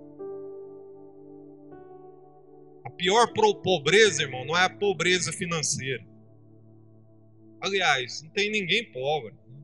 A 2.90 2.96
pior 2.96 3.32
pobreza, 3.62 4.22
irmão, 4.22 4.44
não 4.44 4.56
é 4.56 4.64
a 4.64 4.68
pobreza 4.68 5.32
financeira. 5.32 6.04
Aliás, 7.60 8.20
não 8.22 8.30
tem 8.30 8.50
ninguém 8.50 8.90
pobre. 8.90 9.32
Né? 9.32 9.62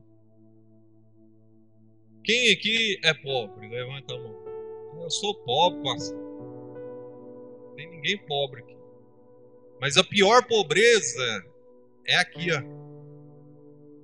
Quem 2.23 2.51
aqui 2.53 2.97
é 3.03 3.13
pobre? 3.13 3.67
Levanta 3.67 4.13
a 4.13 4.17
mão. 4.17 5.03
Eu 5.03 5.09
sou 5.09 5.35
pobre, 5.43 5.83
pastor. 5.83 6.17
Não 6.17 7.75
tem 7.75 7.89
ninguém 7.89 8.17
pobre 8.17 8.61
aqui. 8.61 8.77
Mas 9.81 9.97
a 9.97 10.03
pior 10.03 10.47
pobreza 10.47 11.45
é 12.07 12.15
aqui, 12.15 12.47
ó. 12.51 12.61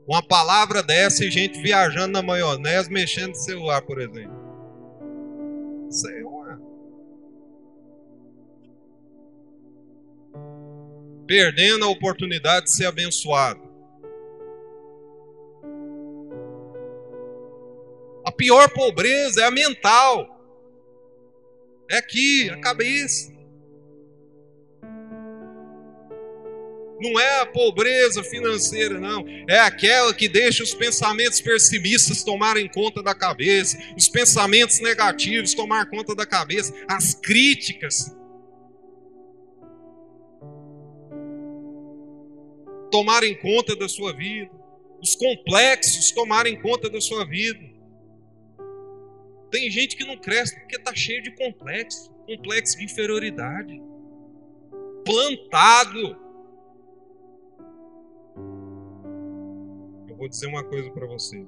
Uma 0.05 0.21
palavra 0.21 0.83
dessa 0.83 1.23
e 1.23 1.31
gente 1.31 1.61
viajando 1.61 2.11
na 2.11 2.21
maionese, 2.21 2.91
mexendo 2.91 3.29
no 3.29 3.35
celular, 3.35 3.81
por 3.83 4.01
exemplo. 4.01 4.43
Perdendo 11.25 11.85
a 11.85 11.89
oportunidade 11.89 12.65
de 12.65 12.73
ser 12.73 12.85
abençoado. 12.85 13.61
A 18.25 18.31
pior 18.31 18.69
pobreza 18.69 19.41
é 19.41 19.45
a 19.45 19.51
mental. 19.51 20.29
É 21.89 21.97
aqui, 21.97 22.49
a 22.49 22.59
cabeça. 22.59 23.33
Não 26.99 27.19
é 27.19 27.41
a 27.41 27.45
pobreza 27.45 28.23
financeira, 28.23 28.97
não. 28.97 29.25
É 29.49 29.59
aquela 29.59 30.13
que 30.13 30.29
deixa 30.29 30.63
os 30.63 30.73
pensamentos 30.73 31.41
pessimistas 31.41 32.23
tomarem 32.23 32.69
conta 32.69 33.03
da 33.03 33.13
cabeça, 33.13 33.77
os 33.97 34.07
pensamentos 34.07 34.79
negativos 34.79 35.53
tomar 35.53 35.89
conta 35.89 36.15
da 36.15 36.25
cabeça, 36.25 36.73
as 36.87 37.13
críticas 37.13 38.15
tomarem 42.93 43.35
conta 43.39 43.75
da 43.75 43.89
sua 43.89 44.13
vida, 44.13 44.51
os 45.01 45.15
complexos 45.15 46.11
tomarem 46.11 46.61
conta 46.61 46.87
da 46.91 47.01
sua 47.01 47.25
vida. 47.25 47.59
Tem 49.49 49.67
gente 49.71 49.97
que 49.97 50.05
não 50.05 50.15
cresce 50.15 50.55
porque 50.59 50.75
está 50.75 50.93
cheio 50.93 51.23
de 51.23 51.31
complexo, 51.35 52.13
complexo 52.27 52.77
de 52.77 52.85
inferioridade, 52.85 53.81
plantado. 55.03 56.15
Eu 60.07 60.15
vou 60.15 60.29
dizer 60.29 60.45
uma 60.45 60.63
coisa 60.63 60.91
para 60.91 61.07
você. 61.07 61.47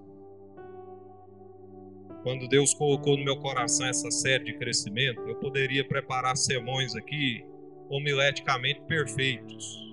Quando 2.24 2.48
Deus 2.48 2.74
colocou 2.74 3.16
no 3.16 3.24
meu 3.24 3.38
coração 3.38 3.86
essa 3.86 4.10
série 4.10 4.46
de 4.46 4.58
crescimento, 4.58 5.22
eu 5.28 5.36
poderia 5.36 5.88
preparar 5.88 6.36
sermões 6.36 6.96
aqui 6.96 7.46
homileticamente 7.88 8.82
perfeitos. 8.88 9.86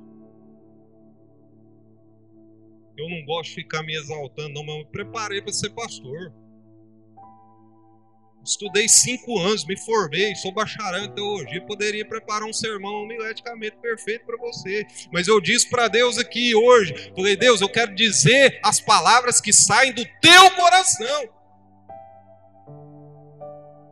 Eu 2.96 3.08
não 3.08 3.24
gosto 3.24 3.50
de 3.50 3.54
ficar 3.56 3.82
me 3.82 3.96
exaltando, 3.96 4.50
não, 4.50 4.64
mas 4.64 4.74
eu 4.74 4.78
me 4.80 4.90
preparei 4.90 5.40
para 5.40 5.52
ser 5.52 5.70
pastor. 5.70 6.32
Estudei 8.44 8.88
cinco 8.88 9.38
anos, 9.38 9.64
me 9.64 9.78
formei, 9.78 10.34
sou 10.34 10.52
bacharel 10.52 11.04
em 11.04 11.14
teologia, 11.14 11.64
poderia 11.64 12.04
preparar 12.04 12.48
um 12.48 12.52
sermão 12.52 13.04
homileticamente 13.04 13.76
perfeito 13.76 14.26
para 14.26 14.36
você. 14.36 14.84
Mas 15.12 15.28
eu 15.28 15.40
disse 15.40 15.70
para 15.70 15.86
Deus 15.86 16.18
aqui 16.18 16.52
hoje, 16.52 17.12
falei, 17.14 17.36
Deus, 17.36 17.60
eu 17.60 17.68
quero 17.68 17.94
dizer 17.94 18.58
as 18.64 18.80
palavras 18.80 19.40
que 19.40 19.52
saem 19.52 19.92
do 19.92 20.04
teu 20.20 20.50
coração. 20.56 21.28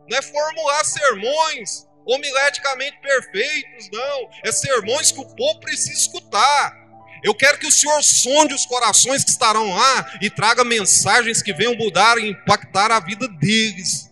Não 0.09 0.17
é 0.17 0.21
formular 0.21 0.83
sermões 0.83 1.87
homileticamente 2.05 2.99
perfeitos, 2.99 3.89
não. 3.89 4.29
É 4.43 4.51
sermões 4.51 5.13
que 5.13 5.19
o 5.21 5.35
povo 5.35 5.61
precisa 5.61 5.93
escutar. 5.93 6.80
Eu 7.23 7.35
quero 7.35 7.59
que 7.59 7.67
o 7.67 7.71
Senhor 7.71 8.01
sonde 8.03 8.53
os 8.53 8.65
corações 8.65 9.23
que 9.23 9.29
estarão 9.29 9.69
lá 9.69 10.17
e 10.21 10.29
traga 10.29 10.63
mensagens 10.63 11.41
que 11.41 11.53
venham 11.53 11.75
mudar 11.75 12.17
e 12.17 12.29
impactar 12.29 12.91
a 12.91 12.99
vida 12.99 13.27
deles. 13.27 14.11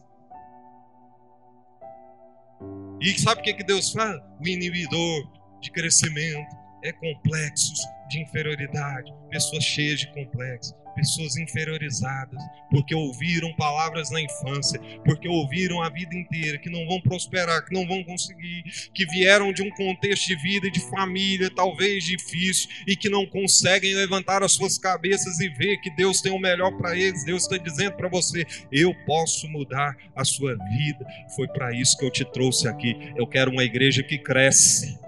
E 3.01 3.20
sabe 3.20 3.41
o 3.41 3.43
que, 3.43 3.53
que 3.53 3.64
Deus 3.64 3.91
fala? 3.91 4.22
O 4.39 4.47
inibidor 4.47 5.24
de 5.62 5.72
crescimento 5.72 6.55
é 6.84 6.91
complexos 6.91 7.80
de 8.10 8.22
inferioridade, 8.22 9.14
pessoas 9.30 9.64
cheias 9.64 9.99
de 9.99 10.12
complexos, 10.12 10.74
pessoas 11.00 11.38
inferiorizadas, 11.38 12.41
porque 12.70 12.93
ouviram 12.93 13.54
palavras 13.56 14.12
na 14.12 14.22
infância, 14.22 14.80
porque 15.06 15.30
ouviram 15.30 15.82
a 15.82 15.89
vida 15.89 16.14
inteira 16.14 16.58
que 16.58 16.70
não 16.70 16.86
vão 16.86 17.00
prosperar, 17.00 17.64
que 17.64 17.74
não 17.74 17.88
vão 17.88 18.04
conseguir, 18.04 18.64
que 18.93 19.06
vieram 19.06 19.54
de 19.54 19.64
um 19.64 19.70
contexto 19.72 20.28
de 20.28 20.36
vida 20.41 20.68
e 20.68 20.72
de 20.72 20.82
família 20.89 21.50
talvez 21.56 22.04
difícil 22.04 22.70
e 22.86 22.97
que 22.97 23.10
não 23.10 23.26
conseguem 23.26 23.95
levantar 23.95 24.43
as 24.43 24.52
suas 24.52 24.78
cabeças 24.78 25.39
e 25.39 25.47
ver 25.50 25.78
que 25.78 25.89
Deus 25.95 26.22
tem 26.22 26.34
o 26.34 26.39
melhor 26.39 26.78
para 26.78 26.97
eles. 26.97 27.24
Deus 27.24 27.43
está 27.43 27.58
dizendo 27.58 27.93
para 27.93 28.10
você: 28.10 28.45
eu 28.72 28.93
posso 29.06 29.47
mudar 29.47 29.95
a 30.14 30.26
sua 30.26 30.56
vida. 30.56 31.06
Foi 31.36 31.47
para 31.47 31.74
isso 31.74 31.97
que 31.97 32.06
eu 32.06 32.12
te 32.12 32.26
trouxe 32.26 32.68
aqui. 32.68 32.93
Eu 33.16 33.26
quero 33.26 33.52
uma 33.52 33.64
igreja 33.64 34.04
que 34.04 34.18
cresce. 34.18 35.00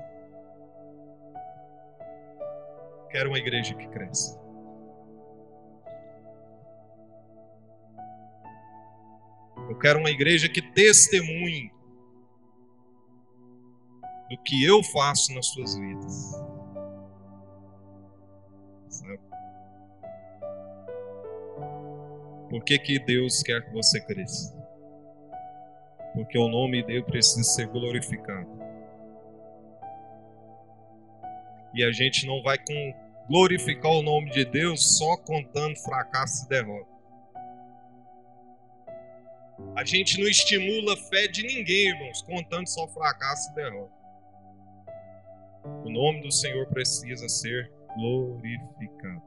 Quero 3.11 3.29
uma 3.29 3.39
igreja 3.39 3.73
que 3.73 3.87
cresce. 3.87 4.40
Eu 9.71 9.79
quero 9.79 9.99
uma 9.99 10.09
igreja 10.09 10.49
que 10.49 10.61
testemunhe 10.61 11.71
do 14.29 14.37
que 14.43 14.65
eu 14.65 14.83
faço 14.83 15.33
nas 15.33 15.45
suas 15.47 15.77
vidas. 15.77 16.33
Por 22.49 22.61
que, 22.65 22.77
que 22.79 22.99
Deus 22.99 23.41
quer 23.41 23.63
que 23.63 23.71
você 23.71 24.01
cresça? 24.01 24.53
Porque 26.15 26.37
o 26.37 26.49
nome 26.49 26.83
dele 26.83 27.03
precisa 27.03 27.41
ser 27.41 27.67
glorificado. 27.67 28.49
E 31.73 31.81
a 31.81 31.93
gente 31.93 32.27
não 32.27 32.43
vai 32.43 32.57
glorificar 33.29 33.93
o 33.93 34.01
nome 34.01 34.31
de 34.31 34.43
Deus 34.43 34.97
só 34.97 35.15
contando 35.15 35.77
fracasso 35.77 36.45
e 36.45 36.49
derrota. 36.49 36.90
A 39.75 39.85
gente 39.85 40.19
não 40.19 40.27
estimula 40.27 40.93
a 40.93 40.97
fé 40.97 41.27
de 41.27 41.43
ninguém, 41.43 41.89
irmãos, 41.89 42.21
contando 42.23 42.67
só 42.67 42.87
fracasso 42.89 43.51
e 43.51 43.55
derrota. 43.55 43.93
O 45.85 45.89
nome 45.89 46.21
do 46.21 46.31
Senhor 46.31 46.67
precisa 46.67 47.29
ser 47.29 47.71
glorificado. 47.95 49.21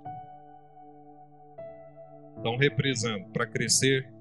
Então, 2.38 2.57
reprisando, 2.57 3.30
para 3.30 3.47
crescer, 3.47 4.12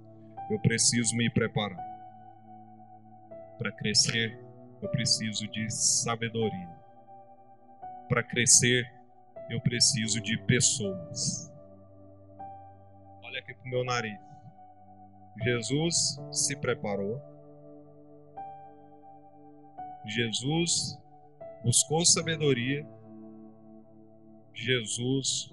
eu 0.49 0.59
preciso 0.59 1.15
me 1.17 1.30
preparar. 1.30 1.78
Para 3.57 3.71
crescer, 3.71 4.39
eu 4.82 4.89
preciso 4.89 5.47
de 5.49 5.69
sabedoria. 5.69 6.69
Para 8.07 8.24
crescer, 8.24 8.86
eu 9.49 9.59
preciso 9.61 10.21
de 10.21 10.38
pessoas. 10.45 11.51
Olha 13.24 13.39
aqui 13.39 13.53
para 13.53 13.65
o 13.65 13.69
meu 13.69 13.84
nariz. 13.84 14.32
Jesus 15.41 16.19
se 16.31 16.55
preparou. 16.55 17.19
Jesus 20.05 20.97
buscou 21.63 22.05
sabedoria. 22.05 22.86
Jesus 24.53 25.51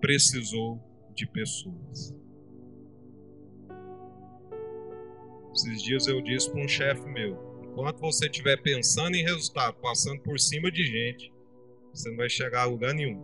precisou 0.00 0.80
de 1.14 1.26
pessoas. 1.26 2.14
Esses 5.54 5.82
dias 5.82 6.06
eu 6.06 6.20
disse 6.20 6.50
para 6.50 6.62
um 6.62 6.68
chefe 6.68 7.06
meu: 7.08 7.60
enquanto 7.62 8.00
você 8.00 8.26
estiver 8.26 8.60
pensando 8.60 9.14
em 9.14 9.22
resultado, 9.22 9.76
passando 9.80 10.20
por 10.20 10.38
cima 10.38 10.70
de 10.70 10.84
gente, 10.84 11.32
você 11.92 12.10
não 12.10 12.16
vai 12.16 12.28
chegar 12.28 12.62
a 12.62 12.66
lugar 12.66 12.92
nenhum. 12.92 13.18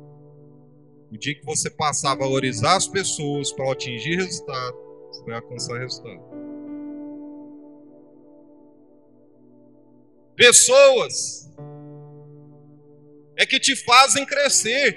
O 1.11 1.19
dia 1.19 1.35
que 1.35 1.45
você 1.45 1.69
passar 1.69 2.13
a 2.13 2.17
valorizar 2.17 2.77
as 2.77 2.87
pessoas 2.87 3.53
para 3.53 3.71
atingir 3.73 4.15
resultado, 4.15 4.90
você 5.11 5.25
vai 5.25 5.35
alcançar 5.37 5.79
resultado. 5.79 6.21
Pessoas 10.37 11.51
é 13.37 13.45
que 13.45 13.59
te 13.59 13.77
fazem 13.77 14.25
crescer. 14.25 14.97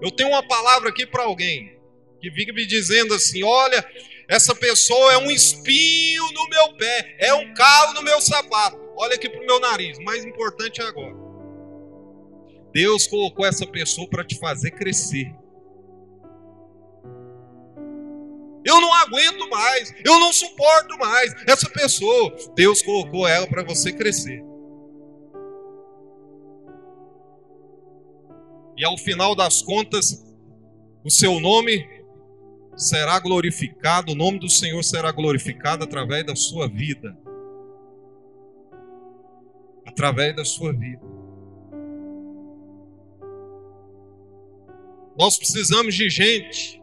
Eu 0.00 0.10
tenho 0.10 0.30
uma 0.30 0.46
palavra 0.46 0.90
aqui 0.90 1.06
para 1.06 1.24
alguém 1.24 1.78
que 2.20 2.30
fica 2.30 2.52
me 2.52 2.66
dizendo 2.66 3.14
assim: 3.14 3.42
olha, 3.42 3.84
essa 4.28 4.54
pessoa 4.54 5.12
é 5.12 5.18
um 5.18 5.30
espinho 5.30 6.24
no 6.32 6.48
meu 6.48 6.76
pé, 6.76 7.16
é 7.18 7.34
um 7.34 7.52
calo 7.54 7.94
no 7.94 8.02
meu 8.02 8.20
sapato. 8.20 8.78
Olha 8.96 9.14
aqui 9.14 9.28
para 9.28 9.42
o 9.42 9.46
meu 9.46 9.60
nariz. 9.60 9.98
Mais 9.98 10.24
importante 10.24 10.80
é 10.80 10.84
agora. 10.84 11.14
Deus 12.72 13.06
colocou 13.06 13.44
essa 13.44 13.66
pessoa 13.66 14.08
para 14.08 14.24
te 14.24 14.38
fazer 14.38 14.70
crescer. 14.72 15.34
Eu 18.64 18.80
não 18.80 18.92
aguento 18.94 19.48
mais, 19.50 19.94
eu 20.04 20.18
não 20.18 20.32
suporto 20.32 20.96
mais 20.98 21.34
essa 21.46 21.68
pessoa. 21.68 22.34
Deus 22.54 22.82
colocou 22.82 23.26
ela 23.26 23.46
para 23.46 23.62
você 23.62 23.92
crescer. 23.92 24.42
e 28.76 28.84
ao 28.84 28.96
final 28.98 29.34
das 29.34 29.62
contas, 29.62 30.24
o 31.04 31.10
seu 31.10 31.38
nome 31.38 31.86
será 32.76 33.18
glorificado, 33.20 34.12
o 34.12 34.14
nome 34.16 34.38
do 34.38 34.50
Senhor 34.50 34.82
será 34.82 35.12
glorificado 35.12 35.84
através 35.84 36.26
da 36.26 36.34
sua 36.34 36.68
vida. 36.68 37.16
Através 39.86 40.34
da 40.34 40.44
sua 40.44 40.72
vida. 40.72 41.02
Nós 45.16 45.38
precisamos 45.38 45.94
de 45.94 46.10
gente. 46.10 46.82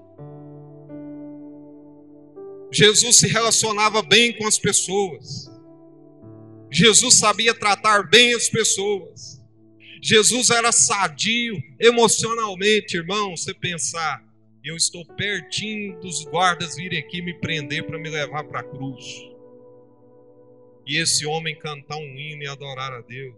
Jesus 2.72 3.18
se 3.18 3.28
relacionava 3.28 4.02
bem 4.02 4.38
com 4.38 4.48
as 4.48 4.58
pessoas. 4.58 5.52
Jesus 6.72 7.20
sabia 7.20 7.54
tratar 7.54 8.10
bem 8.10 8.34
as 8.34 8.48
pessoas. 8.48 9.42
Jesus 10.02 10.50
era 10.50 10.72
sadio 10.72 11.62
emocionalmente, 11.80 12.96
irmão. 12.96 13.36
Você 13.36 13.54
pensar, 13.54 14.24
eu 14.64 14.76
estou 14.76 15.06
pertinho 15.06 16.00
dos 16.00 16.24
guardas 16.24 16.76
virem 16.76 17.00
aqui 17.00 17.22
me 17.22 17.34
prender 17.34 17.86
para 17.86 18.00
me 18.00 18.10
levar 18.10 18.46
para 18.46 18.62
a 18.62 18.64
cruz. 18.64 19.06
E 20.88 20.98
esse 20.98 21.26
homem 21.26 21.58
cantar 21.60 21.98
um 21.98 22.18
hino 22.18 22.44
e 22.44 22.48
adorar 22.48 22.94
a 22.94 23.02
Deus. 23.02 23.36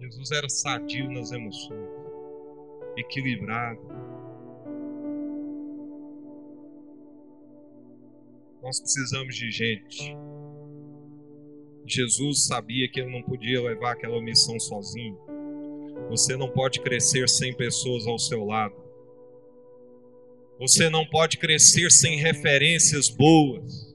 Jesus 0.00 0.30
era 0.32 0.48
sadio 0.48 1.10
nas 1.10 1.32
emoções, 1.32 1.88
equilibrado. 2.96 3.80
Nós 8.62 8.80
precisamos 8.80 9.34
de 9.34 9.50
gente 9.50 10.16
Jesus 11.86 12.46
sabia 12.46 12.88
que 12.88 13.00
ele 13.00 13.10
não 13.10 13.22
podia 13.22 13.60
levar 13.60 13.92
aquela 13.92 14.20
missão 14.22 14.58
sozinho. 14.58 15.18
Você 16.08 16.36
não 16.36 16.48
pode 16.48 16.80
crescer 16.80 17.28
sem 17.28 17.54
pessoas 17.54 18.06
ao 18.06 18.18
seu 18.18 18.44
lado. 18.44 18.74
Você 20.58 20.88
não 20.88 21.04
pode 21.04 21.38
crescer 21.38 21.90
sem 21.90 22.16
referências 22.16 23.08
boas. 23.08 23.94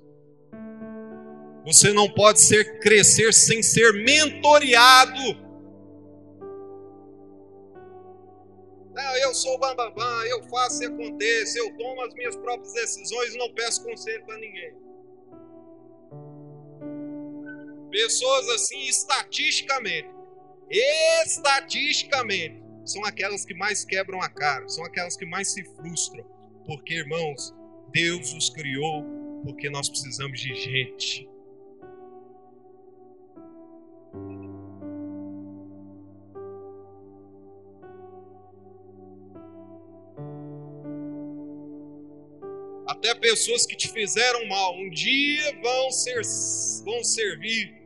Você 1.66 1.94
não 1.94 2.10
pode 2.10 2.42
ser 2.42 2.80
crescer 2.80 3.34
sem 3.34 3.64
ser 3.64 3.94
mentoreado. 3.94 5.47
Eu 9.28 9.34
sou 9.34 9.60
bambambam, 9.60 10.26
eu 10.26 10.42
faço 10.44 10.84
e 10.84 10.86
acontece, 10.86 11.60
eu 11.60 11.76
tomo 11.78 12.02
as 12.02 12.14
minhas 12.14 12.36
próprias 12.38 12.74
decisões 12.74 13.36
e 13.36 13.38
não 13.38 13.54
peço 13.54 13.84
conselho 13.84 14.26
para 14.26 14.38
ninguém. 14.40 14.74
Pessoas 17.92 18.50
assim, 18.50 18.88
estatisticamente, 18.88 20.10
estatisticamente, 20.70 22.62
são 22.86 23.04
aquelas 23.04 23.44
que 23.46 23.54
mais 23.54 23.84
quebram 23.84 24.22
a 24.22 24.30
cara, 24.30 24.68
são 24.70 24.86
aquelas 24.86 25.18
que 25.18 25.26
mais 25.26 25.52
se 25.52 25.64
frustram. 25.76 26.26
Porque, 26.66 26.96
irmãos, 26.96 27.54
Deus 27.92 28.34
os 28.34 28.50
criou 28.50 29.04
porque 29.44 29.70
nós 29.70 29.90
precisamos 29.90 30.40
de 30.40 30.54
gente. 30.56 31.30
Até 43.10 43.16
pessoas 43.16 43.66
que 43.66 43.76
te 43.76 43.88
fizeram 43.88 44.46
mal, 44.48 44.76
um 44.76 44.90
dia 44.90 45.62
vão 45.62 45.92
ser 45.92 46.22
vão 46.84 47.04
servir 47.06 47.78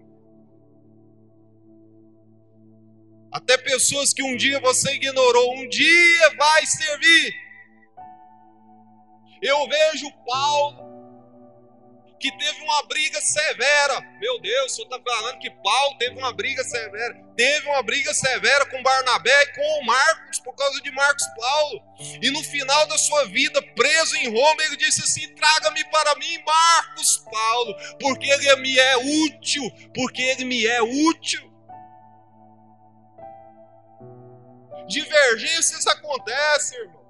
Até 3.31 3.57
pessoas 3.57 4.13
que 4.13 4.21
um 4.21 4.35
dia 4.35 4.59
você 4.59 4.93
ignorou, 4.93 5.55
um 5.55 5.69
dia 5.69 6.35
vai 6.37 6.65
servir. 6.65 7.33
Eu 9.41 9.67
vejo 9.67 10.11
Paulo 10.25 10.90
que 12.21 12.31
teve 12.37 12.61
uma 12.61 12.83
briga 12.83 13.19
severa. 13.19 13.99
Meu 14.19 14.39
Deus, 14.39 14.71
o 14.71 14.75
senhor 14.75 14.85
está 14.85 15.11
falando 15.11 15.39
que 15.39 15.49
Paulo 15.49 15.97
teve 15.97 16.17
uma 16.17 16.31
briga 16.31 16.63
severa. 16.63 17.15
Teve 17.35 17.67
uma 17.67 17.81
briga 17.81 18.13
severa 18.13 18.65
com 18.67 18.83
Barnabé 18.83 19.43
e 19.43 19.53
com 19.53 19.85
Marcos, 19.85 20.39
por 20.39 20.55
causa 20.55 20.79
de 20.81 20.91
Marcos 20.91 21.25
Paulo. 21.35 21.81
E 22.21 22.29
no 22.29 22.43
final 22.43 22.85
da 22.85 22.97
sua 22.97 23.25
vida, 23.25 23.61
preso 23.75 24.15
em 24.17 24.29
Roma, 24.29 24.63
ele 24.63 24.77
disse 24.77 25.01
assim: 25.01 25.33
Traga-me 25.33 25.83
para 25.85 26.15
mim, 26.15 26.43
Marcos 26.45 27.17
Paulo, 27.29 27.75
porque 27.99 28.27
ele 28.27 28.55
me 28.57 28.77
é 28.77 28.97
útil, 28.97 29.63
porque 29.93 30.21
ele 30.21 30.45
me 30.45 30.65
é 30.65 30.81
útil. 30.81 31.51
Divergências 34.87 35.87
acontecem, 35.87 36.79
irmão. 36.79 37.00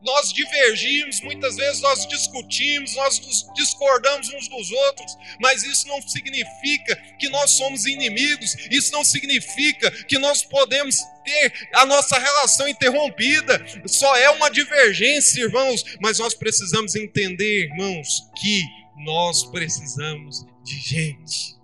Nós 0.00 0.32
divergimos, 0.32 1.20
muitas 1.20 1.56
vezes 1.56 1.80
nós 1.82 2.06
discutimos, 2.06 2.94
nós 2.94 3.20
discordamos 3.54 4.28
uns 4.32 4.48
dos 4.48 4.70
outros, 4.70 5.16
mas 5.40 5.64
isso 5.64 5.88
não 5.88 6.00
significa 6.02 6.94
que 7.18 7.28
nós 7.28 7.50
somos 7.52 7.84
inimigos, 7.84 8.54
isso 8.70 8.92
não 8.92 9.04
significa 9.04 9.90
que 10.04 10.18
nós 10.18 10.42
podemos 10.42 10.96
ter 11.24 11.68
a 11.74 11.84
nossa 11.84 12.18
relação 12.18 12.68
interrompida. 12.68 13.64
Só 13.86 14.16
é 14.16 14.30
uma 14.30 14.50
divergência, 14.50 15.42
irmãos, 15.42 15.82
mas 16.00 16.18
nós 16.18 16.34
precisamos 16.34 16.94
entender, 16.94 17.64
irmãos, 17.64 18.22
que 18.40 18.62
nós 18.96 19.44
precisamos 19.50 20.46
de 20.64 20.78
gente. 20.78 21.58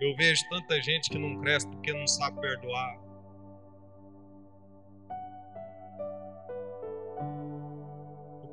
Eu 0.00 0.14
vejo 0.16 0.42
tanta 0.50 0.80
gente 0.82 1.08
que 1.08 1.18
não 1.18 1.40
cresce 1.40 1.66
porque 1.68 1.92
não 1.92 2.06
sabe 2.06 2.40
perdoar. 2.40 3.05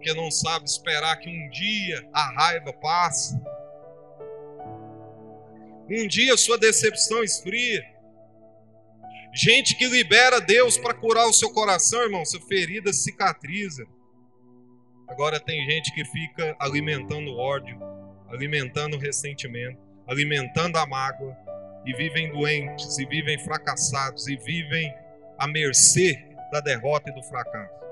Porque 0.04 0.20
não 0.20 0.30
sabe 0.30 0.66
esperar 0.66 1.16
que 1.16 1.30
um 1.30 1.50
dia 1.50 2.06
a 2.12 2.34
raiva 2.34 2.74
passe. 2.74 3.40
Um 5.90 6.06
dia 6.10 6.36
sua 6.36 6.58
decepção 6.58 7.24
esfria. 7.24 7.82
Gente 9.34 9.78
que 9.78 9.88
libera 9.88 10.42
Deus 10.42 10.78
para 10.78 10.94
curar 10.94 11.26
o 11.26 11.32
seu 11.32 11.54
coração, 11.54 12.02
irmão, 12.02 12.26
sua 12.26 12.42
ferida 12.42 12.92
cicatriza. 12.92 13.86
Agora 15.08 15.40
tem 15.40 15.66
gente 15.70 15.94
que 15.94 16.04
fica 16.04 16.54
alimentando 16.60 17.38
ódio, 17.38 17.80
alimentando 18.28 18.98
ressentimento 18.98 19.82
alimentando 20.06 20.78
a 20.78 20.86
mágoa, 20.86 21.34
e 21.86 21.94
vivem 21.94 22.30
doentes, 22.30 22.98
e 23.00 23.06
vivem 23.06 23.40
fracassados, 23.40 24.28
e 24.28 24.36
vivem 24.36 24.94
à 25.40 25.48
mercê 25.48 26.18
da 26.52 26.60
derrota 26.60 27.10
e 27.10 27.14
do 27.14 27.24
fracasso. 27.24 27.83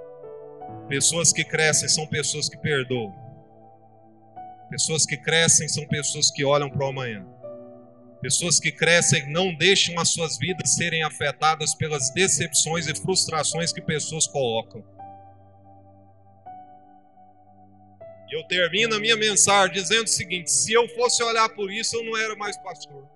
Pessoas 0.87 1.31
que 1.31 1.43
crescem 1.43 1.87
são 1.87 2.05
pessoas 2.07 2.49
que 2.49 2.57
perdoam. 2.57 3.13
Pessoas 4.69 5.05
que 5.05 5.17
crescem 5.17 5.67
são 5.67 5.85
pessoas 5.87 6.31
que 6.31 6.43
olham 6.43 6.69
para 6.69 6.85
o 6.85 6.89
amanhã. 6.89 7.25
Pessoas 8.21 8.59
que 8.59 8.71
crescem 8.71 9.31
não 9.31 9.53
deixam 9.55 9.99
as 9.99 10.09
suas 10.09 10.37
vidas 10.37 10.75
serem 10.75 11.03
afetadas 11.03 11.73
pelas 11.75 12.11
decepções 12.11 12.87
e 12.87 12.95
frustrações 12.95 13.73
que 13.73 13.81
pessoas 13.81 14.27
colocam. 14.27 14.83
Eu 18.29 18.43
termino 18.47 18.95
a 18.95 18.99
minha 18.99 19.17
mensagem 19.17 19.73
dizendo 19.73 20.05
o 20.05 20.09
seguinte: 20.09 20.51
se 20.51 20.71
eu 20.71 20.87
fosse 20.89 21.21
olhar 21.23 21.49
por 21.49 21.71
isso, 21.71 21.97
eu 21.97 22.03
não 22.05 22.17
era 22.17 22.35
mais 22.35 22.57
pastor. 22.57 23.09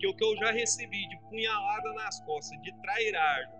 que 0.00 0.06
o 0.06 0.14
que 0.14 0.24
eu 0.24 0.34
já 0.36 0.50
recebi 0.50 1.06
de 1.08 1.18
punhalada 1.28 1.92
nas 1.92 2.18
costas, 2.24 2.60
de 2.62 2.72
trairagem, 2.80 3.59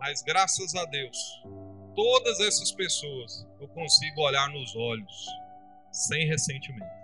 Mas 0.00 0.22
graças 0.22 0.74
a 0.74 0.84
Deus, 0.86 1.18
todas 1.94 2.40
essas 2.40 2.72
pessoas 2.72 3.46
eu 3.60 3.68
consigo 3.68 4.22
olhar 4.22 4.48
nos 4.48 4.74
olhos 4.74 5.26
sem 5.92 6.26
ressentimento. 6.26 7.00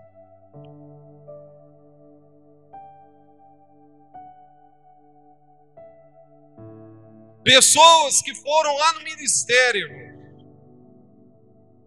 Pessoas 7.44 8.22
que 8.22 8.34
foram 8.34 8.74
lá 8.76 8.94
no 8.94 9.04
ministério, 9.04 9.82
irmão, 9.82 10.06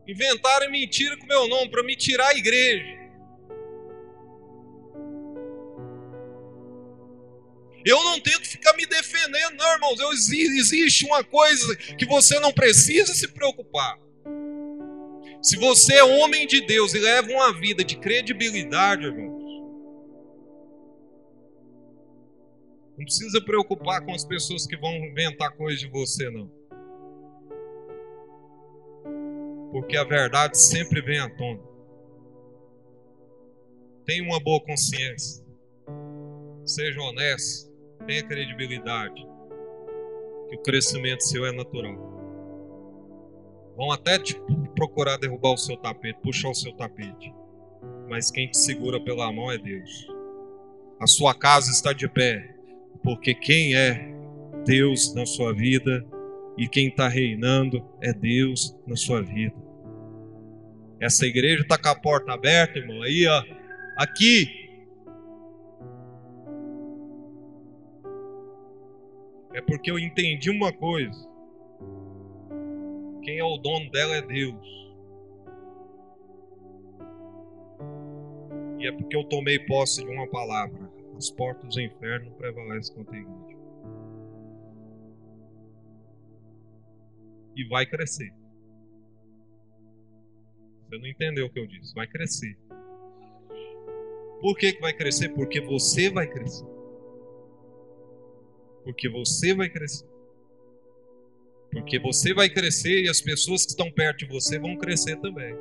inventaram 0.07 0.69
mentira 0.69 1.17
com 1.17 1.25
meu 1.25 1.47
nome 1.47 1.71
para 1.71 1.83
me 1.83 1.95
tirar 1.97 2.27
a 2.27 2.37
igreja. 2.37 2.98
Eu 7.89 8.03
não 8.03 8.19
tento 8.19 8.47
ficar 8.47 8.75
me 8.77 8.85
defendendo, 8.85 9.57
não, 9.57 9.73
irmãos. 9.73 9.99
Eu, 9.99 10.11
existe 10.11 11.05
uma 11.05 11.23
coisa 11.23 11.75
que 11.75 12.05
você 12.05 12.39
não 12.39 12.53
precisa 12.53 13.15
se 13.15 13.27
preocupar. 13.29 13.99
Se 15.41 15.57
você 15.57 15.95
é 15.95 16.03
homem 16.03 16.45
de 16.45 16.63
Deus 16.67 16.93
e 16.93 16.99
leva 16.99 17.31
uma 17.31 17.51
vida 17.59 17.83
de 17.83 17.97
credibilidade, 17.97 19.05
irmãos, 19.05 19.39
não 22.95 23.05
precisa 23.05 23.41
preocupar 23.43 24.05
com 24.05 24.13
as 24.13 24.23
pessoas 24.23 24.67
que 24.67 24.77
vão 24.77 24.93
inventar 24.93 25.55
coisas 25.55 25.79
de 25.79 25.89
você, 25.89 26.29
não. 26.29 26.47
Porque 29.71 29.97
a 29.97 30.03
verdade 30.03 30.59
sempre 30.59 31.01
vem 31.01 31.17
à 31.17 31.29
tona. 31.29 31.63
Tenha 34.05 34.23
uma 34.23 34.39
boa 34.39 34.61
consciência. 34.61 35.43
Seja 36.65 37.01
honesto 37.01 37.68
tenha 38.09 38.23
credibilidade, 38.23 39.23
que 40.49 40.55
o 40.55 40.61
crescimento 40.63 41.23
seu 41.23 41.45
é 41.45 41.51
natural. 41.51 41.95
Vão 43.77 43.91
até 43.91 44.17
te 44.17 44.35
procurar 44.75 45.17
derrubar 45.17 45.53
o 45.53 45.57
seu 45.57 45.77
tapete, 45.77 46.19
puxar 46.23 46.49
o 46.49 46.55
seu 46.55 46.73
tapete. 46.73 47.31
Mas 48.09 48.31
quem 48.31 48.49
te 48.49 48.57
segura 48.57 48.99
pela 48.99 49.31
mão 49.31 49.51
é 49.51 49.59
Deus. 49.59 50.07
A 50.99 51.05
sua 51.05 51.35
casa 51.35 51.69
está 51.69 51.93
de 51.93 52.09
pé, 52.09 52.55
porque 53.03 53.35
quem 53.35 53.75
é 53.75 54.11
Deus 54.65 55.13
na 55.13 55.27
sua 55.27 55.53
vida 55.53 56.03
e 56.57 56.67
quem 56.67 56.87
está 56.87 57.07
reinando 57.07 57.85
é 58.01 58.11
Deus 58.11 58.75
na 58.87 58.95
sua 58.95 59.21
vida. 59.21 59.55
Essa 60.99 61.27
igreja 61.27 61.61
está 61.61 61.77
com 61.77 61.89
a 61.89 61.95
porta 61.95 62.33
aberta, 62.33 62.79
irmão. 62.79 63.03
Aí, 63.03 63.27
ó, 63.27 63.43
aqui 63.95 64.58
é 69.59 69.61
porque 69.61 69.91
eu 69.91 69.99
entendi 69.99 70.49
uma 70.49 70.71
coisa: 70.71 71.29
quem 73.21 73.37
é 73.37 73.43
o 73.43 73.57
dono 73.57 73.91
dela 73.91 74.15
é 74.15 74.21
Deus. 74.21 74.79
E 78.79 78.87
é 78.87 78.91
porque 78.93 79.15
eu 79.15 79.25
tomei 79.25 79.59
posse 79.59 80.03
de 80.03 80.09
uma 80.09 80.27
palavra: 80.27 80.89
as 81.17 81.29
portas 81.29 81.75
do 81.75 81.81
inferno 81.81 82.31
prevalecem 82.31 82.95
contra 82.95 83.15
a 83.15 83.19
igreja. 83.19 83.59
E 87.55 87.67
vai 87.67 87.85
crescer. 87.85 88.33
Você 90.87 90.97
não 90.97 91.07
entendeu 91.07 91.47
o 91.47 91.49
que 91.49 91.59
eu 91.59 91.67
disse? 91.67 91.93
Vai 91.93 92.07
crescer. 92.07 92.57
Por 94.39 94.57
que, 94.57 94.71
que 94.71 94.79
vai 94.79 94.93
crescer? 94.93 95.29
Porque 95.29 95.59
você 95.59 96.09
vai 96.09 96.25
crescer 96.25 96.78
porque 98.83 99.09
você 99.09 99.53
vai 99.53 99.69
crescer. 99.69 100.05
Porque 101.71 101.99
você 101.99 102.33
vai 102.33 102.49
crescer 102.49 103.03
e 103.03 103.09
as 103.09 103.21
pessoas 103.21 103.63
que 103.63 103.71
estão 103.71 103.91
perto 103.91 104.19
de 104.19 104.25
você 104.25 104.57
vão 104.57 104.75
crescer 104.75 105.17
também. 105.17 105.55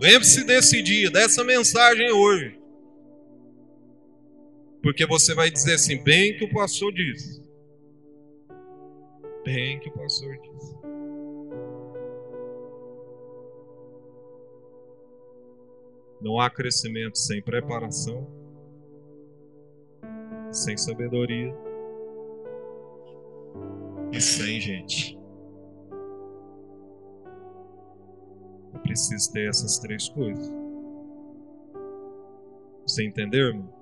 Lembre-se 0.00 0.44
desse 0.44 0.82
dia, 0.82 1.10
dessa 1.10 1.44
mensagem 1.44 2.10
hoje. 2.10 2.58
Porque 4.82 5.06
você 5.06 5.34
vai 5.34 5.50
dizer 5.50 5.74
assim: 5.74 6.02
bem 6.02 6.36
que 6.36 6.44
o 6.44 6.52
pastor 6.52 6.92
disse. 6.92 7.42
Bem 9.44 9.78
que 9.78 9.88
o 9.88 9.92
pastor 9.92 10.36
disse. 10.38 10.74
Não 16.20 16.40
há 16.40 16.48
crescimento 16.48 17.18
sem 17.18 17.42
preparação 17.42 18.43
sem 20.54 20.76
sabedoria 20.76 21.52
e 24.12 24.20
sem 24.20 24.60
gente. 24.60 25.18
Eu 28.72 28.80
preciso 28.80 29.32
ter 29.32 29.48
essas 29.48 29.78
três 29.78 30.08
coisas. 30.08 30.48
Você 32.86 33.04
entendeu, 33.04 33.48
irmão? 33.48 33.72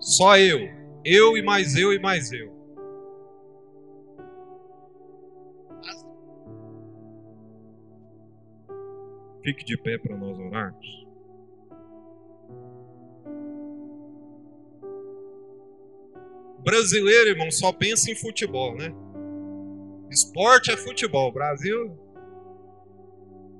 Só 0.00 0.38
eu, 0.38 0.60
eu 1.04 1.36
e 1.36 1.42
mais 1.42 1.76
eu 1.76 1.92
e 1.92 1.98
mais 1.98 2.32
eu. 2.32 2.52
Fique 9.42 9.62
de 9.64 9.76
pé 9.76 9.98
para 9.98 10.16
nós 10.16 10.38
orarmos. 10.38 11.06
Brasileiro, 16.64 17.28
irmão, 17.28 17.50
só 17.50 17.70
pensa 17.72 18.10
em 18.10 18.14
futebol, 18.14 18.74
né? 18.74 18.90
Esporte 20.10 20.70
é 20.70 20.76
futebol. 20.76 21.30
Brasil. 21.30 21.98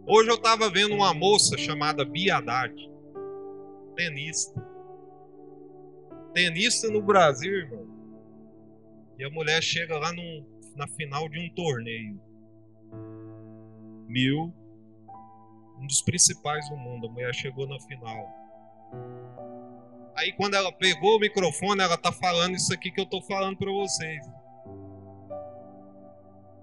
Hoje 0.06 0.30
eu 0.30 0.36
estava 0.36 0.70
vendo 0.70 0.94
uma 0.94 1.12
moça 1.12 1.56
chamada 1.58 2.04
Bia 2.04 2.42
tenista. 3.94 4.66
Tenista 6.32 6.88
no 6.88 7.02
Brasil, 7.02 7.52
irmão. 7.52 7.86
E 9.18 9.24
a 9.24 9.30
mulher 9.30 9.62
chega 9.62 9.98
lá 9.98 10.10
na 10.74 10.88
final 10.88 11.28
de 11.28 11.38
um 11.38 11.54
torneio. 11.54 12.18
Mil. 14.08 14.52
Um 15.78 15.86
dos 15.86 16.00
principais 16.00 16.68
do 16.70 16.76
mundo. 16.76 17.06
A 17.06 17.10
mulher 17.10 17.34
chegou 17.34 17.68
na 17.68 17.78
final. 17.80 18.43
Aí 20.24 20.32
quando 20.32 20.54
ela 20.54 20.72
pegou 20.72 21.16
o 21.16 21.20
microfone, 21.20 21.82
ela 21.82 21.96
está 21.96 22.10
falando 22.10 22.54
isso 22.54 22.72
aqui 22.72 22.90
que 22.90 22.98
eu 22.98 23.04
estou 23.04 23.20
falando 23.20 23.58
para 23.58 23.70
vocês. 23.70 24.26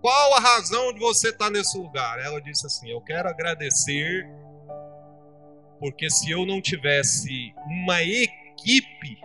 Qual 0.02 0.34
a 0.34 0.40
razão 0.40 0.92
de 0.92 1.00
você 1.00 1.30
estar 1.30 1.46
tá 1.46 1.52
nesse 1.52 1.78
lugar? 1.78 2.18
Ela 2.20 2.42
disse 2.42 2.66
assim: 2.66 2.90
Eu 2.90 3.00
quero 3.02 3.30
agradecer, 3.30 4.28
porque 5.80 6.10
se 6.10 6.32
eu 6.32 6.44
não 6.44 6.60
tivesse 6.60 7.54
uma 7.68 8.02
equipe, 8.02 9.22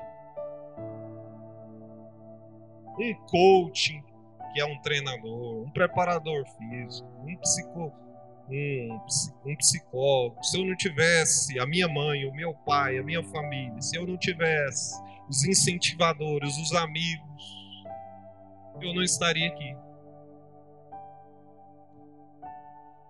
um 3.01 3.15
coaching, 3.31 4.05
que 4.53 4.61
é 4.61 4.67
um 4.67 4.79
treinador, 4.83 5.63
um 5.63 5.71
preparador 5.71 6.45
físico, 6.59 7.09
um 7.27 7.35
psicólogo, 7.39 8.06
um, 8.49 9.01
um 9.45 9.57
psicólogo, 9.57 10.43
se 10.45 10.59
eu 10.59 10.65
não 10.65 10.77
tivesse 10.77 11.59
a 11.59 11.67
minha 11.67 11.89
mãe, 11.89 12.25
o 12.27 12.35
meu 12.35 12.55
pai, 12.55 12.99
a 12.99 13.03
minha 13.03 13.23
família, 13.23 13.81
se 13.81 13.97
eu 13.97 14.07
não 14.07 14.17
tivesse 14.17 14.95
os 15.29 15.45
incentivadores, 15.45 16.57
os 16.59 16.73
amigos, 16.73 17.27
eu 18.81 18.95
não 18.95 19.03
estaria 19.03 19.49
aqui. 19.49 19.77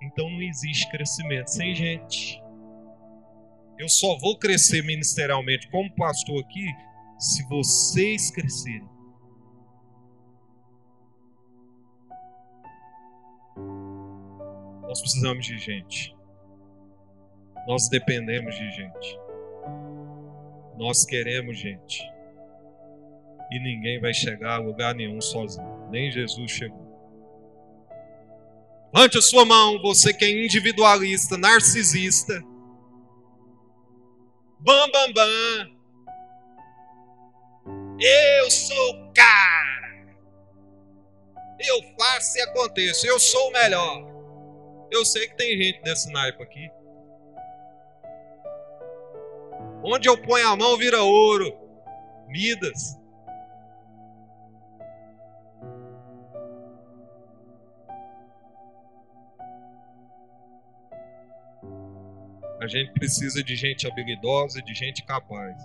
Então 0.03 0.31
não 0.31 0.43
existe 0.43 0.89
crescimento 0.91 1.49
sem 1.49 1.75
gente. 1.75 2.43
Eu 3.79 3.89
só 3.89 4.17
vou 4.19 4.39
crescer 4.39 4.83
ministerialmente 4.83 5.69
como 5.71 5.95
pastor 5.95 6.43
aqui 6.43 6.67
se 7.19 7.47
vocês 7.49 8.31
crescerem. 8.31 8.96
Nós 14.97 15.03
precisamos 15.03 15.45
de 15.45 15.59
gente. 15.59 16.17
Nós 17.69 17.87
dependemos 17.91 18.55
de 18.55 18.71
gente. 18.71 19.21
Nós 20.79 21.05
queremos 21.05 21.59
gente. 21.59 22.03
E 23.53 23.59
ninguém 23.61 24.01
vai 24.01 24.15
chegar 24.15 24.55
a 24.55 24.59
lugar 24.59 24.95
nenhum 24.95 25.21
sozinho. 25.21 25.87
Nem 25.91 26.11
Jesus 26.11 26.51
chegou. 26.51 26.87
Levante 28.95 29.19
a 29.19 29.21
sua 29.21 29.45
mão, 29.45 29.83
você 29.83 30.15
que 30.15 30.25
é 30.25 30.45
individualista, 30.45 31.37
narcisista. 31.37 32.43
Bam, 34.61 34.91
bam, 34.91 35.13
bam. 35.13 35.77
Eu 38.01 38.51
sou 38.51 38.91
o 38.93 39.13
cara. 39.13 40.17
Eu 41.61 41.83
faço 41.99 42.39
e 42.39 42.41
aconteço. 42.41 43.07
Eu 43.07 43.21
sou 43.21 43.49
o 43.49 43.53
melhor. 43.53 44.16
Eu 44.91 45.05
sei 45.05 45.29
que 45.29 45.37
tem 45.37 45.57
gente 45.57 45.83
desse 45.83 46.11
naipe 46.13 46.43
aqui. 46.43 46.71
Onde 49.83 50.09
eu 50.09 50.21
ponho 50.21 50.49
a 50.49 50.57
mão 50.57 50.77
vira 50.77 51.03
ouro. 51.03 51.57
Midas. 52.29 52.99
A 62.61 62.67
gente 62.69 62.93
precisa 62.93 63.45
de 63.45 63.55
gente 63.55 63.87
habilidosa, 63.87 64.61
de 64.61 64.75
gente 64.75 65.05
capaz. 65.05 65.57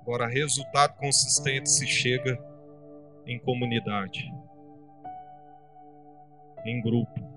Agora, 0.00 0.26
resultado 0.26 0.96
consistente 0.96 1.70
se 1.70 1.86
chega 1.86 2.36
em 3.24 3.38
comunidade, 3.38 4.30
em 6.66 6.82
grupo. 6.82 7.33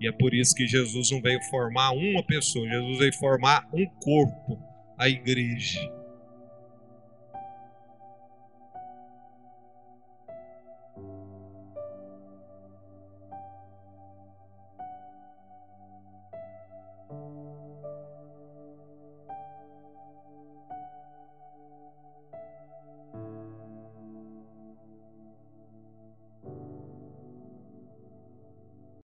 E 0.00 0.08
é 0.08 0.12
por 0.12 0.34
isso 0.34 0.54
que 0.54 0.66
Jesus 0.66 1.10
não 1.10 1.20
veio 1.20 1.40
formar 1.44 1.92
uma 1.92 2.22
pessoa, 2.22 2.68
Jesus 2.68 2.98
veio 2.98 3.14
formar 3.14 3.66
um 3.72 3.86
corpo, 3.86 4.58
a 4.98 5.08
igreja. 5.08 5.80